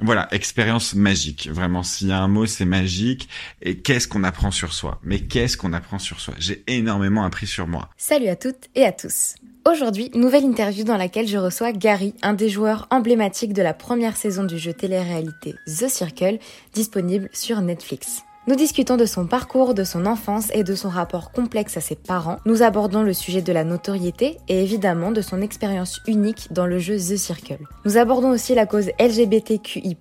Voilà, 0.00 0.26
expérience 0.32 0.94
magique. 0.94 1.48
Vraiment, 1.50 1.84
s'il 1.84 2.08
y 2.08 2.12
a 2.12 2.20
un 2.20 2.28
mot, 2.28 2.46
c'est 2.46 2.64
magique. 2.64 3.28
Et 3.62 3.78
qu'est-ce 3.78 4.08
qu'on 4.08 4.24
apprend 4.24 4.50
sur 4.50 4.72
soi? 4.72 5.00
Mais 5.04 5.20
qu'est-ce 5.20 5.56
qu'on 5.56 5.72
apprend 5.72 5.98
sur 5.98 6.20
soi? 6.20 6.34
J'ai 6.38 6.64
énormément 6.66 7.24
appris 7.24 7.46
sur 7.46 7.68
moi. 7.68 7.88
Salut 7.96 8.28
à 8.28 8.36
toutes 8.36 8.68
et 8.74 8.84
à 8.84 8.92
tous. 8.92 9.36
Aujourd'hui, 9.66 10.10
nouvelle 10.14 10.44
interview 10.44 10.84
dans 10.84 10.96
laquelle 10.96 11.28
je 11.28 11.38
reçois 11.38 11.72
Gary, 11.72 12.12
un 12.22 12.34
des 12.34 12.50
joueurs 12.50 12.86
emblématiques 12.90 13.54
de 13.54 13.62
la 13.62 13.72
première 13.72 14.16
saison 14.16 14.44
du 14.44 14.58
jeu 14.58 14.74
télé-réalité 14.74 15.54
The 15.66 15.88
Circle, 15.88 16.38
disponible 16.74 17.30
sur 17.32 17.62
Netflix. 17.62 18.24
Nous 18.46 18.56
discutons 18.56 18.98
de 18.98 19.06
son 19.06 19.26
parcours, 19.26 19.72
de 19.72 19.84
son 19.84 20.04
enfance 20.04 20.50
et 20.52 20.64
de 20.64 20.74
son 20.74 20.90
rapport 20.90 21.32
complexe 21.32 21.78
à 21.78 21.80
ses 21.80 21.94
parents. 21.94 22.36
Nous 22.44 22.62
abordons 22.62 23.02
le 23.02 23.14
sujet 23.14 23.40
de 23.40 23.52
la 23.54 23.64
notoriété 23.64 24.36
et 24.48 24.62
évidemment 24.62 25.12
de 25.12 25.22
son 25.22 25.40
expérience 25.40 26.02
unique 26.06 26.52
dans 26.52 26.66
le 26.66 26.78
jeu 26.78 26.96
The 26.96 27.16
Circle. 27.16 27.60
Nous 27.86 27.96
abordons 27.96 28.28
aussi 28.28 28.54
la 28.54 28.66
cause 28.66 28.90
LGBTQI+, 29.00 29.96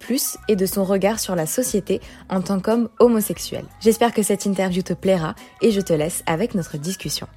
et 0.50 0.58
de 0.58 0.66
son 0.66 0.84
regard 0.84 1.22
sur 1.22 1.38
la 1.38 1.46
société 1.46 2.02
en 2.30 2.42
tant 2.42 2.60
qu'homme 2.60 2.90
homosexuel. 3.00 3.64
J'espère 3.80 4.14
que 4.14 4.24
cette 4.24 4.46
interview 4.46 4.82
te 4.82 4.94
plaira 4.94 5.36
et 5.62 5.72
je 5.72 5.80
te 5.80 5.94
laisse 5.94 6.22
avec 6.26 6.54
notre 6.54 6.78
discussion. 6.78 7.28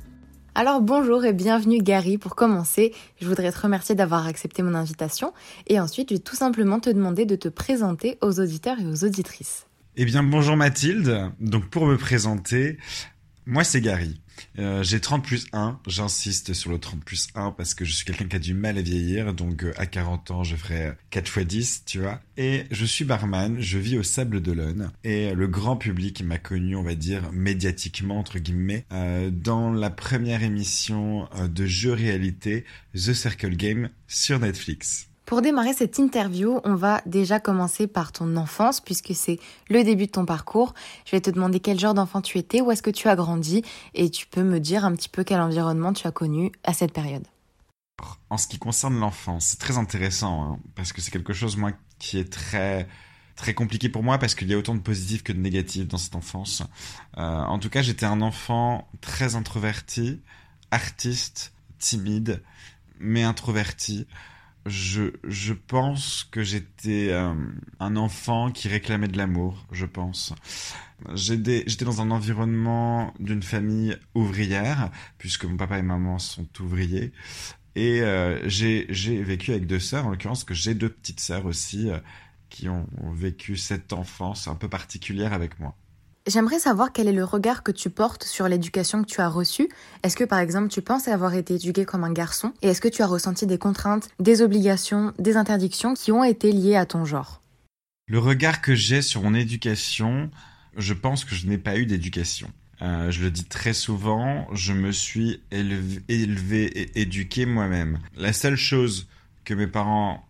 Alors 0.56 0.80
bonjour 0.80 1.24
et 1.24 1.32
bienvenue 1.32 1.78
Gary. 1.78 2.18
Pour 2.18 2.34
commencer, 2.34 2.92
je 3.20 3.28
voudrais 3.28 3.52
te 3.52 3.60
remercier 3.60 3.94
d'avoir 3.94 4.26
accepté 4.26 4.64
mon 4.64 4.74
invitation 4.74 5.32
et 5.68 5.78
ensuite 5.78 6.08
je 6.08 6.14
vais 6.14 6.20
tout 6.20 6.34
simplement 6.34 6.80
te 6.80 6.90
demander 6.90 7.26
de 7.26 7.36
te 7.36 7.48
présenter 7.48 8.18
aux 8.22 8.40
auditeurs 8.40 8.80
et 8.80 8.86
aux 8.86 9.04
auditrices. 9.04 9.65
Eh 9.98 10.04
bien, 10.04 10.22
bonjour 10.22 10.58
Mathilde. 10.58 11.32
Donc, 11.40 11.70
pour 11.70 11.86
me 11.86 11.96
présenter, 11.96 12.76
moi, 13.46 13.64
c'est 13.64 13.80
Gary. 13.80 14.20
Euh, 14.58 14.82
j'ai 14.82 15.00
30 15.00 15.24
plus 15.24 15.46
1. 15.54 15.80
J'insiste 15.86 16.52
sur 16.52 16.70
le 16.70 16.78
30 16.78 17.02
plus 17.02 17.28
1 17.34 17.52
parce 17.52 17.72
que 17.72 17.86
je 17.86 17.94
suis 17.94 18.04
quelqu'un 18.04 18.26
qui 18.26 18.36
a 18.36 18.38
du 18.38 18.52
mal 18.52 18.76
à 18.76 18.82
vieillir. 18.82 19.32
Donc, 19.32 19.64
euh, 19.64 19.72
à 19.78 19.86
40 19.86 20.32
ans, 20.32 20.44
je 20.44 20.54
ferai 20.54 20.92
4 21.08 21.28
fois 21.30 21.44
10, 21.44 21.84
tu 21.86 22.00
vois. 22.00 22.20
Et 22.36 22.64
je 22.70 22.84
suis 22.84 23.06
barman. 23.06 23.58
Je 23.58 23.78
vis 23.78 23.96
au 23.96 24.02
Sable 24.02 24.42
d'Olonne. 24.42 24.90
Et 25.02 25.32
le 25.32 25.46
grand 25.46 25.78
public 25.78 26.22
m'a 26.22 26.36
connu, 26.36 26.76
on 26.76 26.82
va 26.82 26.94
dire, 26.94 27.32
médiatiquement, 27.32 28.18
entre 28.18 28.38
guillemets, 28.38 28.84
euh, 28.92 29.30
dans 29.30 29.72
la 29.72 29.88
première 29.88 30.42
émission 30.42 31.26
de 31.42 31.64
jeu 31.64 31.94
réalité 31.94 32.66
The 32.92 33.14
Circle 33.14 33.56
Game 33.56 33.88
sur 34.08 34.40
Netflix. 34.40 35.08
Pour 35.26 35.42
démarrer 35.42 35.74
cette 35.74 35.98
interview, 35.98 36.60
on 36.62 36.76
va 36.76 37.02
déjà 37.04 37.40
commencer 37.40 37.88
par 37.88 38.12
ton 38.12 38.36
enfance, 38.36 38.80
puisque 38.80 39.12
c'est 39.12 39.40
le 39.68 39.82
début 39.82 40.06
de 40.06 40.12
ton 40.12 40.24
parcours. 40.24 40.72
Je 41.04 41.10
vais 41.10 41.20
te 41.20 41.30
demander 41.30 41.58
quel 41.58 41.80
genre 41.80 41.94
d'enfant 41.94 42.22
tu 42.22 42.38
étais, 42.38 42.60
où 42.60 42.70
est-ce 42.70 42.82
que 42.82 42.90
tu 42.90 43.08
as 43.08 43.16
grandi, 43.16 43.64
et 43.94 44.08
tu 44.08 44.28
peux 44.28 44.44
me 44.44 44.60
dire 44.60 44.84
un 44.84 44.94
petit 44.94 45.08
peu 45.08 45.24
quel 45.24 45.40
environnement 45.40 45.92
tu 45.92 46.06
as 46.06 46.12
connu 46.12 46.52
à 46.62 46.72
cette 46.72 46.92
période. 46.92 47.26
En 48.30 48.38
ce 48.38 48.46
qui 48.46 48.58
concerne 48.58 49.00
l'enfance, 49.00 49.46
c'est 49.46 49.58
très 49.58 49.78
intéressant, 49.78 50.44
hein, 50.44 50.58
parce 50.76 50.92
que 50.92 51.00
c'est 51.00 51.10
quelque 51.10 51.32
chose, 51.32 51.56
moi, 51.56 51.72
qui 51.98 52.18
est 52.18 52.32
très 52.32 52.86
très 53.34 53.52
compliqué 53.52 53.90
pour 53.90 54.02
moi 54.02 54.16
parce 54.16 54.34
qu'il 54.34 54.48
y 54.48 54.54
a 54.54 54.56
autant 54.56 54.74
de 54.74 54.80
positifs 54.80 55.22
que 55.22 55.30
de 55.30 55.38
négatifs 55.38 55.86
dans 55.86 55.98
cette 55.98 56.16
enfance. 56.16 56.62
Euh, 57.18 57.22
en 57.22 57.58
tout 57.58 57.68
cas, 57.68 57.82
j'étais 57.82 58.06
un 58.06 58.22
enfant 58.22 58.88
très 59.02 59.34
introverti, 59.34 60.22
artiste, 60.70 61.52
timide, 61.78 62.42
mais 62.98 63.24
introverti 63.24 64.06
je, 64.66 65.12
je 65.24 65.52
pense 65.52 66.26
que 66.30 66.42
j'étais 66.42 67.10
euh, 67.10 67.34
un 67.78 67.96
enfant 67.96 68.50
qui 68.50 68.68
réclamait 68.68 69.08
de 69.08 69.16
l'amour, 69.16 69.64
je 69.70 69.86
pense. 69.86 70.34
J'étais 71.14 71.64
dans 71.84 72.00
un 72.00 72.10
environnement 72.10 73.14
d'une 73.20 73.42
famille 73.42 73.96
ouvrière, 74.14 74.90
puisque 75.18 75.44
mon 75.44 75.56
papa 75.56 75.78
et 75.78 75.82
maman 75.82 76.18
sont 76.18 76.48
ouvriers. 76.60 77.12
Et 77.76 78.00
euh, 78.00 78.40
j'ai 78.48 78.86
vécu 79.22 79.52
avec 79.52 79.66
deux 79.66 79.78
sœurs, 79.78 80.06
en 80.06 80.10
l'occurrence 80.10 80.44
que 80.44 80.54
j'ai 80.54 80.74
deux 80.74 80.88
petites 80.88 81.20
sœurs 81.20 81.46
aussi, 81.46 81.90
euh, 81.90 81.98
qui 82.48 82.68
ont 82.68 82.86
vécu 83.12 83.56
cette 83.56 83.92
enfance 83.92 84.48
un 84.48 84.54
peu 84.54 84.68
particulière 84.68 85.32
avec 85.32 85.60
moi. 85.60 85.76
J'aimerais 86.26 86.58
savoir 86.58 86.92
quel 86.92 87.06
est 87.06 87.12
le 87.12 87.22
regard 87.22 87.62
que 87.62 87.70
tu 87.70 87.88
portes 87.88 88.24
sur 88.24 88.48
l'éducation 88.48 89.04
que 89.04 89.08
tu 89.08 89.20
as 89.20 89.28
reçue. 89.28 89.68
Est-ce 90.02 90.16
que 90.16 90.24
par 90.24 90.40
exemple 90.40 90.68
tu 90.68 90.82
penses 90.82 91.06
avoir 91.06 91.34
été 91.34 91.54
éduqué 91.54 91.84
comme 91.84 92.02
un 92.02 92.12
garçon? 92.12 92.52
Et 92.62 92.68
est-ce 92.68 92.80
que 92.80 92.88
tu 92.88 93.02
as 93.02 93.06
ressenti 93.06 93.46
des 93.46 93.58
contraintes, 93.58 94.08
des 94.18 94.42
obligations, 94.42 95.12
des 95.20 95.36
interdictions 95.36 95.94
qui 95.94 96.10
ont 96.10 96.24
été 96.24 96.50
liées 96.50 96.74
à 96.74 96.84
ton 96.84 97.04
genre? 97.04 97.42
Le 98.08 98.18
regard 98.18 98.60
que 98.60 98.74
j'ai 98.74 99.02
sur 99.02 99.22
mon 99.22 99.34
éducation, 99.34 100.28
je 100.76 100.94
pense 100.94 101.24
que 101.24 101.36
je 101.36 101.46
n'ai 101.46 101.58
pas 101.58 101.76
eu 101.76 101.86
d'éducation. 101.86 102.50
Euh, 102.82 103.12
je 103.12 103.22
le 103.22 103.30
dis 103.30 103.44
très 103.44 103.72
souvent, 103.72 104.48
je 104.52 104.72
me 104.72 104.90
suis 104.90 105.40
élevé, 105.52 106.66
et 106.66 107.02
éduqué 107.02 107.46
moi-même. 107.46 108.00
La 108.16 108.32
seule 108.32 108.56
chose 108.56 109.06
que 109.44 109.54
mes 109.54 109.68
parents 109.68 110.26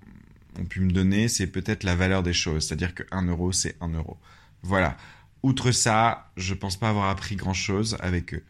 ont 0.59 0.65
pu 0.67 0.81
me 0.81 0.93
donner, 0.93 1.29
c'est 1.29 1.47
peut-être 1.47 1.85
la 1.85 1.97
valeur 1.97 2.23
des 2.23 2.35
choses. 2.35 2.67
C'est-à-dire 2.67 2.95
que 2.95 3.03
1 3.13 3.29
euro, 3.29 3.51
c'est 3.53 3.77
1 3.81 3.89
euro. 3.95 4.19
Voilà. 4.63 4.97
Outre 5.47 5.71
ça, 5.71 6.33
je 6.37 6.55
pense 6.55 6.77
pas 6.77 6.89
avoir 6.89 7.09
appris 7.09 7.37
grand 7.37 7.53
chose 7.53 7.97
avec 8.01 8.35
eux. 8.35 8.43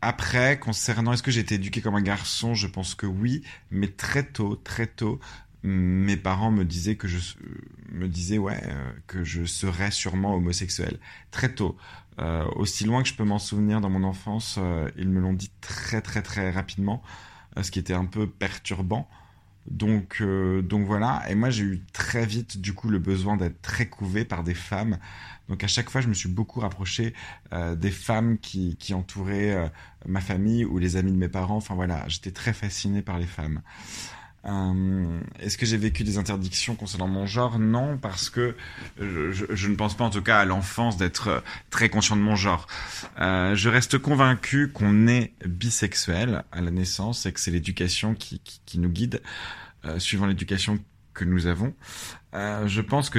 Après, 0.00 0.60
concernant 0.60 1.12
est-ce 1.12 1.24
que 1.24 1.32
j'ai 1.32 1.40
été 1.40 1.56
éduqué 1.56 1.80
comme 1.80 1.96
un 1.96 2.02
garçon, 2.02 2.54
je 2.54 2.68
pense 2.68 2.94
que 2.94 3.04
oui, 3.04 3.42
mais 3.72 3.88
très 3.88 4.22
tôt, 4.22 4.54
très 4.54 4.86
tôt, 4.86 5.18
mes 5.64 6.16
parents 6.16 6.52
me 6.52 6.64
disaient 6.64 6.94
que 6.94 7.08
je 7.08 7.18
me 7.90 8.06
disaient 8.06 8.38
ouais 8.38 8.62
euh, 8.64 8.92
que 9.08 9.24
je 9.24 9.44
serais 9.44 9.90
sûrement 9.90 10.36
homosexuel 10.36 11.00
très 11.32 11.52
tôt. 11.52 11.76
Euh, 12.20 12.44
aussi 12.54 12.84
loin 12.84 13.02
que 13.02 13.08
je 13.08 13.14
peux 13.14 13.24
m'en 13.24 13.40
souvenir 13.40 13.80
dans 13.80 13.90
mon 13.90 14.04
enfance, 14.04 14.54
euh, 14.60 14.88
ils 14.96 15.08
me 15.08 15.18
l'ont 15.18 15.32
dit 15.32 15.50
très 15.60 16.00
très 16.00 16.22
très 16.22 16.52
rapidement, 16.52 17.02
ce 17.60 17.72
qui 17.72 17.80
était 17.80 17.92
un 17.92 18.06
peu 18.06 18.30
perturbant. 18.30 19.08
Donc, 19.68 20.22
donc 20.22 20.86
voilà. 20.86 21.22
Et 21.28 21.34
moi, 21.34 21.50
j'ai 21.50 21.64
eu 21.64 21.84
très 21.92 22.24
vite, 22.24 22.60
du 22.60 22.72
coup, 22.72 22.88
le 22.88 22.98
besoin 22.98 23.36
d'être 23.36 23.60
très 23.60 23.88
couvé 23.88 24.24
par 24.24 24.42
des 24.42 24.54
femmes 24.54 24.98
donc 25.50 25.64
à 25.64 25.66
chaque 25.66 25.90
fois, 25.90 26.00
je 26.00 26.06
me 26.06 26.14
suis 26.14 26.28
beaucoup 26.28 26.60
rapproché 26.60 27.12
euh, 27.52 27.74
des 27.74 27.90
femmes 27.90 28.38
qui, 28.38 28.76
entouraient 28.94 29.52
euh, 29.52 29.68
ma 30.06 30.20
famille 30.20 30.64
ou 30.64 30.78
les 30.78 30.96
amis 30.96 31.10
de 31.10 31.16
mes 31.16 31.28
parents. 31.28 31.56
Enfin 31.56 31.74
voilà, 31.74 32.04
j'étais 32.06 32.30
très 32.30 32.52
fasciné 32.52 33.02
par 33.02 33.18
les 33.18 33.26
femmes. 33.26 33.60
Euh, 34.46 35.20
Est-ce 35.40 35.58
que 35.58 35.66
j'ai 35.66 35.76
vécu 35.76 36.04
des 36.04 36.18
interdictions 36.18 36.76
concernant 36.76 37.08
mon 37.08 37.26
genre? 37.26 37.58
Non, 37.58 37.98
parce 37.98 38.30
que 38.30 38.54
je, 39.00 39.68
ne 39.68 39.74
pense 39.74 39.96
pas 39.96 40.04
en 40.04 40.10
tout 40.10 40.22
cas 40.22 40.38
à 40.38 40.44
l'enfance 40.44 40.96
d'être 40.96 41.42
très 41.68 41.88
conscient 41.88 42.16
de 42.16 42.22
mon 42.22 42.36
genre. 42.36 42.68
Je 43.18 43.68
reste 43.68 43.98
convaincu 43.98 44.70
qu'on 44.72 45.08
est 45.08 45.32
bisexuel 45.44 46.44
à 46.52 46.60
la 46.60 46.70
naissance 46.70 47.26
et 47.26 47.32
que 47.32 47.40
c'est 47.40 47.50
l'éducation 47.50 48.14
qui, 48.14 48.40
nous 48.76 48.88
guide, 48.88 49.20
suivant 49.98 50.26
l'éducation 50.26 50.78
que 51.12 51.24
nous 51.24 51.46
avons. 51.46 51.74
Euh, 52.34 52.66
je 52.68 52.80
pense 52.80 53.10
que 53.10 53.18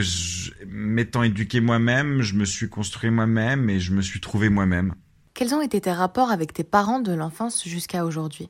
m'étant 0.66 1.24
éduqué 1.24 1.60
moi-même, 1.60 2.22
je 2.22 2.36
me 2.36 2.46
suis 2.46 2.70
construit 2.70 3.10
moi-même 3.10 3.70
et 3.70 3.80
je 3.80 3.94
me 3.94 4.02
suis 4.02 4.22
trouvé 4.22 4.50
moi-même. 4.50 4.94
Quels 5.34 5.54
ont 5.54 5.62
été 5.62 5.82
tes 5.82 5.92
rapports 5.92 6.32
avec 6.32 6.54
tes 6.54 6.64
parents 6.64 7.00
de 7.00 7.14
l'enfance 7.14 7.68
jusqu'à 7.68 8.06
aujourd'hui? 8.06 8.50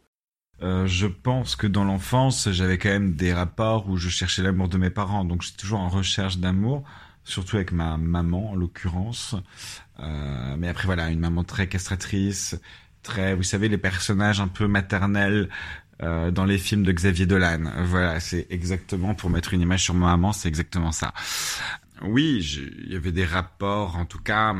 Euh, 0.62 0.86
je 0.86 1.08
pense 1.08 1.56
que 1.56 1.66
dans 1.66 1.84
l'enfance, 1.84 2.52
j'avais 2.52 2.78
quand 2.78 2.90
même 2.90 3.16
des 3.16 3.34
rapports 3.34 3.90
où 3.90 3.98
je 3.98 4.10
cherchais 4.10 4.44
l'amour 4.44 4.70
de 4.70 4.78
mes 4.78 4.92
parents, 4.92 5.26
donc 5.26 5.42
j'étais 5.42 5.58
toujours 5.58 5.80
en 5.80 5.90
recherche 5.90 6.38
d'amour. 6.38 6.84
surtout 7.24 7.58
avec 7.58 7.72
ma 7.72 7.98
maman 7.98 8.52
en 8.52 8.56
l'occurrence. 8.56 9.36
Euh, 10.00 10.56
mais 10.58 10.68
après 10.68 10.86
voilà, 10.86 11.10
une 11.10 11.20
maman 11.20 11.44
très 11.44 11.68
castratrice, 11.68 12.60
très, 13.04 13.36
vous 13.36 13.44
savez, 13.44 13.70
les 13.70 13.78
personnages 13.78 14.42
un 14.42 14.48
peu 14.48 14.68
maternels 14.68 15.50
euh, 16.02 16.32
dans 16.32 16.46
les 16.46 16.58
films 16.58 16.84
de 16.84 16.92
Xavier 16.92 17.26
Dolan. 17.26 17.72
Voilà, 17.86 18.20
c'est 18.20 18.48
exactement 18.50 19.14
pour 19.14 19.30
mettre 19.30 19.54
une 19.54 19.62
image 19.62 19.84
sur 19.84 19.94
ma 19.94 20.08
maman, 20.08 20.34
c'est 20.34 20.48
exactement 20.48 20.92
ça. 20.92 21.14
Oui, 22.02 22.40
il 22.84 22.92
y 22.92 22.96
avait 22.96 23.12
des 23.12 23.26
rapports, 23.26 23.96
en 23.96 24.06
tout 24.06 24.20
cas, 24.20 24.56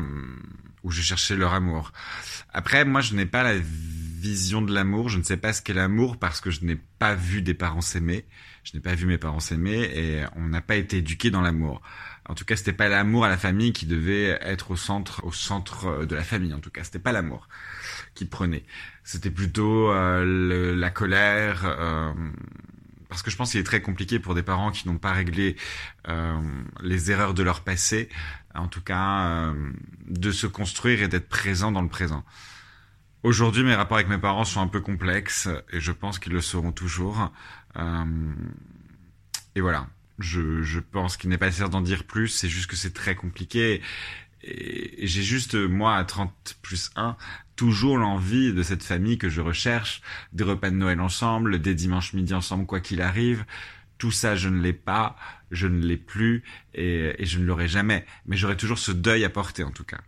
où 0.84 0.90
je 0.90 1.02
cherchais 1.02 1.34
leur 1.34 1.54
amour. 1.54 1.92
Après, 2.52 2.84
moi, 2.84 3.00
je 3.00 3.14
n'ai 3.14 3.26
pas 3.26 3.42
la 3.42 3.54
vision 3.58 4.62
de 4.62 4.72
l'amour. 4.72 5.08
Je 5.08 5.18
ne 5.18 5.24
sais 5.24 5.36
pas 5.36 5.52
ce 5.52 5.60
qu'est 5.60 5.74
l'amour 5.74 6.16
parce 6.16 6.40
que 6.40 6.50
je 6.50 6.64
n'ai 6.64 6.76
pas 6.76 7.14
vu 7.14 7.42
des 7.42 7.54
parents 7.54 7.80
s'aimer. 7.80 8.24
Je 8.62 8.72
n'ai 8.74 8.80
pas 8.80 8.94
vu 8.94 9.06
mes 9.06 9.18
parents 9.18 9.40
s'aimer 9.40 9.90
et 9.92 10.24
on 10.36 10.48
n'a 10.48 10.60
pas 10.60 10.76
été 10.76 10.98
éduqués 10.98 11.30
dans 11.30 11.40
l'amour. 11.40 11.82
En 12.28 12.34
tout 12.34 12.44
cas, 12.44 12.54
c'était 12.54 12.72
pas 12.72 12.88
l'amour 12.88 13.24
à 13.24 13.28
la 13.28 13.36
famille 13.36 13.72
qui 13.72 13.86
devait 13.86 14.38
être 14.40 14.70
au 14.70 14.76
centre, 14.76 15.24
au 15.24 15.32
centre 15.32 16.06
de 16.06 16.14
la 16.14 16.22
famille. 16.22 16.54
En 16.54 16.60
tout 16.60 16.70
cas, 16.70 16.84
c'était 16.84 17.00
pas 17.00 17.10
l'amour 17.10 17.48
qui 18.14 18.24
prenait. 18.24 18.64
C'était 19.04 19.30
plutôt 19.30 19.90
euh, 19.90 20.74
la 20.76 20.90
colère. 20.90 21.62
Euh, 21.64 22.12
parce 23.08 23.22
que 23.22 23.30
je 23.30 23.36
pense 23.36 23.50
qu'il 23.50 23.60
est 23.60 23.64
très 23.64 23.82
compliqué 23.82 24.18
pour 24.18 24.34
des 24.34 24.42
parents 24.42 24.70
qui 24.70 24.88
n'ont 24.88 24.98
pas 24.98 25.12
réglé 25.12 25.56
euh, 26.08 26.40
les 26.82 27.10
erreurs 27.10 27.34
de 27.34 27.42
leur 27.42 27.60
passé, 27.60 28.08
en 28.54 28.68
tout 28.68 28.80
cas, 28.80 29.52
de 30.06 30.32
se 30.32 30.46
construire 30.46 31.02
et 31.02 31.08
d'être 31.08 31.28
présent 31.28 31.72
dans 31.72 31.82
le 31.82 31.88
présent. 31.88 32.24
Aujourd'hui, 33.22 33.64
mes 33.64 33.74
rapports 33.74 33.98
avec 33.98 34.08
mes 34.08 34.18
parents 34.18 34.46
sont 34.46 34.62
un 34.62 34.66
peu 34.66 34.80
complexes 34.80 35.48
et 35.72 35.80
je 35.80 35.92
pense 35.92 36.18
qu'ils 36.18 36.32
le 36.32 36.40
seront 36.40 36.72
toujours. 36.72 37.30
Et 39.54 39.60
voilà, 39.60 39.88
je 40.18 40.80
pense 40.80 41.18
qu'il 41.18 41.28
n'est 41.28 41.36
pas 41.36 41.46
nécessaire 41.46 41.68
d'en 41.68 41.82
dire 41.82 42.04
plus, 42.04 42.28
c'est 42.28 42.48
juste 42.48 42.70
que 42.70 42.76
c'est 42.76 42.94
très 42.94 43.14
compliqué. 43.14 43.82
Et, 44.42 45.06
j'ai 45.06 45.22
juste, 45.22 45.54
moi, 45.54 45.96
à 45.96 46.04
30 46.04 46.56
plus 46.62 46.90
1, 46.96 47.16
toujours 47.62 47.96
l'envie 47.96 48.52
de 48.52 48.64
cette 48.64 48.82
famille 48.82 49.18
que 49.18 49.28
je 49.28 49.40
recherche, 49.40 50.02
des 50.32 50.42
repas 50.42 50.70
de 50.70 50.74
Noël 50.74 51.00
ensemble, 51.00 51.60
des 51.60 51.76
dimanches 51.76 52.12
midi 52.12 52.34
ensemble, 52.34 52.66
quoi 52.66 52.80
qu'il 52.80 53.00
arrive. 53.00 53.44
Tout 53.98 54.10
ça, 54.10 54.34
je 54.34 54.48
ne 54.48 54.60
l'ai 54.60 54.72
pas, 54.72 55.14
je 55.52 55.68
ne 55.68 55.80
l'ai 55.80 55.96
plus 55.96 56.42
et, 56.74 57.14
et 57.22 57.24
je 57.24 57.38
ne 57.38 57.44
l'aurai 57.44 57.68
jamais. 57.68 58.04
Mais 58.26 58.36
j'aurai 58.36 58.56
toujours 58.56 58.80
ce 58.80 58.90
deuil 58.90 59.24
à 59.24 59.30
porter, 59.30 59.62
en 59.62 59.70
tout 59.70 59.84
cas. 59.84 59.98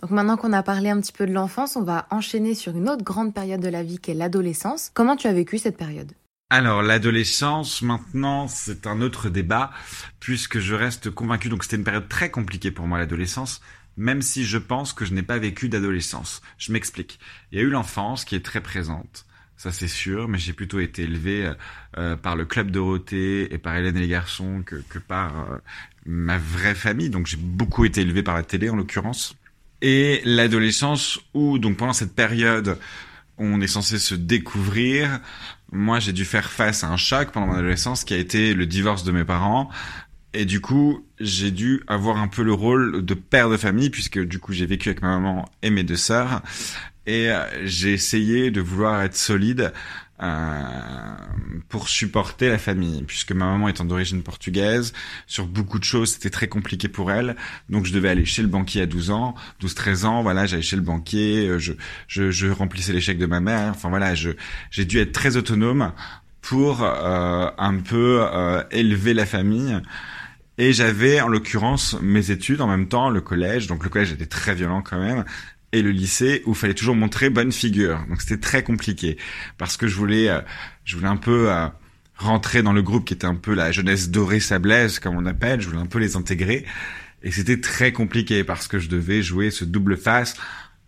Donc 0.00 0.10
maintenant 0.10 0.38
qu'on 0.38 0.54
a 0.54 0.62
parlé 0.62 0.88
un 0.88 1.02
petit 1.02 1.12
peu 1.12 1.26
de 1.26 1.34
l'enfance, 1.34 1.76
on 1.76 1.82
va 1.82 2.06
enchaîner 2.10 2.54
sur 2.54 2.74
une 2.74 2.88
autre 2.88 3.04
grande 3.04 3.34
période 3.34 3.60
de 3.60 3.68
la 3.68 3.82
vie 3.82 3.98
qui 3.98 4.12
est 4.12 4.14
l'adolescence. 4.14 4.90
Comment 4.94 5.16
tu 5.16 5.26
as 5.26 5.34
vécu 5.34 5.58
cette 5.58 5.76
période? 5.76 6.12
Alors 6.48 6.82
l'adolescence, 6.82 7.82
maintenant, 7.82 8.48
c'est 8.48 8.86
un 8.86 9.02
autre 9.02 9.28
débat, 9.28 9.70
puisque 10.18 10.60
je 10.60 10.74
reste 10.74 11.10
convaincu, 11.10 11.50
donc 11.50 11.64
c'était 11.64 11.76
une 11.76 11.84
période 11.84 12.08
très 12.08 12.30
compliquée 12.30 12.70
pour 12.70 12.86
moi 12.86 12.96
l'adolescence, 12.96 13.60
même 13.96 14.22
si 14.22 14.44
je 14.44 14.58
pense 14.58 14.92
que 14.92 15.04
je 15.04 15.14
n'ai 15.14 15.22
pas 15.22 15.38
vécu 15.38 15.68
d'adolescence. 15.68 16.42
Je 16.58 16.72
m'explique. 16.72 17.18
Il 17.50 17.58
y 17.58 17.60
a 17.60 17.64
eu 17.64 17.70
l'enfance 17.70 18.24
qui 18.24 18.34
est 18.34 18.44
très 18.44 18.60
présente, 18.60 19.26
ça 19.56 19.72
c'est 19.72 19.88
sûr, 19.88 20.28
mais 20.28 20.38
j'ai 20.38 20.52
plutôt 20.52 20.80
été 20.80 21.02
élevé 21.02 21.46
euh, 21.46 21.54
euh, 21.98 22.16
par 22.16 22.36
le 22.36 22.44
club 22.44 22.70
Dorothée 22.70 23.52
et 23.52 23.58
par 23.58 23.76
Hélène 23.76 23.96
et 23.96 24.00
les 24.00 24.08
garçons 24.08 24.62
que, 24.64 24.76
que 24.88 24.98
par 24.98 25.50
euh, 25.50 25.58
ma 26.06 26.38
vraie 26.38 26.74
famille, 26.74 27.10
donc 27.10 27.26
j'ai 27.26 27.36
beaucoup 27.36 27.84
été 27.84 28.00
élevé 28.00 28.22
par 28.22 28.34
la 28.34 28.42
télé 28.42 28.70
en 28.70 28.76
l'occurrence. 28.76 29.36
Et 29.80 30.22
l'adolescence 30.24 31.20
où, 31.34 31.58
donc 31.58 31.76
pendant 31.76 31.92
cette 31.92 32.14
période, 32.14 32.78
on 33.36 33.60
est 33.60 33.66
censé 33.66 33.98
se 33.98 34.14
découvrir, 34.14 35.20
moi, 35.72 36.00
j'ai 36.00 36.12
dû 36.12 36.26
faire 36.26 36.50
face 36.50 36.84
à 36.84 36.88
un 36.88 36.98
choc 36.98 37.32
pendant 37.32 37.46
mon 37.46 37.54
adolescence 37.54 38.04
qui 38.04 38.12
a 38.12 38.18
été 38.18 38.52
le 38.52 38.66
divorce 38.66 39.04
de 39.04 39.10
mes 39.10 39.24
parents. 39.24 39.70
Et 40.34 40.44
du 40.44 40.60
coup, 40.60 41.04
j'ai 41.20 41.50
dû 41.50 41.82
avoir 41.86 42.16
un 42.16 42.28
peu 42.28 42.42
le 42.42 42.52
rôle 42.52 43.04
de 43.04 43.14
père 43.14 43.50
de 43.50 43.56
famille 43.56 43.90
puisque 43.90 44.18
du 44.18 44.38
coup, 44.38 44.52
j'ai 44.52 44.66
vécu 44.66 44.88
avec 44.88 45.02
ma 45.02 45.08
maman 45.18 45.48
et 45.62 45.70
mes 45.70 45.82
deux 45.82 45.96
sœurs. 45.96 46.42
Et 47.06 47.30
euh, 47.30 47.44
j'ai 47.64 47.92
essayé 47.92 48.50
de 48.50 48.60
vouloir 48.60 49.02
être 49.02 49.16
solide 49.16 49.72
euh, 50.22 51.16
pour 51.68 51.88
supporter 51.88 52.48
la 52.48 52.58
famille, 52.58 53.02
puisque 53.02 53.32
ma 53.32 53.46
maman 53.46 53.68
étant 53.68 53.84
d'origine 53.84 54.22
portugaise, 54.22 54.92
sur 55.26 55.46
beaucoup 55.46 55.80
de 55.80 55.84
choses 55.84 56.12
c'était 56.12 56.30
très 56.30 56.46
compliqué 56.46 56.86
pour 56.86 57.10
elle, 57.10 57.34
donc 57.70 57.86
je 57.86 57.92
devais 57.92 58.08
aller 58.08 58.24
chez 58.24 58.42
le 58.42 58.46
banquier 58.46 58.82
à 58.82 58.86
12 58.86 59.10
ans, 59.10 59.34
12-13 59.62 60.04
ans, 60.04 60.22
voilà, 60.22 60.46
j'allais 60.46 60.62
chez 60.62 60.76
le 60.76 60.82
banquier, 60.82 61.48
euh, 61.48 61.58
je, 61.58 61.72
je, 62.06 62.30
je 62.30 62.46
remplissais 62.46 62.92
les 62.92 63.00
chèques 63.00 63.18
de 63.18 63.26
ma 63.26 63.40
mère, 63.40 63.70
enfin 63.70 63.88
voilà, 63.88 64.14
j'ai 64.14 64.84
dû 64.84 64.98
être 65.00 65.10
très 65.10 65.36
autonome 65.36 65.92
pour 66.40 66.82
euh, 66.82 67.50
un 67.56 67.76
peu 67.78 68.20
euh, 68.20 68.62
élever 68.70 69.14
la 69.14 69.26
famille. 69.26 69.80
Et 70.58 70.72
j'avais 70.72 71.20
en 71.20 71.28
l'occurrence 71.28 71.96
mes 72.02 72.30
études 72.30 72.60
en 72.60 72.66
même 72.66 72.88
temps, 72.88 73.08
le 73.10 73.20
collège, 73.20 73.66
donc 73.66 73.84
le 73.84 73.88
collège 73.88 74.12
était 74.12 74.26
très 74.26 74.54
violent 74.54 74.82
quand 74.82 74.98
même, 74.98 75.24
et 75.72 75.80
le 75.82 75.90
lycée 75.90 76.42
où 76.44 76.50
il 76.50 76.56
fallait 76.56 76.74
toujours 76.74 76.94
montrer 76.94 77.30
bonne 77.30 77.52
figure. 77.52 78.04
Donc 78.08 78.20
c'était 78.20 78.40
très 78.40 78.62
compliqué 78.62 79.16
parce 79.56 79.76
que 79.76 79.86
je 79.86 79.96
voulais, 79.96 80.28
euh, 80.28 80.40
je 80.84 80.96
voulais 80.96 81.08
un 81.08 81.16
peu 81.16 81.50
euh, 81.50 81.66
rentrer 82.16 82.62
dans 82.62 82.74
le 82.74 82.82
groupe 82.82 83.06
qui 83.06 83.14
était 83.14 83.26
un 83.26 83.34
peu 83.34 83.54
la 83.54 83.72
jeunesse 83.72 84.10
dorée 84.10 84.40
sablaise 84.40 84.98
comme 84.98 85.16
on 85.16 85.26
appelle. 85.26 85.60
Je 85.60 85.68
voulais 85.68 85.80
un 85.80 85.86
peu 85.86 85.98
les 85.98 86.16
intégrer 86.16 86.66
et 87.22 87.30
c'était 87.30 87.60
très 87.60 87.92
compliqué 87.92 88.44
parce 88.44 88.68
que 88.68 88.78
je 88.78 88.88
devais 88.88 89.22
jouer 89.22 89.50
ce 89.50 89.64
double 89.64 89.96
face 89.96 90.36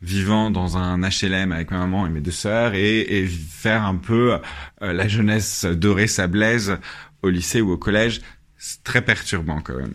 vivant 0.02 0.50
dans 0.50 0.76
un 0.76 1.00
HLM 1.00 1.52
avec 1.52 1.70
ma 1.70 1.78
maman 1.78 2.06
et 2.06 2.10
mes 2.10 2.20
deux 2.20 2.30
sœurs 2.30 2.74
et, 2.74 3.00
et 3.00 3.26
faire 3.26 3.84
un 3.84 3.96
peu 3.96 4.34
euh, 4.82 4.92
la 4.92 5.08
jeunesse 5.08 5.64
dorée 5.64 6.08
sablaise 6.08 6.76
au 7.22 7.30
lycée 7.30 7.62
ou 7.62 7.70
au 7.70 7.78
collège. 7.78 8.20
C'est 8.66 8.82
très 8.82 9.02
perturbant 9.02 9.60
quand 9.60 9.76
même. 9.76 9.92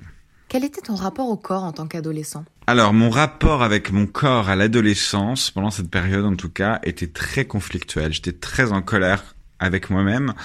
Quel 0.47 0.63
était 0.63 0.81
ton 0.81 0.93
rapport 0.93 1.27
au 1.27 1.37
corps 1.37 1.63
en 1.63 1.71
tant 1.71 1.87
qu'adolescent? 1.87 2.45
Alors, 2.67 2.93
mon 2.93 3.09
rapport 3.09 3.63
avec 3.63 3.91
mon 3.91 4.05
corps 4.05 4.47
à 4.47 4.55
l'adolescence, 4.55 5.49
pendant 5.49 5.71
cette 5.71 5.89
période 5.89 6.23
en 6.23 6.35
tout 6.35 6.51
cas, 6.51 6.79
était 6.83 7.07
très 7.07 7.45
conflictuel. 7.45 8.13
J'étais 8.13 8.31
très 8.31 8.71
en 8.71 8.83
colère 8.83 9.33
avec 9.57 9.89
moi-même 9.89 10.35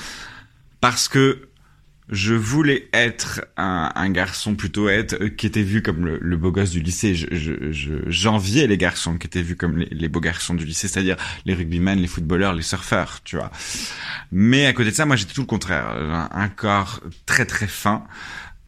parce 0.80 1.06
que 1.06 1.50
je 2.10 2.34
voulais 2.34 2.88
être 2.92 3.46
un, 3.56 4.10
garçon 4.10 4.54
plutôt 4.54 4.88
être 4.88 5.14
euh, 5.20 5.28
qui 5.30 5.46
était 5.46 5.62
vu 5.62 5.82
comme 5.82 6.04
le, 6.06 6.36
beau 6.36 6.50
gosse 6.50 6.70
du 6.70 6.80
lycée. 6.80 7.14
J'enviais 7.14 8.62
je, 8.62 8.68
les 8.68 8.76
garçons 8.76 9.16
qui 9.16 9.26
étaient 9.26 9.42
vus 9.42 9.56
comme 9.56 9.78
les, 9.78 9.88
les 9.90 10.08
beaux 10.08 10.20
garçons 10.20 10.54
du 10.54 10.64
lycée, 10.64 10.88
c'est-à-dire 10.88 11.16
les 11.46 11.54
rugbymen, 11.54 11.98
les 11.98 12.06
footballeurs, 12.06 12.52
les 12.52 12.62
surfeurs, 12.62 13.20
tu 13.24 13.36
vois. 13.36 13.50
Mais 14.32 14.66
à 14.66 14.72
côté 14.72 14.90
de 14.90 14.94
ça, 14.94 15.06
moi 15.06 15.16
j'étais 15.16 15.32
tout 15.32 15.40
le 15.40 15.46
contraire, 15.46 15.88
un, 15.88 16.28
un 16.30 16.48
corps 16.48 17.00
très 17.24 17.46
très 17.46 17.68
fin, 17.68 18.04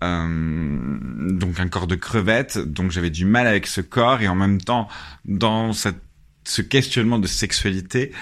euh, 0.04 0.98
donc 1.30 1.58
un 1.58 1.68
corps 1.68 1.86
de 1.86 1.94
crevette, 1.94 2.58
donc 2.58 2.90
j'avais 2.90 3.10
du 3.10 3.24
mal 3.24 3.46
avec 3.46 3.66
ce 3.66 3.80
corps 3.80 4.20
et 4.20 4.28
en 4.28 4.34
même 4.34 4.60
temps 4.60 4.88
dans 5.24 5.72
cette 5.72 6.05
ce 6.46 6.62
questionnement 6.62 7.18
de 7.18 7.26
sexualité. 7.26 8.12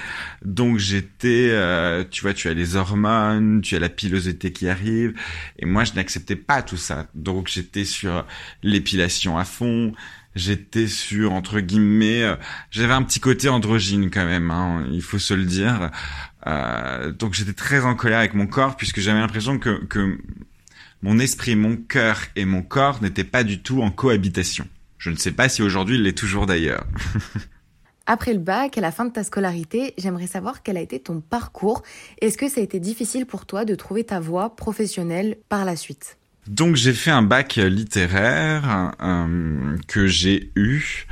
Donc 0.45 0.79
j'étais, 0.79 1.51
euh, 1.51 2.05
tu 2.11 2.23
vois, 2.23 2.33
tu 2.33 2.49
as 2.49 2.55
les 2.55 2.77
hormones, 2.77 3.61
tu 3.61 3.77
as 3.77 3.79
la 3.79 3.91
pilosité 3.91 4.51
qui 4.51 4.69
arrive, 4.69 5.15
et 5.59 5.67
moi 5.67 5.85
je 5.85 5.93
n'acceptais 5.93 6.37
pas 6.37 6.63
tout 6.63 6.79
ça. 6.79 7.07
Donc 7.15 7.49
j'étais 7.49 7.85
sur 7.85 8.27
l'épilation 8.63 9.37
à 9.37 9.45
fond, 9.45 9.93
j'étais 10.35 10.87
sur 10.87 11.33
entre 11.33 11.61
guillemets, 11.61 12.23
euh, 12.23 12.37
j'avais 12.71 12.95
un 12.95 13.03
petit 13.03 13.21
côté 13.21 13.49
androgyne 13.51 14.11
quand 14.11 14.25
même, 14.25 14.51
hein, 14.51 14.87
il 14.91 15.03
faut 15.03 15.19
se 15.19 15.35
le 15.35 15.45
dire. 15.45 15.91
Euh, 16.47 17.13
donc 17.13 17.35
j'étais 17.35 17.53
très 17.53 17.81
en 17.81 17.95
colère 17.95 18.19
avec 18.19 18.35
mon 18.35 18.47
corps 18.47 18.77
puisque 18.77 19.01
j'avais 19.01 19.21
l'impression 19.21 19.59
que, 19.59 19.85
que 19.85 20.19
mon 21.03 21.19
esprit, 21.19 21.57
mon 21.57 21.77
cœur 21.77 22.23
et 22.37 22.47
mon 22.47 22.63
corps 22.63 23.03
n'étaient 23.03 23.25
pas 23.25 23.45
du 23.45 23.61
tout 23.61 23.83
en 23.83 23.91
cohabitation. 23.91 24.67
Je 24.97 25.11
ne 25.11 25.17
sais 25.17 25.33
pas 25.33 25.51
si 25.51 25.63
aujourd'hui 25.63 25.97
il 25.97 26.05
l'est 26.05 26.17
toujours 26.17 26.47
d'ailleurs. 26.47 26.87
Après 28.07 28.35
le 28.35 28.39
bac, 28.39 28.77
à 28.77 28.83
la 28.83 28.93
fin 28.93 29.07
de 29.07 29.13
ta 29.13 29.25
scolarité, 29.25 29.95
j'aimerais 29.97 30.27
savoir 30.27 30.63
quel 30.63 30.77
a 30.77 30.81
été 30.81 31.01
ton 31.01 31.21
parcours. 31.21 31.83
Est-ce 32.21 32.37
que 32.37 32.51
ça 32.51 32.61
a 32.61 32.65
été 32.65 32.79
difficile 32.79 33.25
pour 33.25 33.47
toi 33.47 33.65
de 33.65 33.75
trouver 33.75 34.05
ta 34.05 34.21
voie 34.21 34.57
professionnelle 34.57 35.39
par 35.49 35.65
la 35.65 35.75
suite? 35.75 36.19
Donc 36.47 36.77
j'ai 36.77 36.93
fait 36.93 37.11
un 37.11 37.23
bac 37.23 37.57
littéraire 37.57 38.93
euh, 39.01 39.77
que 39.89 40.07
j'ai 40.07 40.51
eu 40.57 41.07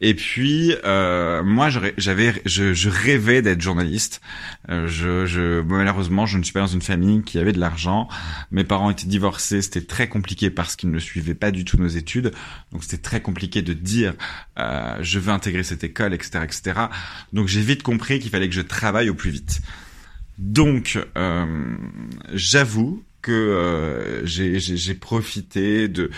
et 0.00 0.14
puis 0.14 0.74
euh, 0.84 1.42
moi, 1.42 1.70
j'avais, 1.70 2.34
je, 2.44 2.88
rêvais 2.88 3.42
d'être 3.42 3.60
journaliste. 3.60 4.20
Euh, 4.68 5.62
malheureusement, 5.66 6.24
je 6.26 6.38
ne 6.38 6.44
suis 6.44 6.52
pas 6.52 6.60
dans 6.60 6.66
une 6.66 6.82
famille 6.82 7.22
qui 7.22 7.38
avait 7.38 7.52
de 7.52 7.58
l'argent. 7.58 8.08
Mes 8.52 8.62
parents 8.62 8.90
étaient 8.90 9.08
divorcés, 9.08 9.60
c'était 9.62 9.80
très 9.80 10.08
compliqué 10.08 10.50
parce 10.50 10.76
qu'ils 10.76 10.90
ne 10.90 10.98
suivaient 10.98 11.34
pas 11.34 11.50
du 11.50 11.64
tout 11.64 11.78
nos 11.78 11.88
études. 11.88 12.32
Donc 12.70 12.84
c'était 12.84 13.02
très 13.02 13.20
compliqué 13.20 13.62
de 13.62 13.72
dire 13.72 14.14
je 14.56 15.18
veux 15.18 15.32
intégrer 15.32 15.64
cette 15.64 15.82
école, 15.82 16.14
etc., 16.14 16.40
etc. 16.44 16.80
Donc 17.32 17.48
j'ai 17.48 17.62
vite 17.62 17.82
compris 17.82 18.20
qu'il 18.20 18.30
fallait 18.30 18.48
que 18.48 18.54
je 18.54 18.60
travaille 18.60 19.08
au 19.10 19.14
plus 19.14 19.30
vite. 19.30 19.60
Donc 20.38 20.98
j'avoue 22.34 23.02
que 23.28 23.32
euh, 23.32 24.24
j'ai 24.24 24.94
profité 24.94 25.86
de 25.86 26.10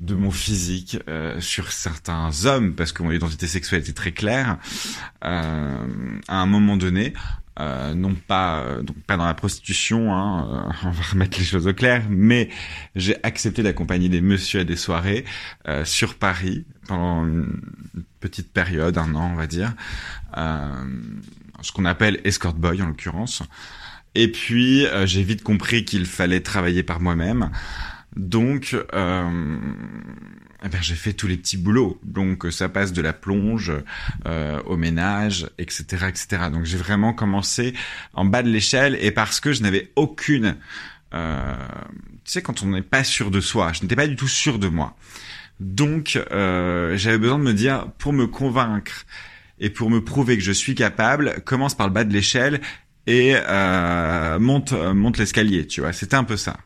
mon 0.00 0.30
physique 0.30 0.98
euh, 1.06 1.38
sur 1.38 1.70
certains 1.70 2.30
hommes 2.46 2.74
parce 2.74 2.92
que 2.92 3.02
mon 3.02 3.12
identité 3.12 3.46
sexuelle 3.46 3.80
était 3.80 3.92
très 3.92 4.12
claire 4.12 4.56
euh, 5.22 6.18
à 6.28 6.36
un 6.36 6.46
moment 6.46 6.78
donné 6.78 7.12
non 7.94 8.14
pas 8.14 8.78
donc 8.82 8.96
pas 9.02 9.18
dans 9.18 9.26
la 9.26 9.34
prostitution, 9.34 10.14
hein, 10.14 10.72
on 10.82 10.90
va 10.90 11.02
remettre 11.10 11.38
les 11.38 11.44
choses 11.44 11.66
au 11.66 11.74
clair, 11.74 12.04
mais 12.08 12.48
j'ai 12.96 13.22
accepté 13.22 13.62
d'accompagner 13.62 14.08
des 14.08 14.22
messieurs 14.22 14.60
à 14.60 14.64
des 14.64 14.76
soirées 14.76 15.26
sur 15.84 16.14
Paris 16.14 16.64
pendant 16.88 17.26
une 17.26 17.60
petite 18.20 18.50
période, 18.50 18.96
un 18.96 19.14
an 19.14 19.32
on 19.34 19.36
va 19.36 19.46
dire, 19.46 19.74
ce 20.34 21.72
qu'on 21.72 21.84
appelle 21.84 22.18
escort 22.24 22.54
boy 22.54 22.80
en 22.80 22.86
l'occurrence. 22.86 23.42
Et 24.14 24.30
puis 24.30 24.86
j'ai 25.04 25.22
vite 25.22 25.42
compris 25.42 25.84
qu'il 25.84 26.06
fallait 26.06 26.40
travailler 26.40 26.82
par 26.82 27.00
moi-même. 27.00 27.50
Donc, 28.16 28.76
euh, 28.92 29.58
eh 30.64 30.68
ben, 30.68 30.82
j'ai 30.82 30.94
fait 30.94 31.12
tous 31.12 31.26
les 31.26 31.36
petits 31.36 31.56
boulots. 31.56 31.98
Donc, 32.02 32.46
ça 32.50 32.68
passe 32.68 32.92
de 32.92 33.00
la 33.00 33.12
plonge 33.12 33.72
euh, 34.26 34.60
au 34.66 34.76
ménage, 34.76 35.48
etc., 35.58 36.06
etc. 36.08 36.50
Donc, 36.52 36.64
j'ai 36.64 36.76
vraiment 36.76 37.14
commencé 37.14 37.74
en 38.14 38.24
bas 38.24 38.42
de 38.42 38.50
l'échelle 38.50 38.98
et 39.00 39.10
parce 39.10 39.40
que 39.40 39.52
je 39.52 39.62
n'avais 39.62 39.90
aucune... 39.96 40.56
Euh, 41.14 41.56
tu 42.24 42.32
sais, 42.32 42.42
quand 42.42 42.62
on 42.62 42.66
n'est 42.66 42.82
pas 42.82 43.04
sûr 43.04 43.30
de 43.30 43.40
soi, 43.40 43.72
je 43.72 43.82
n'étais 43.82 43.96
pas 43.96 44.06
du 44.06 44.16
tout 44.16 44.28
sûr 44.28 44.58
de 44.58 44.68
moi. 44.68 44.96
Donc, 45.60 46.20
euh, 46.30 46.96
j'avais 46.96 47.18
besoin 47.18 47.38
de 47.38 47.44
me 47.44 47.54
dire, 47.54 47.86
pour 47.98 48.12
me 48.12 48.26
convaincre 48.26 49.06
et 49.58 49.70
pour 49.70 49.90
me 49.90 50.02
prouver 50.04 50.36
que 50.36 50.42
je 50.42 50.52
suis 50.52 50.74
capable, 50.74 51.40
commence 51.44 51.74
par 51.74 51.86
le 51.86 51.92
bas 51.92 52.04
de 52.04 52.12
l'échelle 52.12 52.60
et 53.10 53.34
euh, 53.34 54.38
monte 54.38 54.72
monte 54.72 55.18
l'escalier, 55.18 55.66
tu 55.66 55.80
vois. 55.80 55.92
C'était 55.92 56.14
un 56.14 56.24
peu 56.24 56.36
ça. 56.36 56.56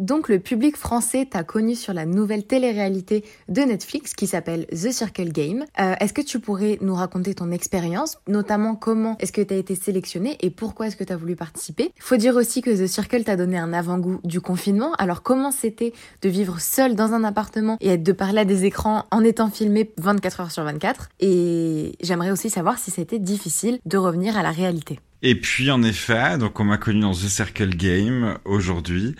Donc 0.00 0.30
le 0.30 0.38
public 0.38 0.78
français 0.78 1.26
t'a 1.30 1.44
connu 1.44 1.74
sur 1.74 1.92
la 1.92 2.06
nouvelle 2.06 2.46
télé-réalité 2.46 3.22
de 3.50 3.60
Netflix 3.60 4.14
qui 4.14 4.26
s'appelle 4.26 4.66
The 4.68 4.92
Circle 4.92 5.30
Game. 5.30 5.66
Euh, 5.78 5.94
est-ce 6.00 6.14
que 6.14 6.22
tu 6.22 6.40
pourrais 6.40 6.78
nous 6.80 6.94
raconter 6.94 7.34
ton 7.34 7.50
expérience, 7.50 8.16
notamment 8.26 8.76
comment 8.76 9.18
est-ce 9.20 9.30
que 9.30 9.42
tu 9.42 9.52
as 9.52 9.58
été 9.58 9.74
sélectionné 9.74 10.38
et 10.40 10.48
pourquoi 10.48 10.86
est-ce 10.86 10.96
que 10.96 11.04
tu 11.04 11.12
as 11.12 11.18
voulu 11.18 11.36
participer? 11.36 11.92
Faut 11.98 12.16
dire 12.16 12.34
aussi 12.36 12.62
que 12.62 12.70
The 12.70 12.86
Circle 12.86 13.24
t'a 13.24 13.36
donné 13.36 13.58
un 13.58 13.74
avant-goût 13.74 14.20
du 14.24 14.40
confinement. 14.40 14.94
Alors 14.94 15.22
comment 15.22 15.50
c'était 15.50 15.92
de 16.22 16.28
vivre 16.30 16.62
seul 16.62 16.94
dans 16.94 17.12
un 17.12 17.22
appartement 17.22 17.76
et 17.82 17.98
de 17.98 18.12
parler 18.12 18.40
à 18.40 18.44
des 18.46 18.64
écrans 18.64 19.04
en 19.10 19.22
étant 19.22 19.50
filmé 19.50 19.92
24 19.98 20.40
heures 20.40 20.50
sur 20.50 20.64
24 20.64 21.10
Et 21.20 21.92
j'aimerais 22.00 22.30
aussi 22.30 22.48
savoir 22.48 22.78
si 22.78 22.90
c'était 22.90 23.18
difficile 23.18 23.78
de 23.84 23.98
revenir 23.98 24.38
à 24.38 24.42
la 24.42 24.50
réalité. 24.50 24.98
Et 25.22 25.34
puis 25.34 25.70
en 25.70 25.82
effet, 25.82 26.38
donc 26.38 26.58
on 26.60 26.64
m'a 26.64 26.78
connu 26.78 27.00
dans 27.00 27.12
The 27.12 27.28
Circle 27.28 27.76
Game 27.76 28.38
aujourd'hui. 28.46 29.14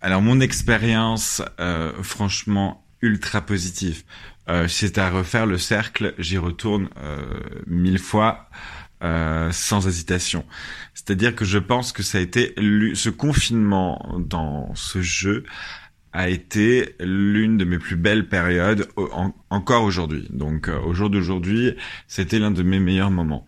Alors 0.00 0.22
mon 0.22 0.40
expérience, 0.40 1.42
euh, 1.60 1.92
franchement, 2.02 2.84
ultra 3.02 3.40
positive. 3.40 4.02
Euh, 4.48 4.68
c'est 4.68 4.98
à 4.98 5.10
refaire 5.10 5.46
le 5.46 5.58
cercle, 5.58 6.14
j'y 6.18 6.38
retourne 6.38 6.88
euh, 6.98 7.18
mille 7.66 7.98
fois 7.98 8.48
euh, 9.02 9.50
sans 9.52 9.86
hésitation. 9.86 10.44
C'est-à-dire 10.94 11.34
que 11.34 11.44
je 11.44 11.58
pense 11.58 11.92
que 11.92 12.02
ça 12.02 12.18
a 12.18 12.20
été 12.20 12.54
ce 12.94 13.10
confinement 13.10 14.16
dans 14.18 14.74
ce 14.74 15.00
jeu 15.02 15.44
a 16.12 16.28
été 16.28 16.96
l'une 16.98 17.56
de 17.56 17.64
mes 17.64 17.78
plus 17.78 17.94
belles 17.94 18.28
périodes 18.28 18.88
encore 19.48 19.84
aujourd'hui. 19.84 20.26
Donc 20.30 20.68
au 20.68 20.92
jour 20.92 21.08
d'aujourd'hui, 21.08 21.76
c'était 22.08 22.40
l'un 22.40 22.50
de 22.50 22.64
mes 22.64 22.80
meilleurs 22.80 23.12
moments. 23.12 23.46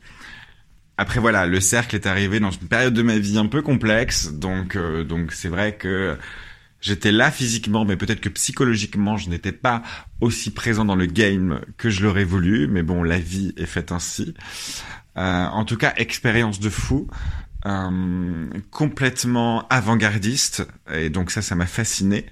Après 0.97 1.19
voilà, 1.19 1.47
le 1.47 1.59
cercle 1.59 1.97
est 1.97 2.07
arrivé 2.07 2.39
dans 2.39 2.53
une 2.53 2.69
période 2.69 2.95
de 2.95 3.03
ma 3.03 3.19
vie 3.19 3.37
un 3.37 3.47
peu 3.47 3.63
complexe, 3.63 4.33
donc 4.33 4.79
donc 4.79 5.33
c'est 5.33 5.49
vrai 5.49 5.77
que 5.77 6.17
J'étais 6.83 7.13
là 7.13 7.31
physiquement, 7.31 7.85
mais 7.85 7.97
peut-être 7.97 8.21
que 8.21 8.29
psychologiquement, 8.29 9.17
je 9.17 9.31
n'étais 9.31 9.53
pas 9.53 9.83
aussi 10.21 10.51
présent 10.51 10.85
dans 10.85 10.97
le 10.97 11.07
game 11.07 11.61
que 11.79 11.89
je 11.89 12.03
l'aurais 12.03 12.25
voulu. 12.25 12.67
Mais 12.67 12.83
bon, 12.83 13.05
la 13.05 13.19
vie 13.19 13.55
est 13.57 13.67
faite 13.67 13.93
ainsi. 13.93 14.35
Euh, 15.17 15.47
en 15.47 15.65
tout 15.65 15.77
cas, 15.77 15.95
expérience 15.97 16.59
de 16.59 16.69
fou. 16.69 17.09
Euh, 17.65 18.49
complètement 18.73 19.69
avant-gardiste 19.69 20.67
et 20.93 21.11
donc 21.11 21.31
ça 21.31 21.43
ça 21.43 21.55
m'a 21.55 21.67
fasciné 21.67 22.27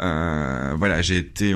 euh, 0.00 0.74
voilà 0.76 1.02
j'ai 1.02 1.18
été 1.18 1.54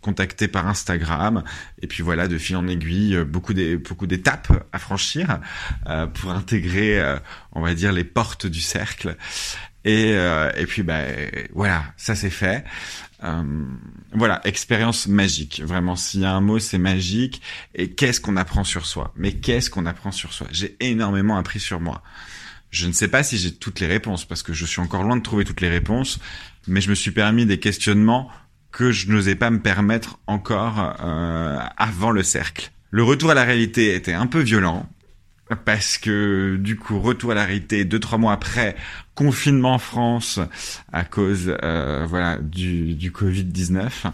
contacté 0.00 0.48
par 0.48 0.66
Instagram 0.68 1.42
et 1.82 1.86
puis 1.86 2.02
voilà 2.02 2.28
de 2.28 2.38
fil 2.38 2.56
en 2.56 2.68
aiguille 2.68 3.18
beaucoup 3.24 3.52
des 3.52 3.76
beaucoup 3.76 4.06
d'étapes 4.06 4.64
à 4.72 4.78
franchir 4.78 5.40
euh, 5.88 6.06
pour 6.06 6.30
intégrer 6.30 7.00
euh, 7.00 7.16
on 7.52 7.60
va 7.60 7.74
dire 7.74 7.92
les 7.92 8.04
portes 8.04 8.46
du 8.46 8.60
cercle 8.60 9.16
et, 9.84 10.12
euh, 10.14 10.50
et 10.56 10.66
puis, 10.66 10.82
bah, 10.82 11.00
voilà, 11.54 11.82
ça 11.96 12.14
c'est 12.14 12.30
fait. 12.30 12.64
Euh, 13.24 13.64
voilà, 14.12 14.40
expérience 14.44 15.06
magique. 15.06 15.62
Vraiment, 15.64 15.96
s'il 15.96 16.20
y 16.20 16.24
a 16.24 16.32
un 16.32 16.40
mot, 16.40 16.58
c'est 16.58 16.78
magique. 16.78 17.40
Et 17.74 17.92
qu'est-ce 17.92 18.20
qu'on 18.20 18.36
apprend 18.36 18.64
sur 18.64 18.86
soi? 18.86 19.12
Mais 19.16 19.32
qu'est-ce 19.32 19.70
qu'on 19.70 19.86
apprend 19.86 20.12
sur 20.12 20.32
soi? 20.32 20.46
J'ai 20.50 20.76
énormément 20.80 21.38
appris 21.38 21.60
sur 21.60 21.80
moi. 21.80 22.02
Je 22.70 22.86
ne 22.86 22.92
sais 22.92 23.08
pas 23.08 23.22
si 23.22 23.38
j'ai 23.38 23.54
toutes 23.54 23.80
les 23.80 23.86
réponses, 23.86 24.26
parce 24.26 24.42
que 24.42 24.52
je 24.52 24.66
suis 24.66 24.80
encore 24.80 25.04
loin 25.04 25.16
de 25.16 25.22
trouver 25.22 25.44
toutes 25.44 25.62
les 25.62 25.70
réponses, 25.70 26.18
mais 26.66 26.82
je 26.82 26.90
me 26.90 26.94
suis 26.94 27.12
permis 27.12 27.46
des 27.46 27.58
questionnements 27.58 28.30
que 28.72 28.92
je 28.92 29.10
n'osais 29.10 29.34
pas 29.34 29.50
me 29.50 29.60
permettre 29.60 30.18
encore 30.26 30.96
euh, 31.00 31.58
avant 31.76 32.10
le 32.10 32.22
cercle. 32.22 32.70
Le 32.90 33.02
retour 33.02 33.30
à 33.30 33.34
la 33.34 33.44
réalité 33.44 33.94
était 33.94 34.12
un 34.12 34.26
peu 34.26 34.40
violent, 34.40 34.88
parce 35.64 35.98
que 35.98 36.56
du 36.56 36.76
coup 36.76 37.00
retour 37.00 37.32
à 37.32 37.34
la 37.34 37.44
réalité 37.44 37.84
deux 37.84 38.00
trois 38.00 38.18
mois 38.18 38.32
après 38.32 38.76
confinement 39.14 39.74
en 39.74 39.78
France 39.78 40.40
à 40.92 41.04
cause 41.04 41.56
euh, 41.62 42.06
voilà 42.08 42.38
du, 42.38 42.94
du 42.94 43.10
Covid 43.12 43.44
19 43.44 44.06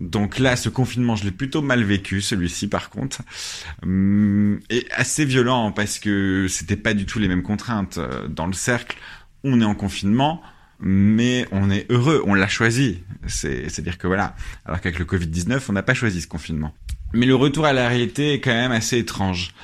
donc 0.00 0.38
là, 0.38 0.56
ce 0.56 0.68
confinement, 0.68 1.16
je 1.16 1.24
l'ai 1.24 1.32
plutôt 1.32 1.62
mal 1.62 1.82
vécu, 1.82 2.20
celui-ci 2.20 2.68
par 2.68 2.90
contre, 2.90 3.22
hum, 3.82 4.60
et 4.70 4.86
assez 4.92 5.24
violent 5.24 5.72
parce 5.72 5.98
que 5.98 6.46
c'était 6.48 6.76
pas 6.76 6.94
du 6.94 7.06
tout 7.06 7.18
les 7.18 7.28
mêmes 7.28 7.42
contraintes. 7.42 7.98
Dans 8.28 8.46
le 8.46 8.52
cercle, 8.52 8.96
on 9.44 9.60
est 9.60 9.64
en 9.64 9.74
confinement, 9.74 10.40
mais 10.80 11.46
on 11.50 11.70
est 11.70 11.86
heureux, 11.90 12.22
on 12.26 12.34
l'a 12.34 12.48
choisi. 12.48 13.02
C'est-à-dire 13.26 13.98
que 13.98 14.06
voilà, 14.06 14.34
alors 14.64 14.80
qu'avec 14.80 14.98
le 14.98 15.04
Covid-19, 15.04 15.60
on 15.68 15.72
n'a 15.72 15.82
pas 15.82 15.94
choisi 15.94 16.20
ce 16.20 16.26
confinement. 16.26 16.74
Mais 17.12 17.26
le 17.26 17.34
retour 17.34 17.64
à 17.64 17.72
la 17.72 17.88
réalité 17.88 18.34
est 18.34 18.40
quand 18.40 18.52
même 18.52 18.72
assez 18.72 18.98
étrange. 18.98 19.54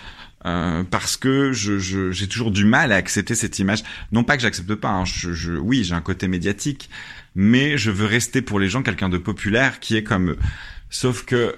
Euh, 0.47 0.85
parce 0.85 1.17
que 1.17 1.53
je, 1.53 1.79
j'ai 1.79 2.29
toujours 2.29 2.51
du 2.51 2.67
mal 2.67 2.93
à 2.93 2.97
accepter 2.97 3.35
cette 3.35 3.59
image. 3.59 3.83
Non 4.13 4.25
pas 4.25 4.37
que 4.37 4.43
j'accepte 4.43 4.75
pas, 4.75 4.91
hein, 4.91 5.05
je, 5.07 5.33
je, 5.33 5.53
oui, 5.53 5.85
j'ai 5.85 5.95
un 5.95 6.03
côté 6.03 6.29
médiatique, 6.29 6.91
mais 7.35 7.79
je 7.79 7.91
veux 7.91 8.05
rester 8.05 8.43
pour 8.43 8.61
les 8.61 8.69
gens 8.69 8.83
quelqu'un 8.83 9.09
de 9.09 9.17
populaire 9.17 9.81
qui 9.81 9.97
est 9.97 10.03
comme 10.03 10.33
eux. 10.33 10.39
Sauf 10.91 11.25
que 11.25 11.57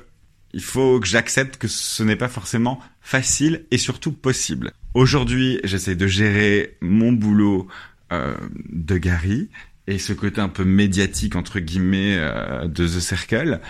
il 0.52 0.62
faut 0.62 1.00
que 1.00 1.06
j'accepte 1.06 1.58
que 1.58 1.68
ce 1.68 2.02
n'est 2.02 2.16
pas 2.16 2.28
forcément 2.28 2.80
facile 3.00 3.66
et 3.70 3.78
surtout 3.78 4.12
possible. 4.12 4.72
Aujourd'hui, 4.94 5.60
j'essaie 5.64 5.96
de 5.96 6.06
gérer 6.06 6.78
mon 6.80 7.12
boulot 7.12 7.66
de 8.10 8.98
Gary 8.98 9.48
et 9.86 9.98
ce 9.98 10.12
côté 10.12 10.40
un 10.40 10.48
peu 10.48 10.64
médiatique 10.64 11.36
entre 11.36 11.60
guillemets 11.60 12.16
euh, 12.18 12.66
de 12.66 12.86
The 12.86 13.00
Circle 13.00 13.60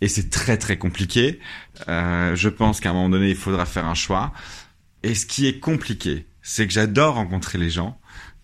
et 0.00 0.08
c'est 0.08 0.30
très 0.30 0.58
très 0.58 0.76
compliqué. 0.76 1.40
Euh, 1.88 2.36
je 2.36 2.48
pense 2.48 2.80
qu'à 2.80 2.90
un 2.90 2.92
moment 2.92 3.08
donné, 3.08 3.30
il 3.30 3.36
faudra 3.36 3.64
faire 3.64 3.86
un 3.86 3.94
choix. 3.94 4.32
Et 5.02 5.14
ce 5.14 5.24
qui 5.24 5.46
est 5.46 5.58
compliqué, 5.58 6.26
c'est 6.42 6.66
que 6.66 6.72
j'adore 6.72 7.14
rencontrer 7.14 7.56
les 7.58 7.70
gens 7.70 7.98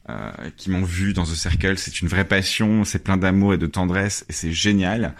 euh, 0.09 0.33
qui 0.57 0.71
m'ont 0.71 0.83
vu 0.83 1.13
dans 1.13 1.25
The 1.25 1.35
Circle. 1.35 1.77
C'est 1.77 2.01
une 2.01 2.09
vraie 2.09 2.27
passion, 2.27 2.85
c'est 2.85 3.01
plein 3.01 3.19
d'amour 3.19 3.55
et 3.55 3.59
de 3.59 3.67
tendresse, 3.67 4.25
et 4.29 4.33
c'est 4.33 4.53
génial. 4.53 5.15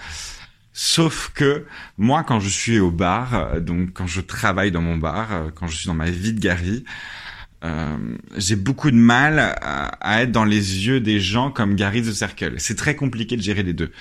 Sauf 0.73 1.31
que 1.35 1.67
moi, 1.99 2.25
quand 2.25 2.41
je 2.41 2.49
suis 2.49 2.79
au 2.79 2.91
bar, 2.91 3.35
euh, 3.35 3.61
donc 3.61 3.93
quand 3.93 4.07
je 4.07 4.23
travaille 4.23 4.71
dans 4.71 4.81
mon 4.81 4.97
bar, 4.97 5.33
euh, 5.33 5.51
quand 5.55 5.67
je 5.67 5.77
suis 5.77 5.87
dans 5.87 5.95
ma 5.95 6.11
vie 6.11 6.33
de 6.33 6.41
Gary, 6.41 6.85
euh, 7.65 7.97
j'ai 8.37 8.57
beaucoup 8.57 8.91
de 8.91 8.97
mal 8.97 9.39
à, 9.61 10.23
être 10.23 10.33
dans 10.33 10.45
les 10.45 10.87
yeux 10.87 11.01
des 11.01 11.21
gens 11.21 11.51
comme 11.51 11.77
Gary 11.77 12.03
The 12.03 12.13
Circle. 12.13 12.55
C'est 12.59 12.77
très 12.77 12.97
compliqué 12.97 13.37
de 13.37 13.43
gérer 13.43 13.63
les 13.63 13.73
deux. 13.73 13.93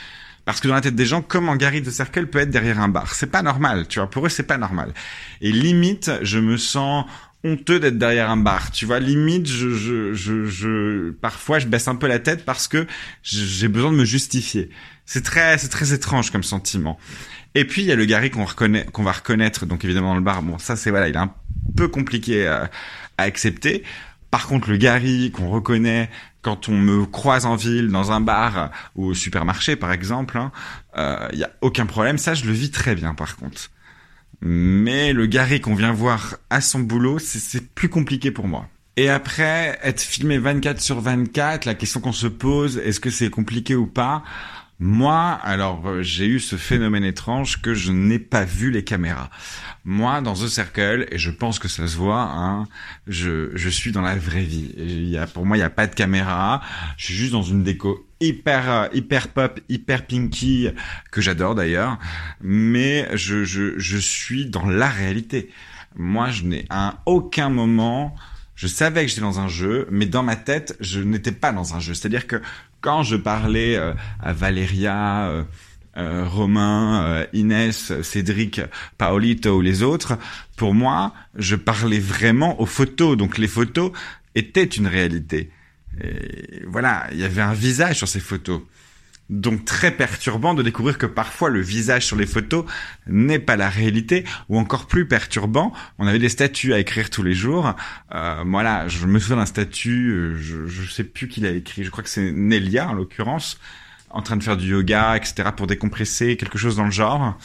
Parce 0.46 0.60
que 0.60 0.68
dans 0.68 0.74
la 0.74 0.82
tête 0.82 0.96
des 0.96 1.06
gens, 1.06 1.22
comment 1.22 1.56
Gary 1.56 1.82
de 1.82 1.91
Circle 1.91 2.27
peut 2.27 2.39
être 2.39 2.50
derrière 2.50 2.80
un 2.80 2.88
bar? 2.88 3.13
C'est 3.13 3.30
pas 3.30 3.44
normal, 3.44 3.88
tu 3.88 4.00
vois. 4.00 4.10
Pour 4.10 4.25
eux, 4.25 4.30
c'est 4.30 4.44
pas 4.44 4.58
normal. 4.58 4.94
Et 5.39 5.51
limite, 5.51 6.12
je 6.24 6.39
me 6.39 6.58
sens 6.58 7.06
honteux 7.44 7.80
d'être 7.80 8.00
derrière 8.00 8.30
un 8.32 8.38
bar. 8.38 8.72
Tu 8.72 8.86
vois, 8.86 9.00
limite, 9.00 9.48
je, 9.48 9.70
je, 9.70 10.13
je, 10.13 10.46
je, 10.46 11.12
parfois, 11.12 11.60
je 11.60 11.68
baisse 11.68 11.88
un 11.88 11.96
peu 11.96 12.08
la 12.08 12.20
tête 12.20 12.46
parce 12.46 12.68
que 12.68 12.88
j'ai 13.22 13.68
besoin 13.68 13.91
de 13.91 13.98
me 13.98 14.06
justifier. 14.06 14.70
C'est 15.06 15.24
très, 15.24 15.58
c'est 15.60 15.70
très 15.70 15.94
étrange 15.94 16.32
comme 16.32 16.44
sentiment. 16.44 16.98
Et 17.53 17.65
puis 17.65 17.82
il 17.82 17.88
y 17.88 17.91
a 17.91 17.96
le 17.96 18.06
Gary 18.06 18.32
qu'on 18.32 18.46
reconnaît, 18.46 18.86
qu'on 18.86 19.03
va 19.03 19.12
reconnaître. 19.12 19.65
Donc 19.65 19.84
évidemment 19.84 20.10
dans 20.10 20.15
le 20.15 20.22
bar, 20.22 20.41
bon, 20.41 20.58
ça 20.58 20.75
c'est 20.75 20.89
voilà, 20.89 21.10
il 21.10 21.15
est 21.15 21.20
un 21.20 21.34
peu 21.75 21.88
compliqué 21.88 22.48
à, 22.48 22.70
à 23.22 23.25
accepter. 23.25 23.84
Par 24.30 24.48
contre, 24.48 24.70
le 24.70 24.78
Gary 24.78 25.32
qu'on 25.32 25.50
reconnaît 25.50 26.10
quand 26.42 26.70
on 26.70 26.74
me 26.74 27.06
croise 27.06 27.46
en 27.46 27.56
ville, 27.56 27.90
dans 27.90 28.12
un 28.12 28.22
bar 28.22 28.72
ou 28.96 29.08
au 29.08 29.13
supermarché 29.13 29.75
par 29.75 29.92
exemple, 29.92 30.38
il 30.38 30.42
hein, 31.00 31.30
n'y 31.34 31.44
euh, 31.44 31.46
a 31.46 31.50
aucun 31.62 31.86
problème. 31.86 32.18
Ça, 32.18 32.34
je 32.34 32.46
le 32.46 32.51
vis 32.51 32.72
très 32.72 32.96
bien 32.96 33.13
par 33.13 33.36
contre. 33.36 33.70
Mais 34.42 35.13
le 35.13 35.28
Gary 35.28 35.62
qu'on 35.62 35.75
vient 35.75 35.92
voir 35.92 36.38
à 36.50 36.62
son 36.62 36.80
boulot, 36.80 37.20
c'est 37.20 37.74
plus 37.75 37.90
compliqué 37.90 38.32
pour 38.32 38.48
moi. 38.48 38.68
Et 38.98 39.10
après, 39.10 39.80
être 39.84 40.01
filmé 40.01 40.38
24 40.38 40.82
sur 40.82 41.00
24, 41.00 41.66
la 41.66 41.75
question 41.75 42.01
qu'on 42.01 42.12
se 42.12 42.28
pose, 42.28 42.78
est-ce 42.78 43.00
que 43.00 43.10
c'est 43.10 43.30
compliqué 43.30 43.75
ou 43.75 43.86
pas? 43.88 44.24
Moi, 44.84 45.40
alors 45.44 45.88
euh, 45.88 46.02
j'ai 46.02 46.26
eu 46.26 46.40
ce 46.40 46.56
phénomène 46.56 47.04
étrange 47.04 47.62
que 47.62 47.76
je 47.76 47.92
n'ai 47.92 48.18
pas 48.18 48.46
vu 48.46 48.72
les 48.72 48.84
caméras. 48.84 49.30
Moi, 49.86 50.22
dans 50.22 50.34
The 50.34 50.48
Circle, 50.48 51.06
et 51.12 51.20
je 51.20 51.30
pense 51.30 51.60
que 51.60 51.68
ça 51.68 51.88
se 51.88 51.96
voit, 51.96 52.24
hein, 52.24 52.68
je, 53.06 53.52
je 53.54 53.70
suis 53.70 53.92
dans 53.92 54.02
la 54.02 54.16
vraie 54.16 54.42
vie. 54.42 54.74
il 54.76 55.08
y 55.08 55.20
a, 55.20 55.28
pour 55.28 55.46
moi, 55.46 55.56
il 55.56 55.60
n'y 55.60 55.66
a 55.66 55.70
pas 55.70 55.86
de 55.86 55.94
caméra. 55.94 56.64
Je 56.98 57.06
suis 57.06 57.14
juste 57.14 57.32
dans 57.32 57.44
une 57.44 57.62
déco 57.62 58.08
hyper 58.22 58.72
euh, 58.72 58.88
hyper 58.92 59.28
pop, 59.28 59.60
hyper 59.70 60.08
pinky 60.08 60.70
que 61.12 61.22
j'adore 61.22 61.54
d'ailleurs, 61.54 62.00
mais 62.42 63.08
je, 63.16 63.44
je 63.44 63.78
je 63.78 63.98
suis 64.00 64.48
dans 64.48 64.66
la 64.66 64.90
réalité. 64.90 65.52
Moi, 65.96 66.32
je 66.32 66.42
n'ai 66.42 66.66
à 66.72 67.04
aucun 67.06 67.50
moment 67.50 68.16
je 68.62 68.68
savais 68.68 69.01
que 69.01 69.08
j'étais 69.08 69.22
dans 69.22 69.39
un 69.39 69.48
jeu, 69.48 69.88
mais 69.89 70.06
dans 70.06 70.22
ma 70.22 70.36
tête, 70.36 70.77
je 70.80 71.00
n'étais 71.00 71.32
pas 71.32 71.51
dans 71.51 71.74
un 71.74 71.80
jeu. 71.80 71.96
C'est-à-dire 71.96 72.27
que 72.27 72.39
quand 72.80 73.01
je 73.01 73.15
parlais 73.15 73.75
euh, 73.75 73.96
à 74.20 74.34
Valéria, 74.34 75.30
euh, 75.30 75.44
euh, 75.98 76.27
Romain, 76.27 77.25
Inès, 77.34 78.00
Cédric, 78.03 78.62
Paolito 79.00 79.58
ou 79.58 79.62
les 79.62 79.82
autres, 79.82 80.15
pour 80.58 80.75
moi, 80.75 81.15
je 81.36 81.56
parlais 81.56 81.98
vraiment 81.98 82.62
aux 82.62 82.68
photos. 82.68 83.18
Donc 83.18 83.39
les 83.39 83.48
photos 83.48 83.94
étaient 84.36 84.63
une 84.63 84.86
réalité. 84.86 85.50
Et 86.00 86.62
voilà, 86.68 87.08
il 87.13 87.18
y 87.18 87.24
avait 87.24 87.41
un 87.41 87.56
visage 87.56 87.98
sur 87.98 88.08
ces 88.08 88.20
photos. 88.20 88.62
Donc 89.32 89.64
très 89.64 89.92
perturbant 89.92 90.54
de 90.54 90.62
découvrir 90.62 90.98
que 90.98 91.06
parfois 91.06 91.50
le 91.50 91.62
visage 91.62 92.06
sur 92.06 92.18
les 92.18 92.26
photos 92.26 92.66
n'est 93.08 93.40
pas 93.40 93.56
la 93.56 93.70
réalité, 93.70 94.26
ou 94.50 94.60
encore 94.60 94.88
plus 94.88 95.08
perturbant, 95.08 95.72
on 96.00 96.06
avait 96.06 96.20
des 96.20 96.28
statuts 96.28 96.74
à 96.74 96.80
écrire 96.80 97.10
tous 97.10 97.24
les 97.24 97.34
jours. 97.34 97.74
Euh, 98.14 98.44
voilà, 98.46 98.90
je 98.90 99.06
me 99.06 99.20
souviens 99.20 99.38
d'un 99.38 99.46
statut, 99.46 100.12
euh, 100.12 100.36
je, 100.38 100.68
je 100.68 100.92
sais 100.92 101.06
plus 101.06 101.30
qui 101.30 101.40
l'a 101.40 101.52
écrit, 101.52 101.86
je 101.86 101.90
crois 101.90 102.04
que 102.04 102.10
c'est 102.10 102.34
Nelia 102.34 102.90
en 102.90 102.94
l'occurrence, 102.94 103.58
en 104.10 104.22
train 104.22 104.36
de 104.36 104.44
faire 104.44 104.58
du 104.58 104.68
yoga, 104.68 105.16
etc. 105.16 105.50
pour 105.56 105.66
décompresser, 105.66 106.36
quelque 106.36 106.58
chose 106.58 106.76
dans 106.76 106.86
le 106.86 106.92
genre. 106.92 107.38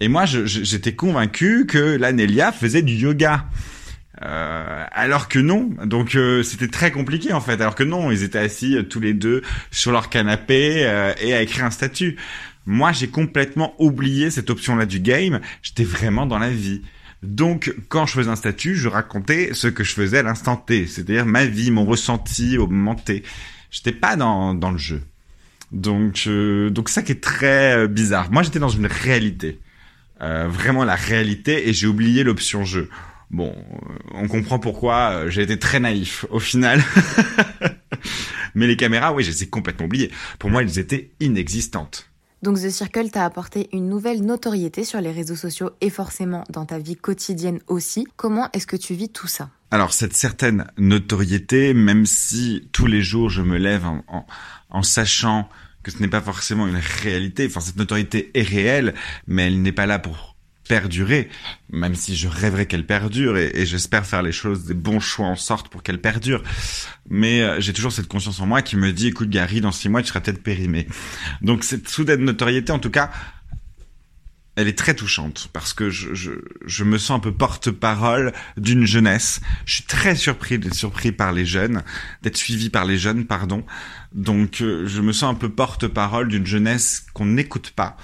Et 0.00 0.08
moi, 0.08 0.24
j'étais 0.24 0.94
convaincu 0.94 1.66
que 1.66 1.96
la 1.96 2.12
Nelia 2.12 2.50
faisait 2.50 2.80
du 2.80 2.94
yoga. 2.94 3.44
Euh, 4.22 4.84
alors 4.92 5.28
que 5.28 5.38
non, 5.38 5.70
donc 5.84 6.14
euh, 6.14 6.42
c'était 6.42 6.68
très 6.68 6.90
compliqué 6.90 7.32
en 7.32 7.40
fait. 7.40 7.60
Alors 7.60 7.74
que 7.74 7.84
non, 7.84 8.10
ils 8.10 8.22
étaient 8.22 8.38
assis 8.38 8.76
euh, 8.76 8.82
tous 8.82 9.00
les 9.00 9.14
deux 9.14 9.42
sur 9.70 9.92
leur 9.92 10.10
canapé 10.10 10.80
et 11.20 11.34
à 11.34 11.42
écrire 11.42 11.64
un 11.64 11.70
statut. 11.70 12.16
Moi, 12.66 12.92
j'ai 12.92 13.08
complètement 13.08 13.74
oublié 13.78 14.30
cette 14.30 14.50
option-là 14.50 14.84
du 14.84 15.00
game. 15.00 15.40
J'étais 15.62 15.84
vraiment 15.84 16.26
dans 16.26 16.38
la 16.38 16.50
vie. 16.50 16.82
Donc, 17.22 17.74
quand 17.88 18.06
je 18.06 18.12
faisais 18.12 18.30
un 18.30 18.36
statut, 18.36 18.76
je 18.76 18.88
racontais 18.88 19.50
ce 19.54 19.68
que 19.68 19.84
je 19.84 19.92
faisais 19.92 20.18
à 20.18 20.22
l'instant 20.22 20.56
T, 20.56 20.86
c'est-à-dire 20.86 21.26
ma 21.26 21.46
vie, 21.46 21.70
mon 21.70 21.84
ressenti 21.84 22.58
au 22.58 22.66
moment 22.66 22.94
T. 22.94 23.22
J'étais 23.70 23.92
pas 23.92 24.16
dans, 24.16 24.54
dans 24.54 24.70
le 24.70 24.78
jeu. 24.78 25.02
Donc, 25.72 26.28
donc 26.28 26.88
ça 26.88 27.02
qui 27.02 27.12
est 27.12 27.22
très 27.22 27.88
bizarre. 27.88 28.30
Moi, 28.30 28.42
j'étais 28.42 28.58
dans 28.58 28.68
une 28.68 28.86
réalité, 28.86 29.58
vraiment 30.20 30.84
la 30.84 30.96
réalité, 30.96 31.68
et 31.68 31.72
j'ai 31.72 31.86
oublié 31.86 32.24
l'option 32.24 32.64
jeu. 32.64 32.88
Bon, 33.30 33.54
on 34.12 34.26
comprend 34.26 34.58
pourquoi 34.58 35.10
euh, 35.12 35.30
j'ai 35.30 35.42
été 35.42 35.58
très 35.58 35.78
naïf 35.78 36.26
au 36.30 36.40
final. 36.40 36.82
Mais 38.54 38.66
les 38.66 38.76
caméras, 38.76 39.12
oui, 39.12 39.22
je 39.22 39.30
les 39.30 39.44
ai 39.44 39.48
complètement 39.48 39.86
oubliées. 39.86 40.10
Pour 40.38 40.50
moi, 40.50 40.62
elles 40.62 40.78
étaient 40.78 41.12
inexistantes. 41.20 42.10
Donc 42.42 42.56
The 42.58 42.70
Circle 42.70 43.10
t'a 43.10 43.24
apporté 43.24 43.68
une 43.72 43.88
nouvelle 43.88 44.24
notoriété 44.24 44.84
sur 44.84 45.00
les 45.00 45.12
réseaux 45.12 45.36
sociaux 45.36 45.70
et 45.80 45.90
forcément 45.90 46.44
dans 46.48 46.64
ta 46.64 46.78
vie 46.78 46.96
quotidienne 46.96 47.60
aussi. 47.66 48.06
Comment 48.16 48.48
est-ce 48.52 48.66
que 48.66 48.76
tu 48.76 48.94
vis 48.94 49.10
tout 49.10 49.26
ça? 49.26 49.50
Alors 49.70 49.92
cette 49.92 50.14
certaine 50.14 50.66
notoriété, 50.78 51.74
même 51.74 52.06
si 52.06 52.68
tous 52.72 52.86
les 52.86 53.02
jours 53.02 53.28
je 53.28 53.42
me 53.42 53.58
lève 53.58 53.84
en, 53.84 54.26
en 54.70 54.82
sachant 54.82 55.48
que 55.82 55.90
ce 55.90 55.98
n'est 55.98 56.08
pas 56.08 56.22
forcément 56.22 56.66
une 56.66 56.80
réalité, 57.02 57.46
enfin 57.46 57.60
cette 57.60 57.76
notoriété 57.76 58.30
est 58.34 58.42
réelle, 58.42 58.94
mais 59.26 59.46
elle 59.46 59.60
n'est 59.60 59.72
pas 59.72 59.86
là 59.86 59.98
pour 59.98 60.29
perdurer, 60.70 61.28
même 61.72 61.96
si 61.96 62.14
je 62.14 62.28
rêverais 62.28 62.66
qu'elle 62.66 62.86
perdure 62.86 63.36
et, 63.36 63.66
j'espère 63.66 64.06
faire 64.06 64.22
les 64.22 64.30
choses, 64.30 64.66
des 64.66 64.74
bons 64.74 65.00
choix 65.00 65.26
en 65.26 65.34
sorte 65.34 65.68
pour 65.68 65.82
qu'elle 65.82 66.00
perdure. 66.00 66.44
Mais 67.08 67.42
euh, 67.42 67.60
j'ai 67.60 67.72
toujours 67.72 67.90
cette 67.90 68.06
conscience 68.06 68.38
en 68.38 68.46
moi 68.46 68.62
qui 68.62 68.76
me 68.76 68.92
dit, 68.92 69.08
écoute 69.08 69.30
Gary, 69.30 69.60
dans 69.60 69.72
six 69.72 69.88
mois 69.88 70.00
tu 70.00 70.06
seras 70.06 70.20
peut-être 70.20 70.44
périmé. 70.44 70.86
Donc 71.42 71.64
cette 71.64 71.88
soudaine 71.88 72.24
notoriété, 72.24 72.70
en 72.70 72.78
tout 72.78 72.90
cas, 72.90 73.10
elle 74.56 74.68
est 74.68 74.76
très 74.76 74.94
touchante 74.94 75.48
parce 75.52 75.72
que 75.72 75.90
je, 75.90 76.14
je, 76.14 76.32
je 76.66 76.84
me 76.84 76.98
sens 76.98 77.16
un 77.16 77.20
peu 77.20 77.32
porte-parole 77.32 78.32
d'une 78.56 78.84
jeunesse. 78.84 79.40
Je 79.64 79.74
suis 79.76 79.84
très 79.84 80.16
surpris 80.16 80.58
d'être 80.58 80.74
surpris 80.74 81.12
par 81.12 81.32
les 81.32 81.46
jeunes, 81.46 81.82
d'être 82.22 82.36
suivi 82.36 82.68
par 82.68 82.84
les 82.84 82.98
jeunes, 82.98 83.26
pardon. 83.26 83.64
Donc 84.12 84.60
euh, 84.60 84.86
je 84.86 85.00
me 85.00 85.12
sens 85.12 85.32
un 85.32 85.38
peu 85.38 85.48
porte-parole 85.48 86.28
d'une 86.28 86.46
jeunesse 86.46 87.06
qu'on 87.14 87.26
n'écoute 87.26 87.72
pas 87.74 87.96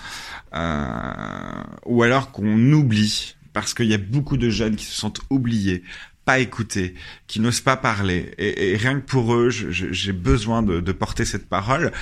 euh, 0.55 1.65
ou 1.85 2.03
alors 2.03 2.31
qu'on 2.31 2.73
oublie 2.73 3.37
parce 3.53 3.75
qu'il 3.75 3.87
y 3.87 3.95
a 3.95 3.99
beaucoup 3.99 4.37
de 4.37 4.51
jeunes 4.51 4.77
qui 4.77 4.85
se 4.85 4.95
sentent 4.95 5.23
oubliés, 5.31 5.83
pas 6.27 6.41
écoutés, 6.41 6.95
qui 7.29 7.39
n'osent 7.39 7.61
pas 7.61 7.77
parler. 7.77 8.33
Et, 8.37 8.77
rien 8.77 9.01
que 9.01 9.07
pour 9.07 9.33
eux, 9.33 9.49
j'ai 9.49 10.13
besoin 10.13 10.61
de, 10.61 10.81
de, 10.81 10.93
porter 10.93 11.25
cette 11.25 11.49
parole, 11.49 11.93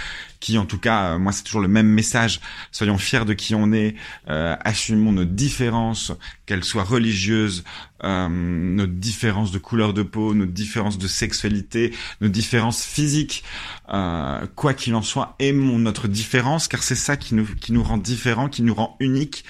qui 0.41 0.57
en 0.57 0.65
tout 0.65 0.79
cas, 0.79 1.13
euh, 1.13 1.19
moi 1.19 1.31
c'est 1.31 1.43
toujours 1.43 1.61
le 1.61 1.69
même 1.69 1.89
message. 1.89 2.41
Soyons 2.73 2.97
fiers 2.97 3.27
de 3.27 3.35
qui 3.35 3.55
on 3.55 3.71
est, 3.73 3.95
euh, 4.31 4.57
assumons 4.65 5.13
nos 5.13 5.27
différences, 5.27 6.11
qu'elles 6.47 6.65
soient 6.65 6.85
religieuses, 6.85 7.65
euh, 8.03 8.29
nos 8.31 8.87
différences 8.87 9.53
de 9.53 9.59
couleur 9.59 9.93
de 9.93 10.03
peau, 10.03 10.33
nos 10.33 10.47
différences 10.47 10.97
de 10.97 11.07
sexualité, 11.07 11.95
nos 12.23 12.29
différences 12.29 12.83
physiques. 12.83 13.45
Euh, 13.93 14.47
quoi 14.57 14.73
qu'il 14.73 14.95
en 14.95 15.03
soit, 15.03 15.37
aimons 15.39 15.79
notre 15.79 16.09
différence, 16.09 16.67
car 16.67 16.83
c'est 16.83 16.95
ça 16.95 17.19
qui 17.19 17.35
nous, 17.35 17.47
qui 17.47 17.73
nous 17.73 17.83
rend 17.83 17.99
différents, 17.99 18.49
qui 18.49 18.63
nous 18.63 18.75
rend 18.75 18.97
uniques 19.01 19.45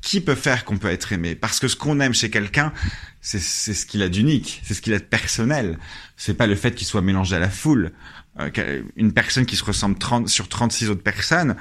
qui 0.00 0.20
peut 0.20 0.34
faire 0.34 0.64
qu'on 0.64 0.78
peut 0.78 0.90
être 0.90 1.12
aimé? 1.12 1.34
Parce 1.34 1.60
que 1.60 1.68
ce 1.68 1.76
qu'on 1.76 2.00
aime 2.00 2.14
chez 2.14 2.30
quelqu'un, 2.30 2.72
c'est 3.20 3.40
ce 3.40 3.86
qu'il 3.86 4.02
a 4.02 4.08
d'unique, 4.08 4.62
c'est 4.64 4.74
ce 4.74 4.80
qu'il 4.80 4.94
a 4.94 4.98
de 4.98 5.04
personnel. 5.04 5.78
C'est 6.16 6.34
pas 6.34 6.46
le 6.46 6.54
fait 6.54 6.74
qu'il 6.74 6.86
soit 6.86 7.02
mélangé 7.02 7.36
à 7.36 7.38
la 7.38 7.50
foule. 7.50 7.92
Euh, 8.38 8.82
une 8.96 9.12
personne 9.12 9.46
qui 9.46 9.56
se 9.56 9.64
ressemble 9.64 9.98
30, 9.98 10.28
sur 10.28 10.48
36 10.48 10.90
autres 10.90 11.02
personnes, 11.02 11.56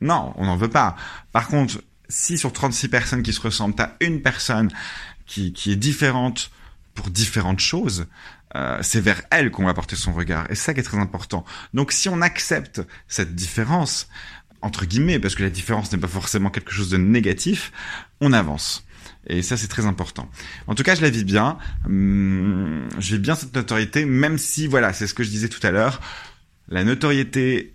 non, 0.00 0.32
on 0.36 0.46
n'en 0.46 0.56
veut 0.56 0.68
pas. 0.68 0.96
Par 1.32 1.48
contre, 1.48 1.82
si 2.08 2.38
sur 2.38 2.52
36 2.52 2.88
personnes 2.88 3.22
qui 3.22 3.32
se 3.32 3.40
ressemblent, 3.40 3.74
t'as 3.74 3.92
une 4.00 4.22
personne 4.22 4.70
qui, 5.26 5.52
qui 5.52 5.72
est 5.72 5.76
différente 5.76 6.50
pour 6.94 7.10
différentes 7.10 7.60
choses, 7.60 8.06
euh, 8.54 8.78
c'est 8.80 9.00
vers 9.00 9.22
elle 9.30 9.50
qu'on 9.50 9.64
va 9.64 9.74
porter 9.74 9.96
son 9.96 10.12
regard. 10.12 10.46
Et 10.50 10.54
c'est 10.54 10.66
ça 10.66 10.74
qui 10.74 10.80
est 10.80 10.84
très 10.84 10.98
important. 10.98 11.44
Donc 11.74 11.92
si 11.92 12.08
on 12.08 12.22
accepte 12.22 12.80
cette 13.08 13.34
différence, 13.34 14.08
entre 14.66 14.84
guillemets, 14.84 15.18
parce 15.18 15.36
que 15.36 15.44
la 15.44 15.50
différence 15.50 15.92
n'est 15.92 15.98
pas 15.98 16.08
forcément 16.08 16.50
quelque 16.50 16.72
chose 16.72 16.90
de 16.90 16.96
négatif, 16.96 17.72
on 18.20 18.32
avance. 18.32 18.84
Et 19.28 19.42
ça, 19.42 19.56
c'est 19.56 19.68
très 19.68 19.86
important. 19.86 20.28
En 20.66 20.74
tout 20.74 20.82
cas, 20.82 20.94
je 20.96 21.02
la 21.02 21.10
vis 21.10 21.24
bien. 21.24 21.56
Hum, 21.84 22.88
je 22.98 23.14
vis 23.14 23.20
bien 23.20 23.36
cette 23.36 23.54
notoriété, 23.54 24.04
même 24.04 24.38
si, 24.38 24.66
voilà, 24.66 24.92
c'est 24.92 25.06
ce 25.06 25.14
que 25.14 25.22
je 25.22 25.30
disais 25.30 25.48
tout 25.48 25.64
à 25.64 25.70
l'heure, 25.70 26.00
la 26.68 26.82
notoriété 26.82 27.74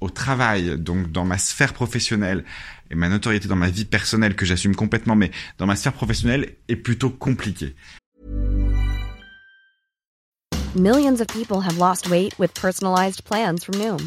au 0.00 0.10
travail, 0.10 0.78
donc 0.78 1.10
dans 1.10 1.24
ma 1.24 1.38
sphère 1.38 1.72
professionnelle, 1.72 2.44
et 2.90 2.94
ma 2.94 3.08
notoriété 3.08 3.48
dans 3.48 3.56
ma 3.56 3.70
vie 3.70 3.86
personnelle, 3.86 4.36
que 4.36 4.46
j'assume 4.46 4.76
complètement, 4.76 5.16
mais 5.16 5.30
dans 5.56 5.66
ma 5.66 5.76
sphère 5.76 5.94
professionnelle, 5.94 6.52
est 6.68 6.76
plutôt 6.76 7.10
compliquée. 7.10 7.74
Millions 10.76 11.20
of 11.20 11.26
people 11.28 11.60
have 11.62 11.78
lost 11.78 12.08
weight 12.10 12.38
with 12.38 12.52
personalized 12.52 13.24
plans 13.24 13.64
from 13.64 13.76
Noom. 13.80 14.06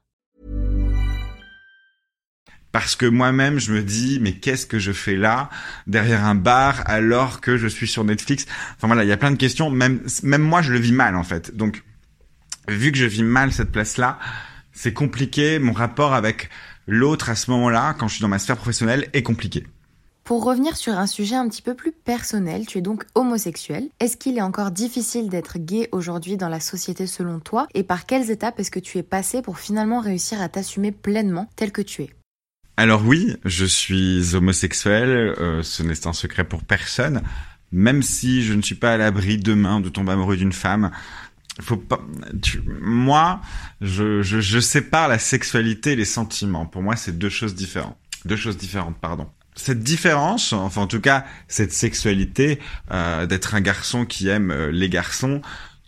Parce 2.72 2.96
que 2.96 3.06
moi-même, 3.06 3.60
je 3.60 3.74
me 3.74 3.82
dis, 3.82 4.20
mais 4.22 4.34
qu'est-ce 4.34 4.65
que 4.65 4.80
je 4.80 4.94
fais 4.94 5.17
là, 5.17 5.50
derrière 5.88 6.24
un 6.24 6.36
bar, 6.36 6.84
alors 6.86 7.41
que 7.41 7.58
je 7.58 7.67
suis 7.67 7.88
sur 7.88 8.06
Netflix? 8.06 8.46
Enfin 8.78 8.88
voilà, 8.88 9.04
il 9.04 9.10
y 9.10 9.12
a 9.12 9.17
plein 9.17 9.32
de 9.32 9.38
questions. 9.38 9.70
Même, 9.70 10.02
même 10.24 10.41
moi, 10.41 10.62
je 10.62 10.72
le 10.72 10.80
vis 10.80 10.94
mal 10.94 11.17
en 11.17 11.24
fait. 11.24 11.56
Donc, 11.56 11.84
vu 12.70 12.91
que 12.91 12.98
je 12.98 13.06
vis 13.06 13.24
mal 13.24 13.52
cette 13.52 13.72
place-là, 13.72 14.20
c'est 14.74 14.94
compliqué. 14.94 15.60
Mon 15.60 15.74
rapport 15.74 16.14
avec 16.14 16.50
l'autre 16.88 17.30
à 17.30 17.36
ce 17.36 17.52
moment-là, 17.52 17.96
quand 17.98 18.08
je 18.08 18.16
suis 18.16 18.22
dans 18.22 18.28
ma 18.28 18.40
sphère 18.40 18.58
professionnelle, 18.58 19.08
est 19.14 19.24
compliqué. 19.24 19.66
Pour 20.24 20.44
revenir 20.44 20.78
sur 20.78 20.98
un 20.98 21.08
sujet 21.08 21.36
un 21.36 21.50
petit 21.50 21.64
peu 21.64 21.74
plus 21.74 21.92
personnel, 21.92 22.66
tu 22.68 22.78
es 22.78 22.82
donc 22.82 23.06
homosexuel. 23.16 23.90
Est-ce 24.00 24.18
qu'il 24.18 24.38
est 24.38 24.42
encore 24.42 24.72
difficile 24.72 25.30
d'être 25.30 25.58
gay 25.58 25.90
aujourd'hui 25.92 26.38
dans 26.38 26.48
la 26.48 26.60
société 26.60 27.08
selon 27.08 27.40
toi? 27.40 27.68
Et 27.74 27.84
par 27.84 28.06
quelles 28.06 28.30
étapes 28.30 28.60
est-ce 28.60 28.72
que 28.72 28.80
tu 28.80 28.98
es 29.00 29.04
passé 29.04 29.42
pour 29.42 29.58
finalement 29.58 30.00
réussir 30.00 30.40
à 30.40 30.48
t'assumer 30.48 30.92
pleinement 30.92 31.50
tel 31.56 31.72
que 31.72 31.82
tu 31.82 32.04
es? 32.04 32.16
Alors 32.78 33.04
oui, 33.04 33.36
je 33.46 33.66
suis 33.66 34.36
homosexuel, 34.36 35.10
euh, 35.10 35.64
ce 35.64 35.84
n'est 35.84 36.08
un 36.08 36.14
secret 36.14 36.44
pour 36.44 36.64
personne. 36.64 37.24
Même 37.72 38.04
si 38.04 38.44
je 38.44 38.54
ne 38.54 38.62
suis 38.62 38.76
pas 38.76 38.94
à 38.94 38.98
l'abri 38.98 39.38
demain 39.38 39.80
de 39.80 39.90
tomber 39.90 40.12
amoureux 40.12 40.38
d'une 40.38 40.54
femme, 40.54 40.92
faut 41.60 41.78
pas. 41.78 42.00
Tu, 42.42 42.62
moi, 42.82 43.42
je, 43.82 44.22
je, 44.22 44.40
je 44.40 44.60
sépare 44.60 45.08
la 45.08 45.20
sexualité 45.20 45.94
et 45.94 45.96
les 45.96 46.06
sentiments. 46.06 46.66
Pour 46.66 46.82
moi, 46.82 46.96
c'est 46.96 47.18
deux 47.18 47.30
choses 47.30 47.56
différentes. 47.56 47.98
Deux 48.26 48.38
choses 48.38 48.58
différentes, 48.58 48.98
pardon 48.98 49.28
cette 49.54 49.84
différence, 49.84 50.54
enfin 50.54 50.84
en 50.84 50.88
tout 50.88 51.02
cas 51.02 51.26
cette 51.50 51.74
sexualité 51.74 52.58
euh, 52.90 53.26
d'être 53.26 53.54
un 53.54 53.60
garçon 53.60 54.06
qui 54.06 54.30
aime 54.30 54.50
euh, 54.50 54.72
les 54.72 54.88
garçons, 54.88 55.42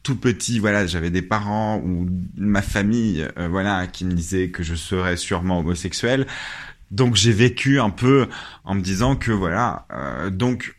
tout 0.03 0.17
petit, 0.17 0.59
voilà, 0.59 0.85
j'avais 0.85 1.09
des 1.09 1.21
parents 1.21 1.77
ou 1.77 2.07
ma 2.35 2.61
famille, 2.61 3.25
euh, 3.37 3.47
voilà, 3.47 3.87
qui 3.87 4.03
me 4.05 4.11
disaient 4.11 4.49
que 4.49 4.61
je 4.61 4.75
serais 4.75 5.15
sûrement 5.15 5.59
homosexuel. 5.59 6.27
Donc 6.91 7.15
j'ai 7.15 7.31
vécu 7.31 7.79
un 7.79 7.89
peu 7.89 8.27
en 8.65 8.75
me 8.75 8.81
disant 8.81 9.15
que 9.15 9.31
voilà, 9.31 9.87
euh, 9.93 10.29
donc 10.29 10.75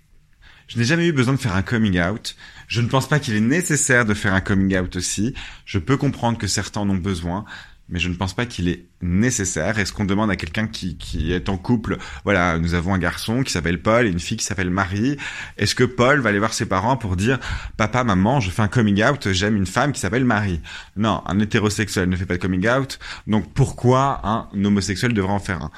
je 0.68 0.78
n'ai 0.78 0.84
jamais 0.84 1.06
eu 1.06 1.12
besoin 1.12 1.34
de 1.34 1.38
faire 1.38 1.54
un 1.54 1.62
coming 1.62 2.00
out. 2.00 2.36
Je 2.68 2.80
ne 2.80 2.88
pense 2.88 3.08
pas 3.08 3.18
qu'il 3.18 3.34
est 3.34 3.40
nécessaire 3.40 4.04
de 4.04 4.14
faire 4.14 4.34
un 4.34 4.40
coming 4.40 4.76
out 4.78 4.96
aussi. 4.96 5.34
Je 5.64 5.78
peux 5.78 5.96
comprendre 5.96 6.38
que 6.38 6.46
certains 6.46 6.80
en 6.80 6.90
ont 6.90 6.96
besoin 6.96 7.44
mais 7.88 7.98
je 7.98 8.08
ne 8.08 8.14
pense 8.14 8.32
pas 8.32 8.46
qu'il 8.46 8.68
est 8.68 8.86
nécessaire. 9.02 9.78
Est-ce 9.78 9.92
qu'on 9.92 10.04
demande 10.04 10.30
à 10.30 10.36
quelqu'un 10.36 10.66
qui, 10.66 10.96
qui 10.96 11.32
est 11.32 11.48
en 11.48 11.58
couple, 11.58 11.98
voilà, 12.24 12.58
nous 12.58 12.74
avons 12.74 12.94
un 12.94 12.98
garçon 12.98 13.42
qui 13.42 13.52
s'appelle 13.52 13.82
Paul 13.82 14.06
et 14.06 14.10
une 14.10 14.20
fille 14.20 14.38
qui 14.38 14.44
s'appelle 14.44 14.70
Marie, 14.70 15.18
est-ce 15.58 15.74
que 15.74 15.84
Paul 15.84 16.20
va 16.20 16.30
aller 16.30 16.38
voir 16.38 16.54
ses 16.54 16.66
parents 16.66 16.96
pour 16.96 17.16
dire, 17.16 17.38
papa, 17.76 18.02
maman, 18.04 18.40
je 18.40 18.50
fais 18.50 18.62
un 18.62 18.68
coming 18.68 19.04
out, 19.04 19.30
j'aime 19.32 19.56
une 19.56 19.66
femme 19.66 19.92
qui 19.92 20.00
s'appelle 20.00 20.24
Marie 20.24 20.60
Non, 20.96 21.22
un 21.26 21.38
hétérosexuel 21.40 22.08
ne 22.08 22.16
fait 22.16 22.26
pas 22.26 22.36
de 22.36 22.42
coming 22.42 22.66
out, 22.68 22.98
donc 23.26 23.52
pourquoi 23.52 24.20
un 24.24 24.48
homosexuel 24.64 25.12
devrait 25.12 25.32
en 25.32 25.38
faire 25.38 25.62
un? 25.62 25.70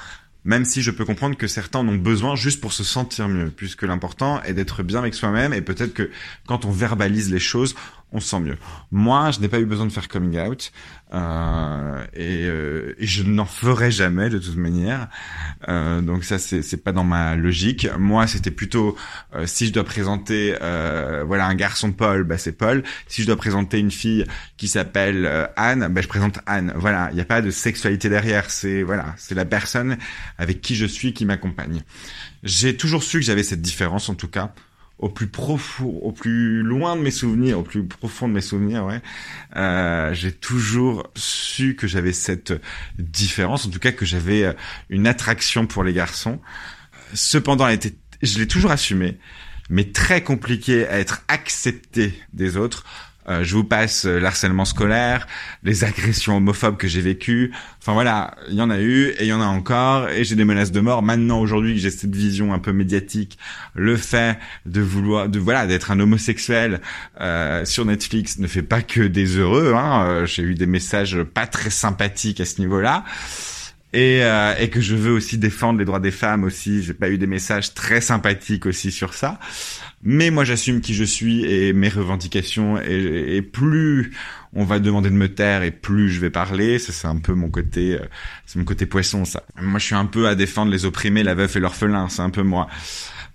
Même 0.47 0.63
si 0.63 0.81
je 0.81 0.91
peux 0.91 1.03
comprendre 1.03 1.35
que 1.35 1.45
certains 1.45 1.79
en 1.79 1.87
ont 1.89 1.97
besoin 1.97 2.35
juste 2.37 2.61
pour 2.61 2.71
se 2.71 2.85
sentir 2.85 3.27
mieux, 3.27 3.51
puisque 3.53 3.83
l'important 3.83 4.41
est 4.43 4.53
d'être 4.53 4.81
bien 4.81 4.99
avec 4.99 5.13
soi-même, 5.13 5.53
et 5.53 5.61
peut-être 5.61 5.93
que 5.93 6.09
quand 6.47 6.63
on 6.63 6.71
verbalise 6.71 7.29
les 7.29 7.39
choses, 7.39 7.75
on 8.13 8.19
se 8.19 8.29
sent 8.29 8.39
mieux. 8.39 8.57
Moi, 8.91 9.31
je 9.31 9.39
n'ai 9.41 9.49
pas 9.49 9.59
eu 9.59 9.65
besoin 9.65 9.85
de 9.85 9.91
faire 9.91 10.07
coming 10.07 10.39
out. 10.39 10.71
Euh, 11.13 12.05
et, 12.13 12.45
euh, 12.45 12.95
je 12.99 13.23
n'en 13.23 13.45
ferai 13.45 13.91
jamais 13.91 14.29
de 14.29 14.39
toute 14.39 14.55
manière. 14.55 15.07
Euh, 15.67 16.01
donc 16.01 16.23
ça, 16.23 16.39
c'est 16.39 16.83
pas 16.83 16.91
dans 16.93 17.03
ma 17.03 17.35
logique. 17.35 17.87
Moi, 17.97 18.27
c'était 18.27 18.51
plutôt 18.51 18.95
euh, 19.35 19.45
si 19.45 19.67
je 19.67 19.73
dois 19.73 19.83
présenter, 19.83 20.55
euh, 20.61 21.23
voilà, 21.25 21.47
un 21.47 21.55
garçon 21.55 21.91
Paul, 21.91 22.23
bah 22.23 22.37
c'est 22.37 22.53
Paul. 22.53 22.83
Si 23.07 23.21
je 23.21 23.27
dois 23.27 23.35
présenter 23.37 23.79
une 23.79 23.91
fille 23.91 24.25
qui 24.55 24.67
s'appelle 24.67 25.49
Anne, 25.57 25.87
bah 25.91 26.01
je 26.01 26.07
présente 26.07 26.39
Anne. 26.45 26.73
Voilà, 26.75 27.09
il 27.11 27.15
n'y 27.15 27.21
a 27.21 27.25
pas 27.25 27.41
de 27.41 27.51
sexualité 27.51 28.09
derrière. 28.09 28.49
C'est 28.49 28.83
voilà, 28.83 29.13
c'est 29.17 29.35
la 29.35 29.45
personne 29.45 29.97
avec 30.37 30.61
qui 30.61 30.75
je 30.75 30.85
suis 30.85 31.13
qui 31.13 31.25
m'accompagne. 31.25 31.83
J'ai 32.43 32.77
toujours 32.77 33.03
su 33.03 33.19
que 33.19 33.25
j'avais 33.25 33.43
cette 33.43 33.61
différence, 33.61 34.09
en 34.09 34.15
tout 34.15 34.29
cas 34.29 34.53
au 34.99 35.09
plus 35.09 35.27
profond, 35.27 35.99
au 36.01 36.11
plus 36.11 36.63
loin 36.63 36.95
de 36.95 37.01
mes 37.01 37.11
souvenirs, 37.11 37.59
au 37.59 37.63
plus 37.63 37.85
profond 37.85 38.27
de 38.27 38.33
mes 38.33 38.41
souvenirs, 38.41 38.85
ouais, 38.85 39.01
euh, 39.55 40.13
j'ai 40.13 40.31
toujours 40.31 41.07
su 41.15 41.75
que 41.75 41.87
j'avais 41.87 42.13
cette 42.13 42.53
différence, 42.97 43.67
en 43.67 43.69
tout 43.69 43.79
cas 43.79 43.91
que 43.91 44.05
j'avais 44.05 44.43
euh, 44.43 44.53
une 44.89 45.05
attraction 45.05 45.67
pour 45.67 45.83
les 45.83 45.93
garçons. 45.93 46.39
Cependant, 47.13 47.67
elle 47.67 47.75
était, 47.75 47.95
je 48.23 48.39
l'ai 48.39 48.47
toujours 48.47 48.71
assumé, 48.71 49.19
mais 49.69 49.91
très 49.91 50.23
compliqué 50.23 50.87
à 50.87 50.99
être 50.99 51.23
accepté 51.27 52.19
des 52.33 52.57
autres 52.57 52.83
euh, 53.29 53.43
je 53.43 53.55
vous 53.55 53.63
passe 53.63 54.05
euh, 54.05 54.19
l'harcèlement 54.19 54.65
scolaire, 54.65 55.27
les 55.63 55.83
agressions 55.83 56.37
homophobes 56.37 56.77
que 56.77 56.87
j'ai 56.87 57.01
vécues. 57.01 57.51
Enfin 57.81 57.93
voilà, 57.93 58.35
il 58.49 58.55
y 58.55 58.61
en 58.61 58.69
a 58.69 58.79
eu 58.79 59.07
et 59.09 59.23
il 59.23 59.27
y 59.27 59.33
en 59.33 59.41
a 59.41 59.45
encore 59.45 60.09
et 60.09 60.23
j'ai 60.23 60.35
des 60.35 60.45
menaces 60.45 60.71
de 60.71 60.79
mort. 60.79 61.03
Maintenant 61.03 61.39
aujourd'hui 61.39 61.77
j'ai 61.77 61.91
cette 61.91 62.15
vision 62.15 62.53
un 62.53 62.59
peu 62.59 62.73
médiatique, 62.73 63.37
le 63.73 63.97
fait 63.97 64.37
de 64.65 64.81
vouloir, 64.81 65.29
de 65.29 65.39
voilà, 65.39 65.67
d'être 65.67 65.91
un 65.91 65.99
homosexuel 65.99 66.81
euh, 67.21 67.65
sur 67.65 67.85
Netflix 67.85 68.39
ne 68.39 68.47
fait 68.47 68.61
pas 68.61 68.81
que 68.81 69.01
des 69.01 69.37
heureux. 69.37 69.73
Hein. 69.75 70.05
Euh, 70.07 70.25
j'ai 70.25 70.43
eu 70.43 70.55
des 70.55 70.65
messages 70.65 71.21
pas 71.23 71.47
très 71.47 71.69
sympathiques 71.69 72.41
à 72.41 72.45
ce 72.45 72.59
niveau-là. 72.61 73.03
Et, 73.93 74.19
euh, 74.21 74.53
et, 74.59 74.69
que 74.69 74.81
je 74.81 74.95
veux 74.95 75.13
aussi 75.13 75.37
défendre 75.37 75.79
les 75.79 75.85
droits 75.85 76.01
des 76.01 76.11
femmes 76.11 76.43
aussi. 76.43 76.83
J'ai 76.83 76.93
pas 76.93 77.09
eu 77.09 77.17
des 77.17 77.27
messages 77.27 77.73
très 77.73 78.01
sympathiques 78.01 78.65
aussi 78.65 78.91
sur 78.91 79.13
ça. 79.13 79.39
Mais 80.03 80.29
moi, 80.29 80.43
j'assume 80.43 80.79
qui 80.81 80.93
je 80.93 81.03
suis 81.03 81.43
et 81.45 81.73
mes 81.73 81.89
revendications. 81.89 82.79
Et, 82.81 83.41
plus 83.41 84.11
on 84.53 84.63
va 84.63 84.79
demander 84.79 85.09
de 85.09 85.15
me 85.15 85.33
taire 85.33 85.63
et 85.63 85.71
plus 85.71 86.09
je 86.09 86.19
vais 86.19 86.29
parler. 86.29 86.79
Ça, 86.79 86.93
c'est 86.93 87.07
un 87.07 87.17
peu 87.17 87.33
mon 87.33 87.49
côté, 87.49 87.95
euh, 87.95 88.05
c'est 88.45 88.59
mon 88.59 88.65
côté 88.65 88.85
poisson, 88.85 89.25
ça. 89.25 89.43
Moi, 89.61 89.79
je 89.79 89.85
suis 89.85 89.95
un 89.95 90.05
peu 90.05 90.27
à 90.27 90.35
défendre 90.35 90.71
les 90.71 90.85
opprimés, 90.85 91.23
la 91.23 91.35
veuve 91.35 91.55
et 91.57 91.59
l'orphelin. 91.59 92.09
C'est 92.09 92.21
un 92.21 92.29
peu 92.29 92.43
moi. 92.43 92.67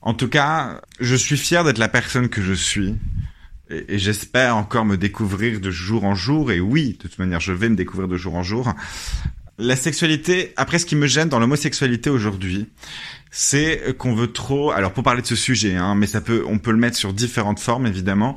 En 0.00 0.14
tout 0.14 0.28
cas, 0.28 0.80
je 1.00 1.14
suis 1.14 1.36
fier 1.36 1.64
d'être 1.64 1.78
la 1.78 1.88
personne 1.88 2.28
que 2.28 2.42
je 2.42 2.54
suis. 2.54 2.96
Et, 3.70 3.94
et 3.94 3.98
j'espère 3.98 4.56
encore 4.56 4.84
me 4.84 4.96
découvrir 4.96 5.60
de 5.60 5.70
jour 5.70 6.04
en 6.04 6.14
jour. 6.14 6.52
Et 6.52 6.60
oui, 6.60 6.92
de 6.92 7.08
toute 7.08 7.18
manière, 7.18 7.40
je 7.40 7.52
vais 7.52 7.68
me 7.68 7.76
découvrir 7.76 8.08
de 8.08 8.16
jour 8.16 8.34
en 8.34 8.42
jour. 8.42 8.72
La 9.58 9.76
sexualité, 9.76 10.52
après 10.56 10.78
ce 10.78 10.86
qui 10.86 10.96
me 10.96 11.06
gêne 11.06 11.28
dans 11.28 11.38
l'homosexualité 11.38 12.10
aujourd'hui, 12.10 12.68
c'est 13.30 13.96
qu'on 13.98 14.14
veut 14.14 14.32
trop. 14.32 14.70
Alors 14.70 14.92
pour 14.92 15.02
parler 15.02 15.22
de 15.22 15.26
ce 15.26 15.36
sujet, 15.36 15.76
hein, 15.76 15.94
mais 15.94 16.06
ça 16.06 16.20
peut, 16.20 16.42
on 16.46 16.58
peut 16.58 16.70
le 16.70 16.78
mettre 16.78 16.96
sur 16.96 17.12
différentes 17.12 17.60
formes 17.60 17.86
évidemment. 17.86 18.36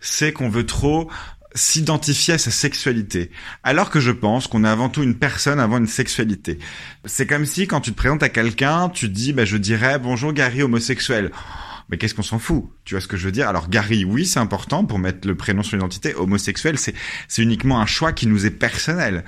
C'est 0.00 0.32
qu'on 0.32 0.48
veut 0.48 0.66
trop 0.66 1.10
s'identifier 1.54 2.34
à 2.34 2.38
sa 2.38 2.50
sexualité. 2.50 3.30
Alors 3.62 3.90
que 3.90 4.00
je 4.00 4.10
pense 4.10 4.46
qu'on 4.48 4.64
est 4.64 4.68
avant 4.68 4.88
tout 4.88 5.02
une 5.02 5.14
personne 5.14 5.60
avant 5.60 5.78
une 5.78 5.86
sexualité. 5.86 6.58
C'est 7.04 7.26
comme 7.26 7.46
si 7.46 7.66
quand 7.66 7.80
tu 7.80 7.92
te 7.92 7.96
présentes 7.96 8.22
à 8.22 8.28
quelqu'un, 8.28 8.88
tu 8.88 9.08
dis, 9.08 9.32
bah, 9.32 9.44
je 9.44 9.56
dirais 9.56 9.98
bonjour 9.98 10.32
Gary 10.32 10.62
homosexuel. 10.62 11.30
Mais 11.90 11.98
qu'est-ce 11.98 12.14
qu'on 12.14 12.22
s'en 12.22 12.38
fout? 12.38 12.64
Tu 12.84 12.94
vois 12.94 13.00
ce 13.02 13.06
que 13.06 13.16
je 13.16 13.26
veux 13.26 13.32
dire? 13.32 13.48
Alors 13.48 13.68
Gary, 13.68 14.04
oui, 14.04 14.24
c'est 14.26 14.40
important 14.40 14.84
pour 14.84 14.98
mettre 14.98 15.28
le 15.28 15.34
prénom 15.34 15.62
sur 15.62 15.76
l'identité. 15.76 16.14
Homosexuel, 16.14 16.78
c'est 16.78 16.94
c'est 17.28 17.42
uniquement 17.42 17.80
un 17.80 17.86
choix 17.86 18.12
qui 18.12 18.26
nous 18.26 18.46
est 18.46 18.50
personnel. 18.50 19.24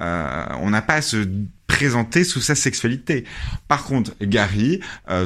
Euh, 0.00 0.46
on 0.60 0.70
n'a 0.70 0.82
pas 0.82 0.94
à 0.94 1.02
se 1.02 1.28
présenté 1.66 2.24
sous 2.24 2.40
sa 2.40 2.54
sexualité. 2.54 3.24
Par 3.68 3.84
contre, 3.84 4.12
Gary, 4.22 4.80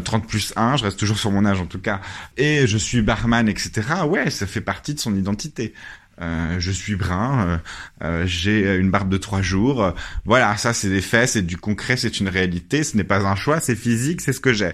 30 0.04 0.26
plus 0.26 0.52
1, 0.56 0.78
je 0.78 0.84
reste 0.84 0.98
toujours 0.98 1.18
sur 1.18 1.30
mon 1.30 1.44
âge 1.44 1.60
en 1.60 1.66
tout 1.66 1.78
cas, 1.78 2.00
et 2.36 2.66
je 2.66 2.78
suis 2.78 3.02
barman, 3.02 3.48
etc. 3.48 3.82
Ouais, 4.08 4.30
ça 4.30 4.46
fait 4.46 4.62
partie 4.62 4.94
de 4.94 5.00
son 5.00 5.14
identité. 5.14 5.74
Euh, 6.20 6.56
je 6.58 6.70
suis 6.70 6.96
brun, 6.96 7.46
euh, 7.46 7.58
euh, 8.02 8.26
j'ai 8.26 8.76
une 8.76 8.90
barbe 8.90 9.08
de 9.08 9.16
trois 9.16 9.40
jours. 9.40 9.94
voilà, 10.24 10.56
ça 10.56 10.74
c'est 10.74 10.90
des 10.90 11.00
faits, 11.00 11.30
c'est 11.30 11.42
du 11.42 11.56
concret, 11.56 11.96
c'est 11.96 12.20
une 12.20 12.28
réalité. 12.28 12.84
Ce 12.84 12.96
n'est 12.96 13.04
pas 13.04 13.26
un 13.26 13.36
choix, 13.36 13.60
c'est 13.60 13.76
physique, 13.76 14.20
c'est 14.20 14.32
ce 14.32 14.40
que 14.40 14.52
j'ai. 14.52 14.72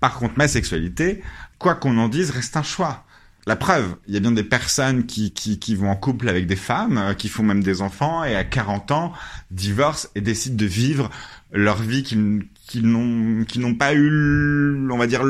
Par 0.00 0.14
contre, 0.18 0.34
ma 0.36 0.48
sexualité, 0.48 1.22
quoi 1.58 1.74
qu'on 1.74 1.98
en 1.98 2.08
dise, 2.08 2.30
reste 2.30 2.56
un 2.56 2.62
choix. 2.62 3.05
La 3.48 3.54
preuve, 3.54 3.96
il 4.08 4.14
y 4.14 4.16
a 4.16 4.20
bien 4.20 4.32
des 4.32 4.42
personnes 4.42 5.06
qui, 5.06 5.32
qui, 5.32 5.60
qui 5.60 5.76
vont 5.76 5.88
en 5.88 5.94
couple 5.94 6.28
avec 6.28 6.48
des 6.48 6.56
femmes, 6.56 7.14
qui 7.16 7.28
font 7.28 7.44
même 7.44 7.62
des 7.62 7.80
enfants, 7.80 8.24
et 8.24 8.34
à 8.34 8.42
40 8.42 8.90
ans, 8.90 9.12
divorcent 9.52 10.08
et 10.16 10.20
décident 10.20 10.56
de 10.56 10.66
vivre 10.66 11.10
leur 11.52 11.80
vie 11.80 12.02
qu'ils 12.02 12.42
n'ont 12.82 13.74
pas 13.74 13.94
eu, 13.94 14.88
on 14.90 14.98
va 14.98 15.06
dire, 15.06 15.22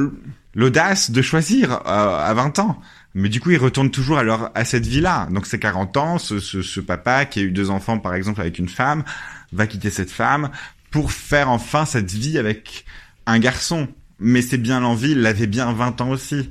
l'audace 0.55 1.11
de 1.11 1.21
choisir 1.21 1.87
à 1.87 2.33
20 2.33 2.59
ans. 2.59 2.81
Mais 3.15 3.31
du 3.31 3.41
coup, 3.41 3.51
ils 3.51 3.59
retournent 3.59 3.91
toujours 3.91 4.19
à, 4.19 4.23
leur, 4.23 4.51
à 4.55 4.65
cette 4.65 4.87
vie-là. 4.87 5.29
Donc, 5.31 5.47
c'est 5.47 5.59
40 5.59 5.97
ans, 5.97 6.19
ce, 6.19 6.39
ce, 6.39 6.61
ce, 6.61 6.81
papa 6.81 7.25
qui 7.25 7.41
a 7.41 7.43
eu 7.43 7.51
deux 7.51 7.71
enfants, 7.71 7.99
par 7.99 8.15
exemple, 8.15 8.43
avec 8.43 8.59
une 8.59 8.69
femme, 8.69 9.05
va 9.53 9.67
quitter 9.67 9.91
cette 9.91 10.11
femme 10.11 10.51
pour 10.91 11.13
faire 11.13 11.49
enfin 11.49 11.87
cette 11.87 12.11
vie 12.11 12.39
avec 12.39 12.85
un 13.25 13.39
garçon. 13.39 13.89
Mais 14.21 14.43
c'est 14.43 14.59
bien 14.59 14.81
l'envie, 14.81 15.13
il 15.13 15.23
l'avait 15.23 15.47
bien 15.47 15.73
20 15.73 16.01
ans 16.03 16.11
aussi. 16.11 16.51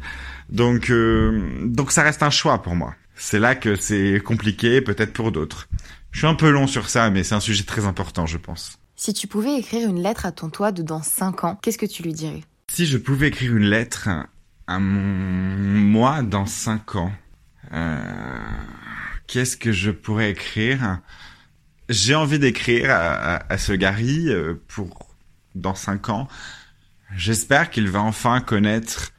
Donc, 0.50 0.90
euh, 0.90 1.66
donc 1.66 1.92
ça 1.92 2.04
reste 2.04 2.24
un 2.24 2.30
choix 2.30 2.62
pour 2.62 2.76
moi. 2.76 2.96
C'est 3.16 3.40
là 3.40 3.56
que 3.56 3.76
c'est 3.76 4.22
compliqué, 4.24 4.82
peut-être 4.82 5.14
pour 5.14 5.32
d'autres. 5.32 5.68
Je 6.12 6.20
suis 6.20 6.28
un 6.28 6.36
peu 6.36 6.50
long 6.50 6.68
sur 6.68 6.90
ça, 6.90 7.10
mais 7.10 7.24
c'est 7.24 7.36
un 7.36 7.40
sujet 7.40 7.64
très 7.64 7.86
important, 7.86 8.26
je 8.26 8.38
pense. 8.38 8.78
Si 8.96 9.14
tu 9.14 9.28
pouvais 9.28 9.58
écrire 9.58 9.90
une 9.90 10.02
lettre 10.02 10.26
à 10.26 10.32
ton 10.32 10.50
toi 10.50 10.72
de 10.72 10.82
dans 10.82 11.02
5 11.02 11.44
ans, 11.44 11.60
qu'est-ce 11.62 11.78
que 11.78 11.86
tu 11.86 12.04
lui 12.04 12.14
dirais? 12.14 12.42
Si 12.72 12.86
je 12.86 12.98
pouvais 12.98 13.28
écrire 13.28 13.56
une 13.56 13.66
lettre 13.66 14.10
à 14.68 14.80
mon 14.80 15.46
moi 15.80 16.22
dans 16.24 16.46
cinq 16.46 16.96
ans. 16.96 17.12
Euh, 17.74 18.00
Qu'est-ce 19.28 19.58
que 19.58 19.72
je 19.72 19.92
pourrais 19.92 20.32
écrire? 20.32 21.00
J'ai 21.90 22.16
envie 22.16 22.40
d'écrire 22.40 22.92
à, 22.92 23.52
à, 23.52 23.58
ce 23.58 23.74
Gary 23.74 24.30
euh, 24.30 24.56
pour 24.68 25.16
dans 25.56 25.76
cinq 25.76 26.10
ans. 26.10 26.28
J'espère 27.16 27.70
qu'il 27.70 27.90
va 27.90 28.02
enfin 28.02 28.42
connaître 28.42 29.14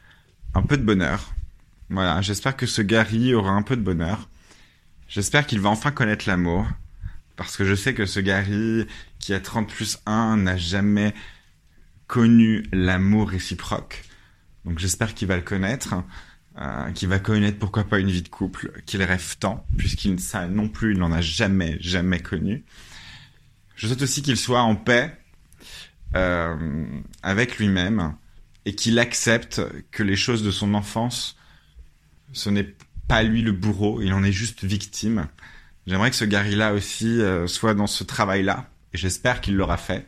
un 0.57 0.63
peu 0.63 0.77
de 0.77 0.83
bonheur. 0.83 1.35
Voilà, 1.91 2.21
j'espère 2.23 2.57
que 2.57 2.67
ce 2.67 2.83
Gary 2.83 3.35
aura 3.35 3.51
un 3.51 3.63
peu 3.63 3.77
de 3.77 3.83
bonheur. 3.83 4.29
J'espère 5.09 5.47
qu'il 5.47 5.61
va 5.61 5.69
enfin 5.69 5.91
connaître 5.91 6.27
l'amour. 6.27 6.67
Parce 7.37 7.57
que 7.57 7.65
je 7.65 7.75
sais 7.75 7.93
que 7.93 8.07
ce 8.07 8.19
Gary, 8.21 8.87
qui 9.19 9.35
a 9.35 9.41
30 9.41 9.69
plus 9.69 9.99
1, 10.07 10.39
n'a 10.39 10.57
jamais 10.57 11.15
connu 12.07 12.65
l'amour 12.73 13.29
réciproque. 13.29 14.05
Donc 14.65 14.79
j'espère 14.79 15.15
qu'il 15.15 15.29
va 15.29 15.37
le 15.37 15.43
connaître, 15.43 15.95
euh, 16.59 16.91
qu'il 16.93 17.09
va 17.09 17.19
connaître 17.19 17.59
pourquoi 17.59 17.85
pas 17.85 17.99
une 17.99 18.11
vie 18.11 18.23
de 18.23 18.29
couple 18.29 18.73
qu'il 18.87 19.03
rêve 19.03 19.37
tant, 19.39 19.67
puisqu'il 19.77 20.19
ça 20.19 20.49
non 20.49 20.69
plus, 20.69 20.97
n'en 20.97 21.13
a 21.13 21.21
jamais, 21.21 21.77
jamais 21.81 22.21
connu. 22.21 22.65
Je 23.75 23.87
souhaite 23.87 24.03
aussi 24.03 24.23
qu'il 24.23 24.39
soit 24.39 24.63
en 24.63 24.75
paix 24.75 25.15
euh, 26.15 26.87
avec 27.23 27.59
lui-même 27.59 28.17
et 28.67 28.75
qu'il 28.75 28.99
accepte 28.99 29.63
que 29.93 30.03
les 30.03 30.17
choses 30.17 30.43
de 30.43 30.51
son 30.51 30.75
enfance, 30.75 31.37
ce 32.33 32.51
n'est 32.51 32.75
pas 33.07 33.23
lui 33.23 33.41
le 33.41 33.53
bourreau, 33.53 34.03
il 34.03 34.13
en 34.13 34.25
est 34.25 34.33
juste 34.33 34.65
victime. 34.65 35.29
J'aimerais 35.87 36.11
que 36.11 36.17
ce 36.17 36.25
Gary-là 36.25 36.73
aussi 36.73 37.21
euh, 37.21 37.47
soit 37.47 37.75
dans 37.75 37.87
ce 37.87 38.03
travail-là, 38.03 38.69
et 38.93 38.99
j'espère 38.99 39.41
qu'il 39.41 39.55
l'aura 39.55 39.77
fait. 39.77 40.05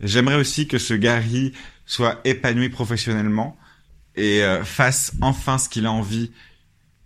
J'aimerais 0.00 0.34
aussi 0.34 0.68
que 0.68 0.76
ce 0.76 0.92
Gary 0.92 1.54
soit 1.86 2.20
épanoui 2.24 2.68
professionnellement 2.68 3.56
et 4.16 4.44
euh, 4.44 4.62
fasse 4.62 5.12
enfin 5.22 5.56
ce 5.56 5.70
qu'il 5.70 5.86
a 5.86 5.92
envie 5.92 6.32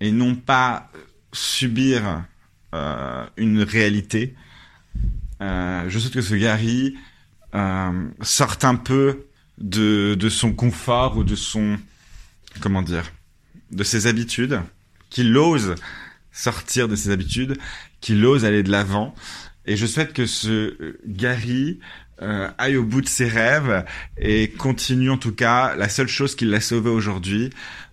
et 0.00 0.10
non 0.10 0.34
pas 0.34 0.90
subir 1.32 2.24
euh, 2.74 3.24
une 3.36 3.62
réalité. 3.62 4.34
Je 5.40 5.96
souhaite 5.98 6.12
que 6.12 6.22
ce 6.22 6.34
Gary 6.34 6.96
sorte 8.22 8.64
un 8.64 8.74
peu 8.74 9.29
de, 9.60 10.14
de 10.14 10.28
son 10.28 10.52
confort 10.52 11.16
ou 11.16 11.24
de 11.24 11.36
son 11.36 11.78
comment 12.60 12.82
dire 12.82 13.04
de 13.70 13.84
ses 13.84 14.06
habitudes, 14.06 14.60
qu'il 15.10 15.36
ose 15.36 15.74
sortir 16.32 16.88
de 16.88 16.96
ses 16.96 17.10
habitudes, 17.10 17.58
qu'il 18.00 18.24
ose 18.24 18.44
aller 18.44 18.62
de 18.62 18.70
l'avant. 18.70 19.14
Et 19.66 19.76
je 19.76 19.86
souhaite 19.86 20.12
que 20.12 20.26
ce 20.26 20.96
Gary 21.06 21.78
euh, 22.22 22.50
aille 22.58 22.76
au 22.76 22.84
bout 22.84 23.00
de 23.00 23.08
ses 23.08 23.28
rêves 23.28 23.84
et 24.16 24.50
continue 24.50 25.10
en 25.10 25.16
tout 25.16 25.34
cas. 25.34 25.74
La 25.76 25.88
seule 25.88 26.08
chose 26.08 26.34
qui 26.34 26.44
l'a 26.44 26.60
sauvé 26.60 26.90
aujourd'hui, 26.90 27.50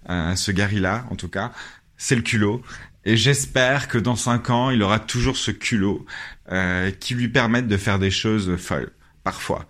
euh, 0.10 0.36
ce 0.36 0.52
Gary-là 0.52 1.06
en 1.12 1.16
tout 1.16 1.30
cas, 1.30 1.52
c'est 1.98 2.16
le 2.16 2.22
culot. 2.22 2.62
Et 3.06 3.16
j'espère 3.16 3.88
que 3.88 3.98
dans 3.98 4.16
cinq 4.16 4.50
ans, 4.50 4.70
il 4.70 4.84
aura 4.84 5.00
toujours 5.00 5.38
ce 5.38 5.52
culot 5.52 6.06
euh, 6.52 6.92
qui 6.92 7.16
lui 7.16 7.30
permette 7.30 7.68
de 7.68 7.78
faire 7.78 8.00
des 8.00 8.12
choses 8.12 8.58
folles, 8.58 8.92
parfois. 9.24 9.66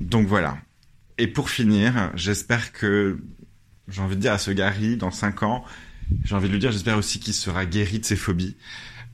Donc 0.00 0.26
voilà. 0.26 0.56
Et 1.18 1.26
pour 1.26 1.50
finir, 1.50 2.10
j'espère 2.14 2.72
que, 2.72 3.18
j'ai 3.88 4.00
envie 4.00 4.16
de 4.16 4.20
dire 4.20 4.32
à 4.32 4.38
ce 4.38 4.50
Gary, 4.52 4.96
dans 4.96 5.10
cinq 5.10 5.42
ans, 5.42 5.64
j'ai 6.24 6.34
envie 6.34 6.48
de 6.48 6.52
lui 6.52 6.60
dire, 6.60 6.70
j'espère 6.70 6.96
aussi 6.96 7.20
qu'il 7.20 7.34
sera 7.34 7.66
guéri 7.66 7.98
de 7.98 8.04
ses 8.04 8.16
phobies. 8.16 8.56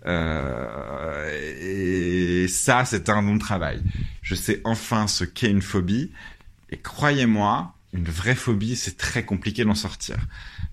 Euh, 0.06 1.30
et 1.60 2.46
ça, 2.48 2.84
c'est 2.84 3.08
un 3.08 3.22
bon 3.22 3.38
travail. 3.38 3.82
Je 4.22 4.34
sais 4.34 4.60
enfin 4.64 5.06
ce 5.06 5.24
qu'est 5.24 5.50
une 5.50 5.62
phobie. 5.62 6.12
Et 6.70 6.76
croyez-moi, 6.76 7.74
une 7.94 8.04
vraie 8.04 8.34
phobie, 8.34 8.76
c'est 8.76 8.98
très 8.98 9.24
compliqué 9.24 9.64
d'en 9.64 9.74
sortir. 9.74 10.16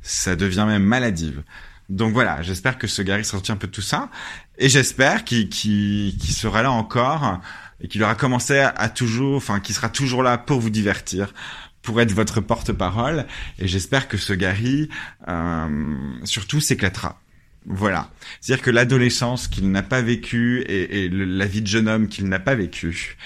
Ça 0.01 0.35
devient 0.35 0.65
même 0.67 0.83
maladive. 0.83 1.43
Donc 1.89 2.13
voilà, 2.13 2.41
j'espère 2.41 2.77
que 2.77 2.87
ce 2.87 3.01
Gary 3.01 3.25
sorti 3.25 3.51
un 3.51 3.57
peu 3.57 3.67
de 3.67 3.71
tout 3.71 3.81
ça. 3.81 4.09
Et 4.57 4.69
j'espère 4.69 5.23
qu'il 5.23 5.49
qu 5.49 6.31
sera 6.31 6.61
là 6.61 6.71
encore 6.71 7.39
et 7.81 7.87
qu'il 7.87 8.03
aura 8.03 8.15
commencé 8.15 8.59
à, 8.59 8.89
toujours, 8.89 9.37
enfin, 9.37 9.59
qu'il 9.59 9.75
sera 9.75 9.89
toujours 9.89 10.23
là 10.23 10.37
pour 10.37 10.59
vous 10.59 10.69
divertir, 10.69 11.33
pour 11.81 11.99
être 11.99 12.11
votre 12.11 12.41
porte-parole. 12.41 13.25
Et 13.59 13.67
j'espère 13.67 14.07
que 14.07 14.17
ce 14.17 14.33
Gary, 14.33 14.89
euh, 15.27 15.95
surtout, 16.23 16.61
s'éclatera. 16.61 17.19
Voilà. 17.65 18.09
C'est-à-dire 18.39 18.63
que 18.63 18.71
l'adolescence 18.71 19.47
qu'il 19.47 19.71
n'a 19.71 19.83
pas 19.83 20.01
vécue 20.01 20.61
et, 20.67 21.09
la 21.09 21.45
vie 21.45 21.61
de 21.61 21.67
jeune 21.67 21.87
homme 21.87 22.07
qu'il 22.07 22.27
n'a 22.27 22.39
pas 22.39 22.55
vécue, 22.55 23.17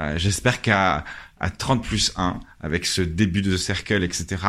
euh, 0.00 0.18
j'espère 0.18 0.60
qu'à 0.62 1.04
à 1.38 1.50
30 1.50 1.84
plus 1.84 2.12
1, 2.16 2.40
avec 2.60 2.86
ce 2.86 3.02
début 3.02 3.42
de 3.42 3.58
cercle, 3.58 4.02
etc., 4.02 4.42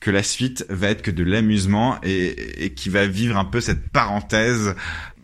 que 0.00 0.10
la 0.10 0.24
suite 0.24 0.66
va 0.68 0.88
être 0.88 1.02
que 1.02 1.12
de 1.12 1.22
l'amusement 1.22 1.98
et, 2.02 2.64
et 2.64 2.74
qui 2.74 2.88
va 2.88 3.06
vivre 3.06 3.38
un 3.38 3.44
peu 3.44 3.60
cette 3.60 3.88
parenthèse 3.88 4.74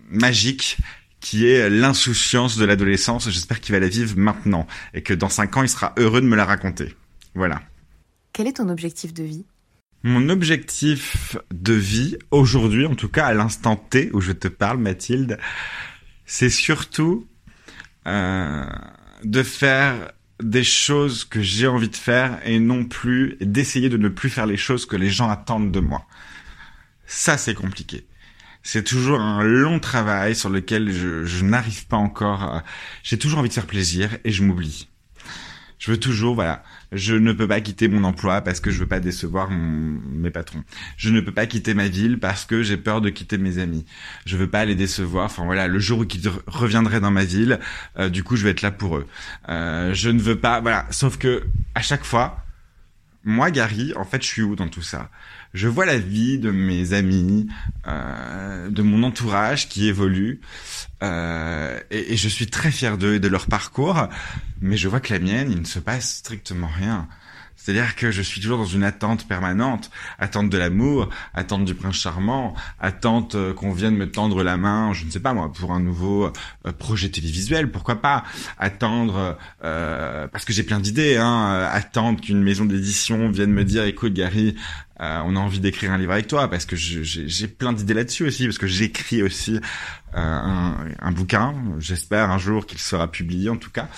magique 0.08 0.78
qui 1.20 1.46
est 1.46 1.68
l'insouciance 1.70 2.56
de 2.56 2.64
l'adolescence. 2.64 3.30
J'espère 3.30 3.60
qu'il 3.60 3.74
va 3.74 3.80
la 3.80 3.88
vivre 3.88 4.16
maintenant 4.16 4.66
et 4.94 5.02
que 5.02 5.14
dans 5.14 5.28
5 5.28 5.56
ans, 5.56 5.62
il 5.62 5.68
sera 5.68 5.94
heureux 5.96 6.20
de 6.20 6.26
me 6.26 6.36
la 6.36 6.44
raconter. 6.44 6.94
Voilà. 7.34 7.62
Quel 8.32 8.46
est 8.46 8.54
ton 8.54 8.68
objectif 8.68 9.12
de 9.12 9.22
vie? 9.22 9.44
Mon 10.02 10.30
objectif 10.30 11.36
de 11.52 11.74
vie, 11.74 12.16
aujourd'hui, 12.30 12.86
en 12.86 12.94
tout 12.94 13.08
cas 13.08 13.26
à 13.26 13.34
l'instant 13.34 13.76
T 13.76 14.10
où 14.14 14.20
je 14.20 14.32
te 14.32 14.48
parle, 14.48 14.78
Mathilde, 14.78 15.38
c'est 16.24 16.48
surtout 16.48 17.26
euh, 18.06 18.64
de 19.24 19.42
faire 19.42 20.12
des 20.42 20.64
choses 20.64 21.24
que 21.24 21.42
j'ai 21.42 21.66
envie 21.66 21.90
de 21.90 21.96
faire 21.96 22.40
et 22.46 22.58
non 22.58 22.84
plus 22.84 23.36
d'essayer 23.42 23.90
de 23.90 23.98
ne 23.98 24.08
plus 24.08 24.30
faire 24.30 24.46
les 24.46 24.56
choses 24.56 24.86
que 24.86 24.96
les 24.96 25.10
gens 25.10 25.28
attendent 25.28 25.70
de 25.70 25.80
moi. 25.80 26.06
Ça, 27.04 27.36
c'est 27.36 27.54
compliqué. 27.54 28.06
C'est 28.62 28.84
toujours 28.84 29.20
un 29.20 29.42
long 29.42 29.80
travail 29.80 30.34
sur 30.34 30.50
lequel 30.50 30.92
je, 30.92 31.24
je 31.24 31.44
n'arrive 31.44 31.86
pas 31.86 31.96
encore. 31.96 32.42
À... 32.42 32.64
J'ai 33.02 33.18
toujours 33.18 33.38
envie 33.38 33.48
de 33.48 33.54
faire 33.54 33.66
plaisir 33.66 34.18
et 34.24 34.32
je 34.32 34.42
m'oublie. 34.42 34.88
Je 35.80 35.90
veux 35.90 35.96
toujours, 35.96 36.34
voilà, 36.34 36.62
je 36.92 37.14
ne 37.14 37.32
peux 37.32 37.48
pas 37.48 37.62
quitter 37.62 37.88
mon 37.88 38.04
emploi 38.04 38.42
parce 38.42 38.60
que 38.60 38.70
je 38.70 38.80
veux 38.80 38.86
pas 38.86 39.00
décevoir 39.00 39.50
mes 39.50 40.30
patrons. 40.30 40.62
Je 40.98 41.08
ne 41.08 41.20
peux 41.20 41.32
pas 41.32 41.46
quitter 41.46 41.72
ma 41.72 41.88
ville 41.88 42.18
parce 42.18 42.44
que 42.44 42.62
j'ai 42.62 42.76
peur 42.76 43.00
de 43.00 43.08
quitter 43.08 43.38
mes 43.38 43.56
amis. 43.56 43.86
Je 44.26 44.36
veux 44.36 44.46
pas 44.46 44.66
les 44.66 44.74
décevoir. 44.74 45.24
Enfin 45.24 45.46
voilà, 45.46 45.68
le 45.68 45.78
jour 45.78 46.00
où 46.00 46.04
ils 46.04 46.30
reviendraient 46.46 47.00
dans 47.00 47.10
ma 47.10 47.24
ville, 47.24 47.60
euh, 47.98 48.10
du 48.10 48.22
coup 48.22 48.36
je 48.36 48.44
vais 48.44 48.50
être 48.50 48.60
là 48.60 48.70
pour 48.70 48.98
eux. 48.98 49.06
Euh, 49.48 49.94
je 49.94 50.10
ne 50.10 50.20
veux 50.20 50.36
pas, 50.36 50.60
voilà. 50.60 50.86
Sauf 50.90 51.16
que 51.16 51.44
à 51.74 51.80
chaque 51.80 52.04
fois, 52.04 52.44
moi 53.24 53.50
Gary, 53.50 53.92
en 53.96 54.04
fait, 54.04 54.22
je 54.22 54.26
suis 54.26 54.42
où 54.42 54.56
dans 54.56 54.68
tout 54.68 54.82
ça? 54.82 55.10
Je 55.52 55.68
vois 55.68 55.84
la 55.84 55.98
vie 55.98 56.38
de 56.38 56.50
mes 56.50 56.92
amis, 56.92 57.48
euh, 57.86 58.70
de 58.70 58.82
mon 58.82 59.02
entourage 59.02 59.68
qui 59.68 59.88
évolue. 59.88 60.40
Euh, 61.02 61.78
et, 61.90 62.16
je 62.16 62.28
suis 62.28 62.46
très 62.46 62.70
fier 62.70 62.96
d'eux 62.96 63.14
et 63.14 63.20
de 63.20 63.28
leur 63.28 63.46
parcours, 63.46 64.08
mais 64.60 64.76
je 64.76 64.88
vois 64.88 65.00
que 65.00 65.12
la 65.12 65.18
mienne, 65.18 65.50
il 65.50 65.60
ne 65.60 65.66
se 65.66 65.78
passe 65.78 66.16
strictement 66.16 66.68
rien. 66.68 67.08
C'est-à-dire 67.62 67.94
que 67.94 68.10
je 68.10 68.22
suis 68.22 68.40
toujours 68.40 68.58
dans 68.58 68.64
une 68.64 68.84
attente 68.84 69.28
permanente, 69.28 69.90
attente 70.18 70.48
de 70.48 70.56
l'amour, 70.56 71.10
attente 71.34 71.66
du 71.66 71.74
prince 71.74 71.96
charmant, 71.96 72.54
attente 72.80 73.34
euh, 73.34 73.52
qu'on 73.52 73.72
vienne 73.72 73.96
me 73.96 74.10
tendre 74.10 74.42
la 74.42 74.56
main, 74.56 74.94
je 74.94 75.04
ne 75.04 75.10
sais 75.10 75.20
pas 75.20 75.34
moi, 75.34 75.52
pour 75.52 75.72
un 75.72 75.80
nouveau 75.80 76.32
euh, 76.66 76.72
projet 76.72 77.10
télévisuel, 77.10 77.70
pourquoi 77.70 78.00
pas 78.00 78.24
attendre, 78.58 79.36
euh, 79.62 80.26
parce 80.28 80.46
que 80.46 80.54
j'ai 80.54 80.62
plein 80.62 80.80
d'idées, 80.80 81.18
hein, 81.18 81.68
attendre 81.70 82.22
qu'une 82.22 82.42
maison 82.42 82.64
d'édition 82.64 83.30
vienne 83.30 83.52
me 83.52 83.64
dire, 83.64 83.84
écoute 83.84 84.14
Gary, 84.14 84.56
on 85.02 85.34
a 85.34 85.38
envie 85.38 85.60
d'écrire 85.60 85.92
un 85.92 85.98
livre 85.98 86.12
avec 86.12 86.26
toi, 86.26 86.50
parce 86.50 86.66
que 86.66 86.76
j'ai 86.76 87.48
plein 87.48 87.72
d'idées 87.72 87.94
là-dessus 87.94 88.26
aussi, 88.26 88.44
parce 88.44 88.58
que 88.58 88.66
j'écris 88.66 89.22
aussi 89.22 89.58
un, 90.12 90.74
un, 90.98 91.12
bouquin, 91.12 91.54
j'espère 91.78 92.30
un 92.30 92.36
jour 92.36 92.66
qu'il 92.66 92.78
sera 92.78 93.10
publié 93.10 93.48
en 93.48 93.56
tout 93.56 93.70
cas. 93.70 93.88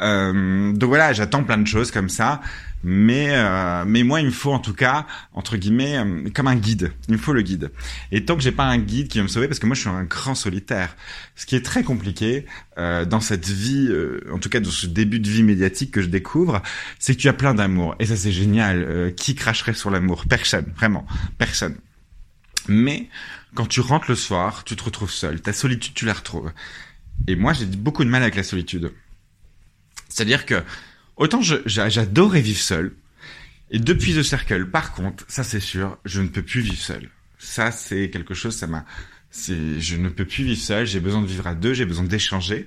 donc 0.00 0.88
voilà, 0.88 1.12
j'attends 1.12 1.44
plein 1.44 1.58
de 1.58 1.66
choses 1.66 1.90
comme 1.90 2.08
ça. 2.08 2.40
Mais 2.82 3.28
euh, 3.30 3.84
mais 3.86 4.02
moi 4.04 4.20
il 4.20 4.26
me 4.26 4.30
faut 4.30 4.52
en 4.52 4.58
tout 4.58 4.72
cas 4.72 5.06
entre 5.34 5.58
guillemets 5.58 5.98
euh, 5.98 6.30
comme 6.34 6.46
un 6.46 6.56
guide. 6.56 6.92
Il 7.08 7.14
me 7.14 7.18
faut 7.18 7.34
le 7.34 7.42
guide. 7.42 7.70
Et 8.10 8.24
tant 8.24 8.36
que 8.36 8.42
j'ai 8.42 8.52
pas 8.52 8.64
un 8.64 8.78
guide 8.78 9.08
qui 9.08 9.18
va 9.18 9.24
me 9.24 9.28
sauver, 9.28 9.48
parce 9.48 9.58
que 9.58 9.66
moi 9.66 9.74
je 9.74 9.80
suis 9.80 9.90
un 9.90 10.04
grand 10.04 10.34
solitaire, 10.34 10.96
ce 11.36 11.44
qui 11.44 11.56
est 11.56 11.64
très 11.64 11.82
compliqué 11.82 12.46
euh, 12.78 13.04
dans 13.04 13.20
cette 13.20 13.46
vie, 13.46 13.88
euh, 13.90 14.20
en 14.32 14.38
tout 14.38 14.48
cas 14.48 14.60
dans 14.60 14.70
ce 14.70 14.86
début 14.86 15.20
de 15.20 15.28
vie 15.28 15.42
médiatique 15.42 15.90
que 15.90 16.00
je 16.00 16.08
découvre, 16.08 16.62
c'est 16.98 17.14
que 17.14 17.20
tu 17.20 17.28
as 17.28 17.34
plein 17.34 17.54
d'amour 17.54 17.94
et 17.98 18.06
ça 18.06 18.16
c'est 18.16 18.32
génial. 18.32 18.82
Euh, 18.82 19.10
qui 19.10 19.34
cracherait 19.34 19.74
sur 19.74 19.90
l'amour? 19.90 20.24
Personne, 20.26 20.72
vraiment, 20.76 21.06
personne. 21.36 21.76
Mais 22.68 23.08
quand 23.54 23.66
tu 23.66 23.80
rentres 23.80 24.06
le 24.08 24.14
soir, 24.14 24.64
tu 24.64 24.76
te 24.76 24.82
retrouves 24.82 25.10
seul. 25.10 25.40
Ta 25.40 25.52
solitude, 25.52 25.92
tu 25.94 26.06
la 26.06 26.14
retrouves. 26.14 26.52
Et 27.26 27.36
moi 27.36 27.52
j'ai 27.52 27.66
beaucoup 27.66 28.04
de 28.04 28.10
mal 28.10 28.22
avec 28.22 28.36
la 28.36 28.42
solitude. 28.42 28.92
C'est-à-dire 30.08 30.46
que 30.46 30.62
Autant 31.20 31.42
j'adorais 31.42 32.40
vivre 32.40 32.58
seul. 32.58 32.92
Et 33.70 33.78
depuis 33.78 34.14
The 34.14 34.22
Circle, 34.22 34.70
par 34.70 34.94
contre, 34.94 35.24
ça 35.28 35.44
c'est 35.44 35.60
sûr, 35.60 35.98
je 36.06 36.22
ne 36.22 36.28
peux 36.28 36.42
plus 36.42 36.62
vivre 36.62 36.80
seul. 36.80 37.10
Ça 37.38 37.70
c'est 37.72 38.08
quelque 38.08 38.32
chose, 38.32 38.56
ça 38.56 38.66
m'a, 38.66 38.86
c'est, 39.30 39.78
je 39.78 39.96
ne 39.96 40.08
peux 40.08 40.24
plus 40.24 40.44
vivre 40.44 40.60
seul. 40.60 40.86
J'ai 40.86 40.98
besoin 40.98 41.20
de 41.20 41.26
vivre 41.26 41.46
à 41.46 41.54
deux, 41.54 41.74
j'ai 41.74 41.84
besoin 41.84 42.04
d'échanger 42.04 42.66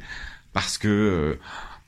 parce 0.53 0.77
que, 0.77 0.87
euh, 0.87 1.39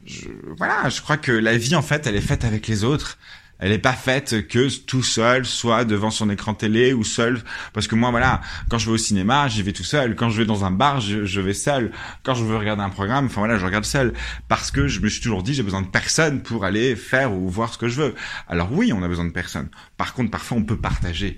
je, 0.08 0.28
voilà, 0.58 0.90
je 0.90 1.02
crois 1.02 1.18
que 1.18 1.32
la 1.32 1.56
vie 1.56 1.76
en 1.76 1.84
fait, 1.84 2.08
elle 2.08 2.16
est 2.16 2.22
faite 2.22 2.44
avec 2.44 2.68
les 2.68 2.84
autres 2.84 3.20
elle 3.60 3.72
est 3.72 3.80
pas 3.80 3.94
faite 3.94 4.48
que 4.48 4.70
tout 4.86 5.04
seul, 5.04 5.46
soit 5.46 5.86
devant 5.86 6.12
son 6.12 6.30
écran 6.30 6.54
télé 6.54 6.94
ou 6.94 7.04
seul. 7.04 7.42
Parce 7.74 7.88
que 7.88 7.96
moi, 7.96 8.12
voilà, 8.12 8.42
quand 8.70 8.78
je 8.78 8.88
vais 8.88 8.92
au 8.92 8.98
cinéma, 8.98 9.48
j'y 9.48 9.64
vais 9.64 9.72
tout 9.72 9.84
seul. 9.84 10.16
Quand 10.16 10.30
je 10.30 10.40
vais 10.40 10.46
dans 10.46 10.66
un 10.66 10.72
bar, 10.72 11.00
je, 11.00 11.42
vais 11.42 11.54
seul. 11.54 11.92
Quand 12.24 12.36
je 12.36 12.44
veux 12.44 12.58
regarder 12.58 12.84
un 12.84 12.90
programme, 12.90 13.28
enfin 13.28 13.42
voilà, 13.42 13.58
je 13.58 13.66
regarde 13.66 13.86
seul. 13.86 14.14
Parce 14.50 14.72
que 14.72 14.88
je 14.88 15.00
me 15.00 15.08
suis 15.08 15.22
toujours 15.22 15.42
dit, 15.42 15.54
j'ai 15.54 15.64
besoin 15.64 15.82
de 15.82 15.88
personne 15.88 16.42
pour 16.44 16.66
aller 16.66 16.96
faire 16.96 17.34
ou 17.34 17.48
voir 17.50 17.74
ce 17.74 17.78
que 17.78 17.88
je 17.88 18.02
veux. 18.02 18.16
Alors 18.48 18.72
oui, 18.72 18.92
on 18.94 19.02
a 19.04 19.08
besoin 19.08 19.26
de 19.26 19.32
personne. 19.32 19.70
Par 19.98 20.14
contre, 20.14 20.32
parfois, 20.32 20.58
on 20.58 20.64
peut 20.64 20.78
partager. 20.78 21.38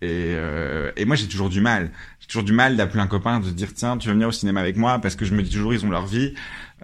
Et, 0.00 0.34
euh, 0.34 0.92
et 0.96 1.04
moi, 1.04 1.16
j'ai 1.16 1.26
toujours 1.28 1.50
du 1.50 1.60
mal. 1.60 1.92
J'ai 2.20 2.26
toujours 2.26 2.44
du 2.44 2.52
mal 2.52 2.76
d'appeler 2.76 3.00
un 3.00 3.06
copain, 3.06 3.40
de 3.40 3.50
dire 3.50 3.74
tiens, 3.74 3.96
tu 3.96 4.08
veux 4.08 4.14
venir 4.14 4.28
au 4.28 4.32
cinéma 4.32 4.60
avec 4.60 4.76
moi? 4.76 4.98
Parce 5.00 5.14
que 5.14 5.24
je 5.24 5.34
me 5.34 5.42
dis 5.42 5.50
toujours 5.50 5.72
ils 5.72 5.84
ont 5.84 5.90
leur 5.90 6.06
vie. 6.06 6.34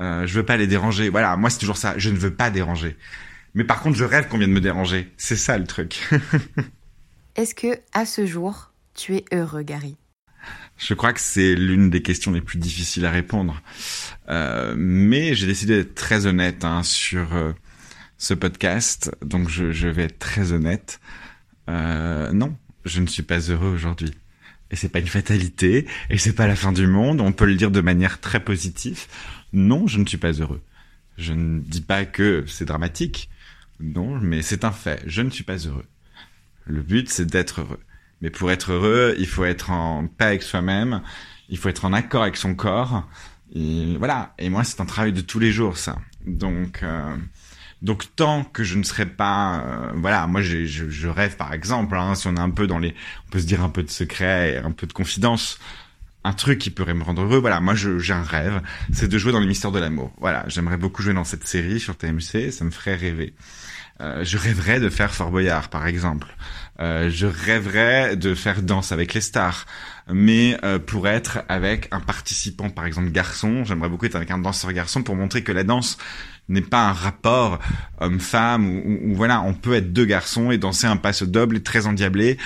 Euh, 0.00 0.26
je 0.26 0.34
veux 0.34 0.44
pas 0.44 0.56
les 0.56 0.66
déranger. 0.66 1.08
Voilà, 1.08 1.36
moi 1.36 1.50
c'est 1.50 1.58
toujours 1.58 1.76
ça. 1.76 1.94
Je 1.96 2.10
ne 2.10 2.16
veux 2.16 2.34
pas 2.34 2.50
déranger. 2.50 2.96
Mais 3.54 3.64
par 3.64 3.80
contre, 3.80 3.96
je 3.96 4.04
rêve 4.04 4.28
qu'on 4.28 4.38
vienne 4.38 4.52
me 4.52 4.60
déranger. 4.60 5.12
C'est 5.16 5.36
ça 5.36 5.56
le 5.58 5.64
truc. 5.64 6.08
Est-ce 7.36 7.54
que, 7.54 7.78
à 7.92 8.04
ce 8.06 8.26
jour, 8.26 8.72
tu 8.94 9.16
es 9.16 9.24
heureux, 9.32 9.62
Gary? 9.62 9.96
Je 10.76 10.94
crois 10.94 11.12
que 11.12 11.20
c'est 11.20 11.54
l'une 11.54 11.88
des 11.88 12.02
questions 12.02 12.32
les 12.32 12.40
plus 12.40 12.58
difficiles 12.58 13.06
à 13.06 13.10
répondre. 13.10 13.62
Euh, 14.28 14.74
mais 14.76 15.34
j'ai 15.34 15.46
décidé 15.46 15.76
d'être 15.76 15.94
très 15.94 16.26
honnête 16.26 16.64
hein, 16.64 16.82
sur 16.82 17.34
euh, 17.34 17.52
ce 18.18 18.34
podcast, 18.34 19.10
donc 19.24 19.48
je, 19.48 19.70
je, 19.70 19.88
vais 19.88 20.04
être 20.04 20.18
très 20.18 20.52
honnête. 20.52 21.00
Euh, 21.68 22.32
non, 22.32 22.56
je 22.84 23.00
ne 23.00 23.06
suis 23.06 23.22
pas 23.22 23.38
heureux 23.38 23.68
aujourd'hui. 23.68 24.12
Et 24.70 24.76
c'est 24.76 24.88
pas 24.88 24.98
une 24.98 25.06
fatalité, 25.06 25.86
et 26.10 26.18
c'est 26.18 26.32
pas 26.32 26.48
la 26.48 26.56
fin 26.56 26.72
du 26.72 26.86
monde. 26.86 27.20
On 27.20 27.32
peut 27.32 27.46
le 27.46 27.54
dire 27.54 27.70
de 27.70 27.80
manière 27.80 28.20
très 28.20 28.40
positive. 28.40 29.06
Non, 29.52 29.86
je 29.86 30.00
ne 30.00 30.06
suis 30.06 30.18
pas 30.18 30.32
heureux. 30.32 30.62
Je 31.16 31.32
ne 31.32 31.60
dis 31.60 31.82
pas 31.82 32.04
que 32.04 32.44
c'est 32.48 32.64
dramatique. 32.64 33.30
Non, 33.80 34.18
mais 34.20 34.42
c'est 34.42 34.64
un 34.64 34.72
fait. 34.72 35.02
Je 35.06 35.22
ne 35.22 35.30
suis 35.30 35.44
pas 35.44 35.56
heureux. 35.56 35.86
Le 36.66 36.82
but, 36.82 37.08
c'est 37.08 37.26
d'être 37.26 37.60
heureux. 37.60 37.80
Mais 38.20 38.30
pour 38.30 38.50
être 38.50 38.72
heureux, 38.72 39.14
il 39.18 39.26
faut 39.26 39.44
être 39.44 39.70
en 39.70 40.06
paix 40.06 40.24
avec 40.26 40.42
soi-même. 40.42 41.02
Il 41.48 41.58
faut 41.58 41.68
être 41.68 41.84
en 41.84 41.92
accord 41.92 42.22
avec 42.22 42.36
son 42.36 42.54
corps. 42.54 43.06
Et 43.54 43.96
voilà. 43.98 44.34
Et 44.38 44.48
moi, 44.48 44.64
c'est 44.64 44.80
un 44.80 44.86
travail 44.86 45.12
de 45.12 45.20
tous 45.20 45.38
les 45.38 45.52
jours, 45.52 45.76
ça. 45.76 45.98
Donc, 46.26 46.82
euh, 46.82 47.16
donc 47.82 48.16
tant 48.16 48.44
que 48.44 48.64
je 48.64 48.78
ne 48.78 48.82
serai 48.82 49.06
pas, 49.06 49.58
euh, 49.58 49.92
voilà, 49.96 50.26
moi, 50.26 50.40
je, 50.40 50.64
je, 50.64 51.08
rêve, 51.08 51.36
par 51.36 51.52
exemple, 51.52 51.96
hein, 51.96 52.14
si 52.14 52.26
on 52.28 52.36
est 52.36 52.40
un 52.40 52.50
peu 52.50 52.66
dans 52.66 52.78
les, 52.78 52.94
on 53.26 53.30
peut 53.30 53.40
se 53.40 53.46
dire 53.46 53.62
un 53.62 53.68
peu 53.68 53.82
de 53.82 53.90
secret, 53.90 54.54
et 54.54 54.56
un 54.56 54.70
peu 54.70 54.86
de 54.86 54.94
confidence 54.94 55.58
un 56.24 56.32
truc 56.32 56.58
qui 56.58 56.70
pourrait 56.70 56.94
me 56.94 57.04
rendre 57.04 57.22
heureux. 57.22 57.38
Voilà, 57.38 57.60
moi 57.60 57.74
j'ai 57.74 58.12
un 58.12 58.22
rêve, 58.22 58.60
c'est 58.92 59.08
de 59.08 59.18
jouer 59.18 59.32
dans 59.32 59.40
les 59.40 59.46
mystères 59.46 59.72
de 59.72 59.78
l'amour. 59.78 60.12
Voilà, 60.18 60.44
j'aimerais 60.48 60.78
beaucoup 60.78 61.02
jouer 61.02 61.14
dans 61.14 61.24
cette 61.24 61.46
série 61.46 61.78
sur 61.78 61.96
TMC, 61.96 62.50
ça 62.50 62.64
me 62.64 62.70
ferait 62.70 62.96
rêver. 62.96 63.34
Euh, 64.00 64.24
je 64.24 64.36
rêverais 64.38 64.80
de 64.80 64.88
faire 64.88 65.14
Fort 65.14 65.30
Boyard, 65.30 65.68
par 65.68 65.86
exemple. 65.86 66.26
Euh, 66.80 67.08
je 67.10 67.26
rêverais 67.26 68.16
de 68.16 68.34
faire 68.34 68.62
Danse 68.62 68.90
avec 68.90 69.14
les 69.14 69.20
stars. 69.20 69.66
Mais 70.10 70.58
euh, 70.64 70.78
pour 70.78 71.08
être 71.08 71.44
avec 71.48 71.88
un 71.92 72.00
participant, 72.00 72.68
par 72.70 72.86
exemple 72.86 73.10
garçon, 73.10 73.64
j'aimerais 73.64 73.88
beaucoup 73.88 74.06
être 74.06 74.16
avec 74.16 74.30
un 74.30 74.38
danseur 74.38 74.72
garçon 74.72 75.02
pour 75.02 75.14
montrer 75.16 75.42
que 75.42 75.52
la 75.52 75.64
danse 75.64 75.96
n'est 76.48 76.60
pas 76.60 76.88
un 76.88 76.92
rapport 76.92 77.58
homme-femme 77.98 78.66
où, 78.66 79.14
voilà, 79.14 79.40
on 79.42 79.54
peut 79.54 79.74
être 79.74 79.92
deux 79.92 80.04
garçons 80.04 80.50
et 80.50 80.58
danser 80.58 80.86
un 80.86 80.96
passe 80.96 81.22
double 81.22 81.62
très 81.62 81.86
endiablé 81.86 82.36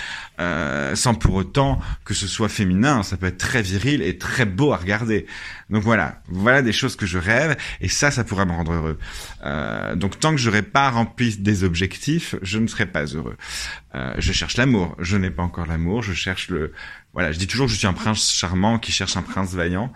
euh, 0.41 0.95
sans 0.95 1.15
pour 1.15 1.35
autant 1.35 1.81
que 2.05 2.15
ce 2.15 2.27
soit 2.27 2.49
féminin. 2.49 3.03
Ça 3.03 3.17
peut 3.17 3.27
être 3.27 3.39
très 3.39 3.63
viril 3.63 4.03
et 4.03 4.19
très 4.19 4.45
beau 4.45 4.73
à 4.73 4.77
regarder. 4.77 5.27
Donc 5.71 5.83
voilà, 5.83 6.23
voilà 6.29 6.63
des 6.63 6.73
choses 6.73 6.97
que 6.97 7.07
je 7.07 7.19
rêve 7.19 7.57
et 7.81 7.89
ça, 7.89 8.11
ça 8.11 8.25
pourrait 8.25 8.47
me 8.47 8.53
rendre 8.53 8.73
heureux. 8.73 8.99
Euh, 9.45 9.97
donc 9.97 10.21
tant 10.21 10.33
que 10.33 10.39
j'aurais 10.39 10.63
pas 10.63 10.91
rempli 10.91 11.37
des 11.37 11.65
objectifs, 11.65 12.37
je 12.43 12.59
ne 12.59 12.67
serai 12.67 12.87
pas 12.87 13.05
heureux. 13.05 13.37
Euh, 13.95 14.15
je 14.19 14.33
cherche 14.33 14.57
l'amour. 14.57 14.97
Je 15.01 15.17
n'ai 15.17 15.31
pas 15.31 15.43
encore 15.43 15.67
l'amour. 15.67 16.03
Je 16.03 16.13
cherche 16.13 16.51
le 16.51 16.73
voilà, 17.19 17.33
je 17.33 17.39
dis 17.41 17.49
toujours 17.49 17.67
que 17.67 17.73
je 17.73 17.79
suis 17.79 17.89
un 17.89 17.93
prince 17.93 18.31
charmant 18.31 18.79
qui 18.79 18.93
cherche 18.93 19.17
un 19.17 19.23
prince 19.23 19.53
vaillant. 19.53 19.93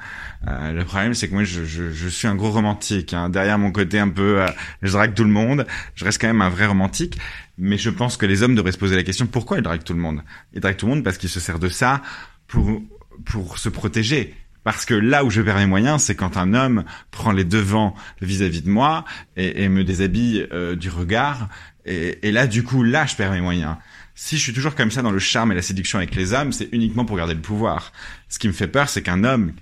Euh, 0.49 0.73
le 0.73 0.85
problème, 0.85 1.15
c'est 1.15 1.29
que 1.29 1.35
moi, 1.35 1.45
je, 1.45 1.65
je, 1.65 1.93
je, 1.93 2.09
suis 2.09 2.27
un 2.27 2.35
gros 2.35 2.51
romantique. 2.51 3.15
Hein. 3.15 3.29
Derrière 3.29 3.59
mon 3.59 3.71
côté 3.71 4.01
un 4.01 4.09
peu, 4.09 4.43
euh, 4.43 4.49
je 4.83 4.91
drague 4.91 5.15
tout 5.15 5.23
le 5.23 5.31
monde. 5.31 5.65
Je 5.95 6.05
reste 6.05 6.21
quand 6.21 6.27
même 6.27 6.43
un 6.43 6.49
vrai 6.49 6.67
romantique. 6.67 7.17
Mais 7.59 7.79
je 7.79 7.91
pense 7.91 8.17
que 8.17 8.27
les 8.27 8.43
hommes 8.43 8.57
devraient 8.57 8.73
se 8.73 8.79
poser 8.79 8.97
la 8.97 9.05
question 9.05 9.29
pourquoi 9.29 9.59
ils 9.59 9.63
draguent 9.63 9.85
tout 9.85 9.93
le 9.93 10.01
monde? 10.01 10.25
Ils 10.53 10.59
draguent 10.59 10.77
tout 10.77 10.87
le 10.87 10.95
monde 10.95 11.05
parce 11.05 11.17
qu'ils 11.17 11.29
se 11.29 11.39
servent 11.39 11.61
de 11.61 11.69
ça 11.69 12.03
pour 12.49 12.83
pour 13.25 13.57
se 13.57 13.69
protéger. 13.69 14.35
Parce 14.65 14.85
que 14.85 14.95
là 14.95 15.25
où 15.25 15.31
je 15.31 15.43
perds 15.43 15.59
mes 15.59 15.67
moyens, 15.67 16.03
c'est 16.03 16.17
quand 16.17 16.37
un 16.37 16.55
homme 16.55 16.83
prend 17.13 17.31
les 17.31 17.45
devants 17.45 17.95
vis-à-vis 18.21 18.63
de 18.63 18.69
moi 18.69 19.05
et, 19.37 19.63
et 19.63 19.69
me 19.69 19.85
déshabille 19.85 20.49
euh, 20.51 20.75
du 20.75 20.91
regard. 20.91 21.49
Et, 21.85 22.27
et 22.27 22.33
là, 22.33 22.49
du 22.49 22.65
coup, 22.65 22.83
là, 22.83 23.07
je 23.07 23.15
perds 23.15 23.31
mes 23.31 23.41
moyens 23.41 23.77
si 24.15 24.37
je 24.37 24.43
suis 24.43 24.53
toujours 24.53 24.75
comme 24.75 24.91
ça 24.91 25.03
dans 25.03 25.11
le 25.11 25.19
charme 25.19 25.53
et 25.53 25.55
la 25.55 25.63
séduction 25.63 25.99
avec 25.99 26.15
les 26.15 26.33
hommes, 26.33 26.53
c'est 26.53 26.69
uniquement 26.73 27.05
pour 27.05 27.17
garder 27.17 27.35
le 27.35 27.41
pouvoir. 27.41 27.93
Ce 28.29 28.39
qui 28.39 28.49
me 28.49 28.53
fait 28.53 28.69
peur, 28.69 28.89
c'est 28.89 29.03
qu'un 29.03 29.25
homme 29.25 29.53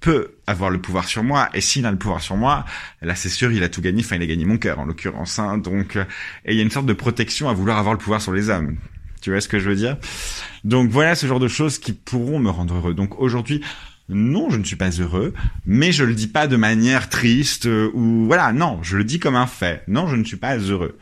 peut 0.00 0.36
avoir 0.46 0.70
le 0.70 0.80
pouvoir 0.80 1.08
sur 1.08 1.24
moi, 1.24 1.48
et 1.54 1.60
s'il 1.60 1.86
a 1.86 1.90
le 1.90 1.98
pouvoir 1.98 2.20
sur 2.20 2.36
moi, 2.36 2.64
là 3.02 3.14
c'est 3.14 3.28
sûr, 3.28 3.50
il 3.50 3.62
a 3.62 3.68
tout 3.68 3.80
gagné, 3.80 4.02
enfin 4.04 4.16
il 4.16 4.22
a 4.22 4.26
gagné 4.26 4.44
mon 4.44 4.58
cœur 4.58 4.78
en 4.78 4.84
l'occurrence. 4.84 5.38
Hein, 5.38 5.58
donc, 5.58 5.96
euh, 5.96 6.04
et 6.44 6.52
il 6.52 6.56
y 6.56 6.60
a 6.60 6.62
une 6.62 6.70
sorte 6.70 6.86
de 6.86 6.92
protection 6.92 7.48
à 7.48 7.52
vouloir 7.52 7.78
avoir 7.78 7.94
le 7.94 7.98
pouvoir 7.98 8.20
sur 8.20 8.32
les 8.32 8.50
hommes. 8.50 8.76
Tu 9.20 9.30
vois 9.30 9.40
ce 9.40 9.48
que 9.48 9.58
je 9.58 9.68
veux 9.68 9.74
dire? 9.76 9.96
Donc 10.64 10.90
voilà 10.90 11.14
ce 11.14 11.26
genre 11.26 11.40
de 11.40 11.48
choses 11.48 11.78
qui 11.78 11.92
pourront 11.92 12.38
me 12.38 12.50
rendre 12.50 12.74
heureux. 12.74 12.94
Donc 12.94 13.18
aujourd'hui, 13.18 13.62
non, 14.08 14.50
je 14.50 14.58
ne 14.58 14.64
suis 14.64 14.76
pas 14.76 14.90
heureux, 14.90 15.34
mais 15.64 15.90
je 15.90 16.04
le 16.04 16.14
dis 16.14 16.28
pas 16.28 16.46
de 16.46 16.56
manière 16.56 17.08
triste 17.08 17.66
euh, 17.66 17.90
ou 17.94 18.26
voilà, 18.26 18.52
non, 18.52 18.78
je 18.82 18.96
le 18.96 19.04
dis 19.04 19.18
comme 19.18 19.34
un 19.34 19.48
fait. 19.48 19.82
Non, 19.88 20.06
je 20.06 20.14
ne 20.14 20.24
suis 20.24 20.36
pas 20.36 20.56
heureux. 20.56 20.96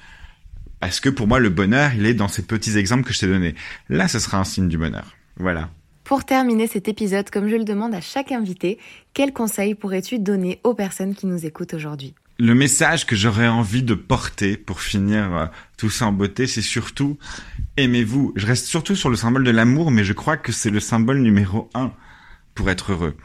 Parce 0.84 1.00
que 1.00 1.08
pour 1.08 1.26
moi, 1.26 1.40
le 1.40 1.48
bonheur, 1.48 1.92
il 1.94 2.04
est 2.04 2.12
dans 2.12 2.28
ces 2.28 2.42
petits 2.42 2.76
exemples 2.76 3.04
que 3.04 3.14
je 3.14 3.20
t'ai 3.20 3.26
donnés. 3.26 3.54
Là, 3.88 4.06
ce 4.06 4.18
sera 4.18 4.38
un 4.38 4.44
signe 4.44 4.68
du 4.68 4.76
bonheur. 4.76 5.16
Voilà. 5.38 5.70
Pour 6.04 6.26
terminer 6.26 6.66
cet 6.66 6.88
épisode, 6.88 7.30
comme 7.30 7.48
je 7.48 7.56
le 7.56 7.64
demande 7.64 7.94
à 7.94 8.02
chaque 8.02 8.32
invité, 8.32 8.78
quel 9.14 9.32
conseil 9.32 9.74
pourrais-tu 9.74 10.18
donner 10.18 10.60
aux 10.62 10.74
personnes 10.74 11.14
qui 11.14 11.24
nous 11.24 11.46
écoutent 11.46 11.72
aujourd'hui? 11.72 12.12
Le 12.38 12.54
message 12.54 13.06
que 13.06 13.16
j'aurais 13.16 13.48
envie 13.48 13.82
de 13.82 13.94
porter 13.94 14.58
pour 14.58 14.82
finir 14.82 15.34
euh, 15.34 15.46
tout 15.78 15.88
ça 15.88 16.06
en 16.06 16.12
beauté, 16.12 16.46
c'est 16.46 16.60
surtout 16.60 17.16
aimez-vous. 17.78 18.34
Je 18.36 18.46
reste 18.46 18.66
surtout 18.66 18.94
sur 18.94 19.08
le 19.08 19.16
symbole 19.16 19.44
de 19.44 19.50
l'amour, 19.52 19.90
mais 19.90 20.04
je 20.04 20.12
crois 20.12 20.36
que 20.36 20.52
c'est 20.52 20.68
le 20.68 20.80
symbole 20.80 21.20
numéro 21.20 21.70
un 21.72 21.92
pour 22.54 22.68
être 22.68 22.92
heureux. 22.92 23.16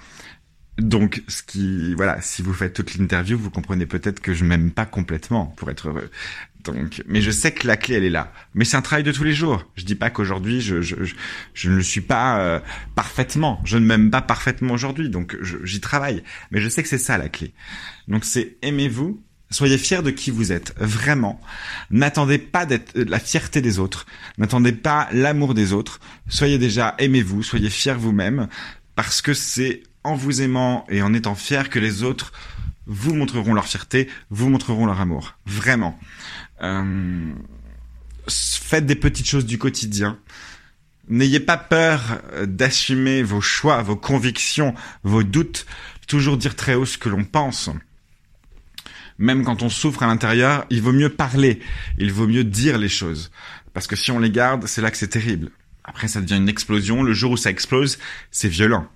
Donc, 0.79 1.23
ce 1.27 1.43
qui, 1.43 1.93
voilà, 1.93 2.21
si 2.21 2.41
vous 2.41 2.53
faites 2.53 2.73
toute 2.73 2.95
l'interview, 2.95 3.37
vous 3.37 3.49
comprenez 3.49 3.85
peut-être 3.85 4.19
que 4.21 4.33
je 4.33 4.45
m'aime 4.45 4.71
pas 4.71 4.85
complètement 4.85 5.47
pour 5.57 5.69
être 5.69 5.89
heureux. 5.89 6.09
Donc, 6.63 7.03
mais 7.07 7.21
je 7.21 7.31
sais 7.31 7.53
que 7.53 7.67
la 7.67 7.77
clé 7.77 7.95
elle 7.95 8.03
est 8.03 8.09
là. 8.09 8.33
Mais 8.53 8.65
c'est 8.65 8.75
un 8.75 8.81
travail 8.81 9.03
de 9.03 9.11
tous 9.11 9.23
les 9.23 9.33
jours. 9.33 9.65
Je 9.75 9.85
dis 9.85 9.95
pas 9.95 10.09
qu'aujourd'hui 10.09 10.59
je, 10.59 10.81
je, 10.81 10.95
je, 11.53 11.69
ne 11.69 11.75
le 11.77 11.83
suis 11.83 12.01
pas 12.01 12.39
euh, 12.39 12.59
parfaitement. 12.95 13.61
Je 13.63 13.77
ne 13.77 13.85
m'aime 13.85 14.11
pas 14.11 14.21
parfaitement 14.21 14.73
aujourd'hui. 14.73 15.09
Donc 15.09 15.37
j'y 15.63 15.79
travaille. 15.79 16.21
Mais 16.51 16.59
je 16.59 16.67
sais 16.67 16.83
que 16.83 16.89
c'est 16.89 16.97
ça 16.97 17.17
la 17.17 17.29
clé. 17.29 17.53
Donc 18.09 18.25
c'est 18.25 18.57
aimez-vous 18.61 19.23
Soyez 19.51 19.79
fiers 19.79 20.03
de 20.03 20.11
qui 20.11 20.29
vous 20.29 20.51
êtes, 20.51 20.75
vraiment. 20.77 21.41
N'attendez 21.89 22.37
pas 22.37 22.67
d'être 22.67 22.95
la 22.95 23.17
fierté 23.17 23.61
des 23.61 23.79
autres. 23.79 24.05
N'attendez 24.37 24.73
pas 24.73 25.09
l'amour 25.11 25.55
des 25.55 25.73
autres. 25.73 25.99
Soyez 26.27 26.59
déjà, 26.59 26.93
aimez-vous, 26.99 27.41
soyez 27.41 27.71
fiers 27.71 27.95
vous-même, 27.95 28.47
parce 28.93 29.23
que 29.23 29.33
c'est 29.33 29.81
en 30.03 30.15
vous 30.15 30.41
aimant 30.41 30.85
et 30.89 31.01
en 31.01 31.13
étant 31.13 31.35
fiers 31.35 31.69
que 31.69 31.79
les 31.79 32.03
autres 32.03 32.31
vous 32.85 33.13
montreront 33.13 33.53
leur 33.53 33.65
fierté, 33.65 34.09
vous 34.29 34.49
montreront 34.49 34.85
leur 34.85 34.99
amour. 34.99 35.35
Vraiment. 35.45 35.99
Euh, 36.61 37.31
faites 38.27 38.85
des 38.85 38.95
petites 38.95 39.27
choses 39.27 39.45
du 39.45 39.57
quotidien. 39.57 40.17
N'ayez 41.07 41.39
pas 41.39 41.57
peur 41.57 42.21
d'assumer 42.45 43.23
vos 43.23 43.41
choix, 43.41 43.81
vos 43.81 43.95
convictions, 43.95 44.75
vos 45.03 45.23
doutes. 45.23 45.65
Toujours 46.07 46.37
dire 46.37 46.55
très 46.55 46.75
haut 46.75 46.85
ce 46.85 46.97
que 46.97 47.09
l'on 47.09 47.23
pense. 47.23 47.69
Même 49.17 49.43
quand 49.43 49.63
on 49.63 49.69
souffre 49.69 50.03
à 50.03 50.07
l'intérieur, 50.07 50.65
il 50.69 50.81
vaut 50.81 50.93
mieux 50.93 51.09
parler. 51.09 51.59
Il 51.97 52.11
vaut 52.11 52.27
mieux 52.27 52.43
dire 52.43 52.77
les 52.77 52.89
choses. 52.89 53.31
Parce 53.73 53.85
que 53.85 53.95
si 53.95 54.11
on 54.11 54.19
les 54.19 54.31
garde, 54.31 54.65
c'est 54.65 54.81
là 54.81 54.91
que 54.91 54.97
c'est 54.97 55.09
terrible. 55.09 55.51
Après, 55.83 56.07
ça 56.07 56.21
devient 56.21 56.37
une 56.37 56.49
explosion. 56.49 57.03
Le 57.03 57.13
jour 57.13 57.31
où 57.31 57.37
ça 57.37 57.49
explose, 57.49 57.97
c'est 58.31 58.47
violent. 58.47 58.87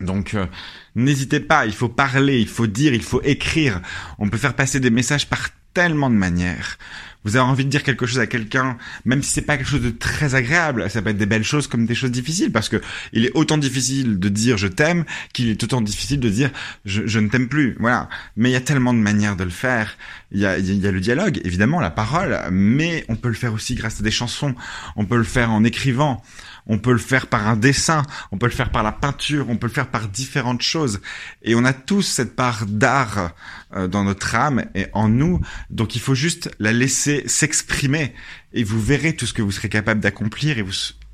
Donc, 0.00 0.34
euh, 0.34 0.46
n'hésitez 0.94 1.40
pas. 1.40 1.66
Il 1.66 1.74
faut 1.74 1.88
parler, 1.88 2.40
il 2.40 2.48
faut 2.48 2.66
dire, 2.66 2.94
il 2.94 3.02
faut 3.02 3.22
écrire. 3.22 3.80
On 4.18 4.28
peut 4.28 4.38
faire 4.38 4.54
passer 4.54 4.80
des 4.80 4.90
messages 4.90 5.28
par 5.28 5.50
tellement 5.72 6.08
de 6.08 6.14
manières. 6.14 6.78
Vous 7.24 7.36
avez 7.36 7.44
envie 7.44 7.64
de 7.64 7.70
dire 7.70 7.82
quelque 7.82 8.04
chose 8.04 8.18
à 8.18 8.26
quelqu'un, 8.26 8.76
même 9.06 9.22
si 9.22 9.30
c'est 9.30 9.42
pas 9.42 9.56
quelque 9.56 9.68
chose 9.68 9.80
de 9.80 9.90
très 9.90 10.34
agréable, 10.34 10.90
ça 10.90 11.00
peut 11.00 11.08
être 11.08 11.16
des 11.16 11.26
belles 11.26 11.42
choses 11.42 11.66
comme 11.66 11.86
des 11.86 11.94
choses 11.94 12.10
difficiles, 12.10 12.52
parce 12.52 12.68
que 12.68 12.80
il 13.14 13.24
est 13.24 13.30
autant 13.34 13.56
difficile 13.56 14.18
de 14.18 14.28
dire 14.28 14.58
je 14.58 14.66
t'aime 14.66 15.04
qu'il 15.32 15.48
est 15.48 15.62
autant 15.64 15.80
difficile 15.80 16.20
de 16.20 16.28
dire 16.28 16.50
je, 16.84 17.18
ne 17.18 17.28
t'aime 17.28 17.48
plus. 17.48 17.76
Voilà. 17.80 18.10
Mais 18.36 18.50
il 18.50 18.52
y 18.52 18.56
a 18.56 18.60
tellement 18.60 18.92
de 18.92 18.98
manières 18.98 19.36
de 19.36 19.44
le 19.44 19.50
faire. 19.50 19.96
Il 20.32 20.40
y 20.40 20.46
a, 20.46 20.58
il 20.58 20.82
y 20.82 20.86
a 20.86 20.90
le 20.90 21.00
dialogue, 21.00 21.40
évidemment, 21.44 21.80
la 21.80 21.90
parole, 21.90 22.38
mais 22.50 23.06
on 23.08 23.16
peut 23.16 23.28
le 23.28 23.34
faire 23.34 23.54
aussi 23.54 23.74
grâce 23.74 24.00
à 24.00 24.02
des 24.02 24.10
chansons. 24.10 24.54
On 24.96 25.06
peut 25.06 25.16
le 25.16 25.24
faire 25.24 25.50
en 25.50 25.64
écrivant 25.64 26.22
on 26.66 26.78
peut 26.78 26.92
le 26.92 26.98
faire 26.98 27.26
par 27.26 27.46
un 27.46 27.56
dessin, 27.56 28.02
on 28.32 28.38
peut 28.38 28.46
le 28.46 28.52
faire 28.52 28.70
par 28.70 28.82
la 28.82 28.92
peinture, 28.92 29.48
on 29.48 29.56
peut 29.56 29.66
le 29.66 29.72
faire 29.72 29.88
par 29.88 30.08
différentes 30.08 30.62
choses. 30.62 31.00
Et 31.42 31.54
on 31.54 31.64
a 31.64 31.72
tous 31.72 32.02
cette 32.02 32.36
part 32.36 32.66
d'art 32.66 33.32
euh, 33.74 33.88
dans 33.88 34.04
notre 34.04 34.34
âme 34.34 34.64
et 34.74 34.86
en 34.92 35.08
nous, 35.08 35.40
donc 35.70 35.96
il 35.96 36.00
faut 36.00 36.14
juste 36.14 36.50
la 36.58 36.72
laisser 36.72 37.24
s'exprimer 37.26 38.14
et 38.52 38.64
vous 38.64 38.80
verrez 38.80 39.14
tout 39.14 39.26
ce 39.26 39.34
que 39.34 39.42
vous 39.42 39.52
serez 39.52 39.68
capable 39.68 40.00
d'accomplir 40.00 40.58
et 40.58 40.62
vous 40.62 40.72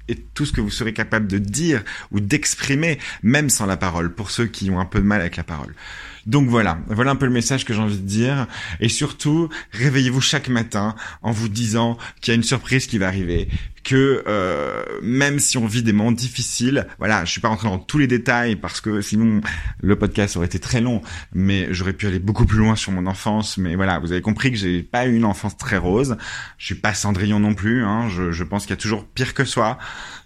et 0.09 0.16
tout 0.16 0.44
ce 0.44 0.53
que 0.53 0.61
vous 0.61 0.70
serez 0.70 0.92
capable 0.92 1.28
de 1.28 1.38
dire 1.38 1.84
ou 2.11 2.18
d'exprimer, 2.18 2.98
même 3.22 3.48
sans 3.48 3.66
la 3.66 3.76
parole, 3.76 4.12
pour 4.12 4.30
ceux 4.30 4.46
qui 4.46 4.68
ont 4.70 4.80
un 4.80 4.84
peu 4.84 4.98
de 4.98 5.05
mal 5.05 5.20
avec 5.20 5.36
la 5.36 5.44
parole. 5.44 5.74
Donc 6.27 6.49
voilà, 6.49 6.79
voilà 6.89 7.12
un 7.12 7.16
peu 7.16 7.27
le 7.27 7.33
message 7.33 7.64
que 7.64 7.73
j'ai 7.73 7.81
envie 7.81 7.97
de 7.97 8.07
dire. 8.07 8.47
Et 8.81 8.89
surtout, 8.89 9.49
réveillez-vous 9.73 10.21
chaque 10.21 10.49
matin 10.49 10.95
en 11.23 11.33
vous 11.33 11.49
disant 11.49 11.97
qu'il 12.21 12.33
y 12.33 12.35
a 12.35 12.37
une 12.37 12.43
surprise 12.43 12.87
qui 12.87 12.99
va 12.99 13.07
arriver, 13.07 13.49
que 13.85 14.23
euh, 14.27 14.85
même 15.03 15.39
si 15.39 15.59
on 15.59 15.66
vit 15.66 15.83
des 15.83 15.93
moments 15.93 16.12
difficiles, 16.12 16.87
voilà, 16.99 17.25
je 17.25 17.31
suis 17.31 17.41
pas 17.41 17.49
rentré 17.49 17.68
dans 17.68 17.79
tous 17.79 17.99
les 17.99 18.07
détails 18.07 18.57
parce 18.57 18.81
que 18.81 19.01
sinon 19.01 19.41
le 19.81 19.97
podcast 19.97 20.37
aurait 20.37 20.47
été 20.47 20.59
très 20.59 20.81
long, 20.81 21.03
mais 21.33 21.68
j'aurais 21.71 21.93
pu 21.93 22.07
aller 22.07 22.18
beaucoup 22.18 22.45
plus 22.45 22.59
loin 22.59 22.77
sur 22.77 22.93
mon 22.93 23.07
enfance. 23.07 23.59
Mais 23.59 23.75
voilà, 23.77 23.99
vous 23.99 24.12
avez 24.12 24.21
compris 24.21 24.51
que 24.51 24.59
j'ai 24.59 24.83
pas 24.83 25.07
eu 25.07 25.16
une 25.16 25.25
enfance 25.25 25.57
très 25.57 25.79
rose. 25.79 26.16
Je 26.59 26.66
suis 26.66 26.75
pas 26.75 26.95
Cendrillon 26.95 27.41
non 27.41 27.55
plus. 27.55 27.85
Hein, 27.85 28.09
je, 28.09 28.33
je 28.33 28.45
pense 28.45 28.62
qu'il 28.62 28.71
y 28.71 28.79
a 28.79 28.83
toujours 28.83 29.07
pire 29.07 29.35
que 29.35 29.45
soi. 29.45 29.79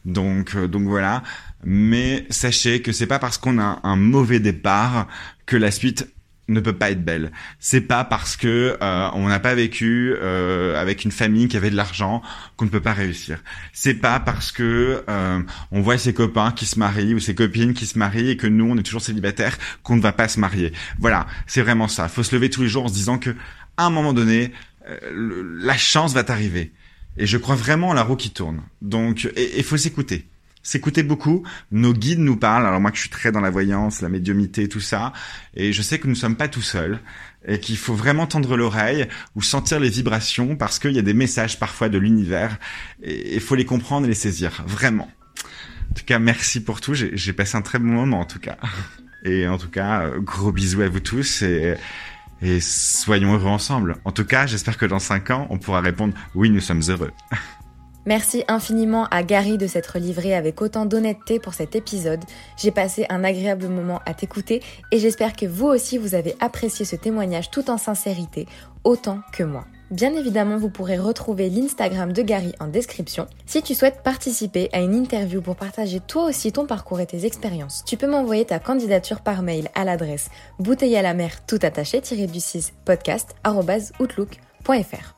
Donc 0.05 0.55
euh, 0.55 0.66
donc 0.66 0.84
voilà. 0.84 1.22
Mais 1.64 2.26
sachez 2.28 2.82
que 2.82 2.92
c'est 2.92 3.07
pas 3.07 3.18
parce 3.18 3.38
qu'on 3.38 3.59
a 3.59 3.80
un 3.84 3.97
mauvais 3.97 4.38
départ 4.38 5.07
que 5.47 5.57
la 5.57 5.70
suite 5.70 6.09
ne 6.49 6.61
peut 6.61 6.74
pas 6.74 6.90
être 6.90 7.05
belle. 7.05 7.32
C'est 7.59 7.80
pas 7.80 8.05
parce 8.05 8.36
que 8.36 8.76
euh, 8.80 9.09
on 9.14 9.28
n'a 9.28 9.40
pas 9.40 9.55
vécu 9.55 10.14
euh, 10.20 10.80
avec 10.80 11.05
une 11.05 11.12
famille 11.12 11.49
qui 11.49 11.57
avait 11.57 11.70
de 11.70 11.76
l'argent 11.76 12.22
qu'on 12.57 12.66
ne 12.66 12.70
peut 12.70 12.80
pas 12.80 12.92
réussir. 12.92 13.42
C'est 13.72 13.95
pas 13.95 14.20
parce 14.20 14.53
que 14.53 15.03
euh, 15.09 15.42
on 15.70 15.80
voit 15.80 15.99
ses 15.99 16.12
copains 16.12 16.53
qui 16.53 16.66
se 16.66 16.78
marient 16.78 17.14
ou 17.14 17.20
ses 17.20 17.34
copines 17.34 17.72
qui 17.72 17.86
se 17.86 17.99
marient 17.99 18.30
et 18.30 18.36
que 18.36 18.47
nous 18.47 18.66
on 18.66 18.76
est 18.76 18.82
toujours 18.82 19.01
célibataires 19.01 19.59
qu'on 19.82 19.97
ne 19.97 20.03
va 20.03 20.12
pas 20.12 20.28
se 20.28 20.38
marier. 20.38 20.72
Voilà, 20.99 21.26
c'est 21.47 21.62
vraiment 21.62 21.88
ça. 21.88 22.09
Faut 22.09 22.22
se 22.22 22.34
lever 22.34 22.51
tous 22.51 22.62
les 22.62 22.68
jours 22.68 22.84
en 22.84 22.88
se 22.88 22.95
disant 22.95 23.18
que 23.18 23.34
à 23.76 23.86
un 23.86 23.90
moment 23.90 24.12
donné, 24.12 24.53
la 24.86 25.76
chance 25.76 26.14
va 26.14 26.22
t'arriver. 26.22 26.72
Et 27.16 27.26
je 27.26 27.38
crois 27.38 27.57
vraiment 27.57 27.90
à 27.90 27.95
la 27.95 28.03
roue 28.03 28.14
qui 28.14 28.30
tourne. 28.30 28.62
Donc, 28.82 29.28
il 29.36 29.64
faut 29.64 29.76
s'écouter 29.76 30.28
s'écouter 30.64 31.04
beaucoup. 31.04 31.44
Nos 31.70 31.92
guides 31.92 32.18
nous 32.18 32.36
parlent. 32.36 32.66
Alors 32.66 32.80
moi, 32.80 32.90
je 32.92 33.00
suis 33.00 33.10
très 33.10 33.30
dans 33.30 33.40
la 33.40 33.50
voyance, 33.50 34.00
la 34.00 34.08
médiumité, 34.08 34.68
tout 34.68 34.80
ça, 34.80 35.12
et 35.54 35.72
je 35.72 35.82
sais 35.82 36.00
que 36.00 36.08
nous 36.08 36.14
ne 36.14 36.18
sommes 36.18 36.36
pas 36.36 36.48
tout 36.48 36.62
seuls 36.62 36.98
et 37.46 37.60
qu'il 37.60 37.76
faut 37.76 37.94
vraiment 37.94 38.26
tendre 38.26 38.56
l'oreille 38.56 39.06
ou 39.36 39.42
sentir 39.42 39.78
les 39.78 39.90
vibrations 39.90 40.56
parce 40.56 40.78
qu'il 40.78 40.92
y 40.92 40.98
a 40.98 41.02
des 41.02 41.14
messages 41.14 41.58
parfois 41.58 41.90
de 41.90 41.98
l'univers 41.98 42.56
et 43.02 43.34
il 43.34 43.40
faut 43.40 43.54
les 43.54 43.66
comprendre 43.66 44.06
et 44.06 44.08
les 44.08 44.14
saisir 44.14 44.64
vraiment. 44.66 45.10
En 45.90 45.94
tout 45.94 46.04
cas, 46.06 46.18
merci 46.18 46.64
pour 46.64 46.80
tout. 46.80 46.94
J'ai 46.94 47.32
passé 47.34 47.56
un 47.56 47.62
très 47.62 47.78
bon 47.78 47.88
moment 47.88 48.20
en 48.20 48.24
tout 48.24 48.40
cas. 48.40 48.56
Et 49.24 49.46
en 49.46 49.58
tout 49.58 49.68
cas, 49.68 50.10
gros 50.18 50.52
bisous 50.52 50.82
à 50.82 50.88
vous 50.88 51.00
tous 51.00 51.42
et, 51.42 51.76
et 52.42 52.60
soyons 52.60 53.34
heureux 53.34 53.48
ensemble. 53.48 53.96
En 54.04 54.12
tout 54.12 54.24
cas, 54.24 54.46
j'espère 54.46 54.76
que 54.76 54.86
dans 54.86 54.98
cinq 54.98 55.30
ans, 55.30 55.46
on 55.50 55.58
pourra 55.58 55.80
répondre 55.80 56.14
oui, 56.34 56.50
nous 56.50 56.60
sommes 56.60 56.82
heureux. 56.88 57.10
Merci 58.07 58.44
infiniment 58.48 59.07
à 59.11 59.22
Gary 59.22 59.57
de 59.57 59.66
s'être 59.66 59.98
livré 59.98 60.34
avec 60.34 60.61
autant 60.61 60.84
d'honnêteté 60.84 61.38
pour 61.38 61.55
cet 61.55 61.74
épisode. 61.74 62.22
J'ai 62.57 62.70
passé 62.70 63.07
un 63.09 63.24
agréable 63.24 63.68
moment 63.68 64.00
à 64.05 64.12
t'écouter 64.12 64.62
et 64.92 64.98
j'espère 64.98 65.34
que 65.34 65.46
vous 65.46 65.66
aussi 65.66 65.96
vous 65.96 66.14
avez 66.14 66.36
apprécié 66.40 66.84
ce 66.84 66.96
témoignage 66.96 67.50
tout 67.50 67.70
en 67.70 67.78
sincérité, 67.78 68.46
autant 68.84 69.20
que 69.32 69.42
moi. 69.42 69.64
Bien 69.90 70.14
évidemment, 70.14 70.57
vous 70.57 70.70
pourrez 70.70 70.98
retrouver 70.98 71.48
l'Instagram 71.50 72.12
de 72.12 72.22
Gary 72.22 72.52
en 72.59 72.68
description. 72.68 73.26
Si 73.46 73.62
tu 73.62 73.74
souhaites 73.74 74.02
participer 74.02 74.68
à 74.72 74.80
une 74.80 74.94
interview 74.94 75.40
pour 75.40 75.57
partager 75.57 76.00
toi 76.00 76.24
aussi 76.24 76.52
ton 76.52 76.66
parcours 76.66 77.00
et 77.00 77.07
tes 77.07 77.26
expériences, 77.26 77.84
tu 77.86 77.96
peux 77.96 78.09
m'envoyer 78.09 78.44
ta 78.44 78.59
candidature 78.59 79.20
par 79.20 79.42
mail 79.42 79.68
à 79.74 79.84
l'adresse 79.84 80.30
bouteille 80.59 80.96
à 80.96 81.02
la 81.02 81.14
mer 81.14 81.46
tout 81.46 81.59
attaché 81.62 82.00
du 82.00 82.40
6 82.40 82.72
podcast 82.84 83.34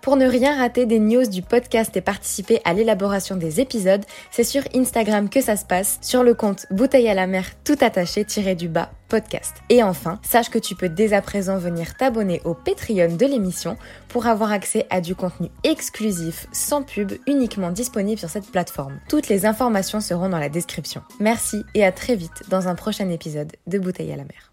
pour 0.03 0.16
ne 0.16 0.26
rien 0.26 0.57
rater 0.57 0.86
des 0.86 0.99
news 0.99 1.26
du 1.26 1.40
podcast 1.40 1.97
et 1.97 2.01
participer 2.01 2.61
à 2.64 2.74
l'élaboration 2.74 3.36
des 3.36 3.61
épisodes, 3.61 4.05
c'est 4.30 4.44
sur 4.44 4.62
Instagram 4.74 5.28
que 5.28 5.40
ça 5.40 5.57
se 5.57 5.64
passe, 5.64 5.99
sur 6.03 6.24
le 6.24 6.34
compte 6.34 6.66
Bouteille 6.70 7.09
à 7.09 7.14
la 7.14 7.26
mer 7.26 7.44
tout 7.64 7.76
attaché 7.80 8.24
tiré 8.24 8.55
du 8.55 8.68
bas 8.68 8.90
podcast. 9.09 9.55
Et 9.68 9.84
enfin, 9.84 10.18
sache 10.22 10.51
que 10.51 10.59
tu 10.59 10.74
peux 10.74 10.88
dès 10.88 11.12
à 11.12 11.22
présent 11.22 11.59
venir 11.59 11.97
t'abonner 11.97 12.40
au 12.44 12.55
Patreon 12.55 13.14
de 13.14 13.26
l'émission 13.26 13.76
pour 14.09 14.26
avoir 14.26 14.51
accès 14.51 14.86
à 14.90 15.01
du 15.01 15.14
contenu 15.14 15.49
exclusif, 15.62 16.49
sans 16.53 16.82
pub, 16.82 17.12
uniquement 17.28 17.70
disponible 17.70 18.18
sur 18.18 18.30
cette 18.30 18.51
plateforme. 18.51 18.99
Toutes 19.09 19.28
les 19.28 19.47
informations 19.47 20.01
seront 20.01 20.28
dans 20.28 20.40
la 20.40 20.49
description. 20.49 21.03
Merci 21.20 21.64
et 21.74 21.84
à 21.84 21.92
très 21.92 22.16
vite 22.16 22.42
dans 22.49 22.66
un 22.66 22.74
prochain 22.74 23.09
épisode 23.11 23.53
de 23.68 23.78
Bouteille 23.78 24.12
à 24.12 24.16
la 24.16 24.24
mer. 24.24 24.53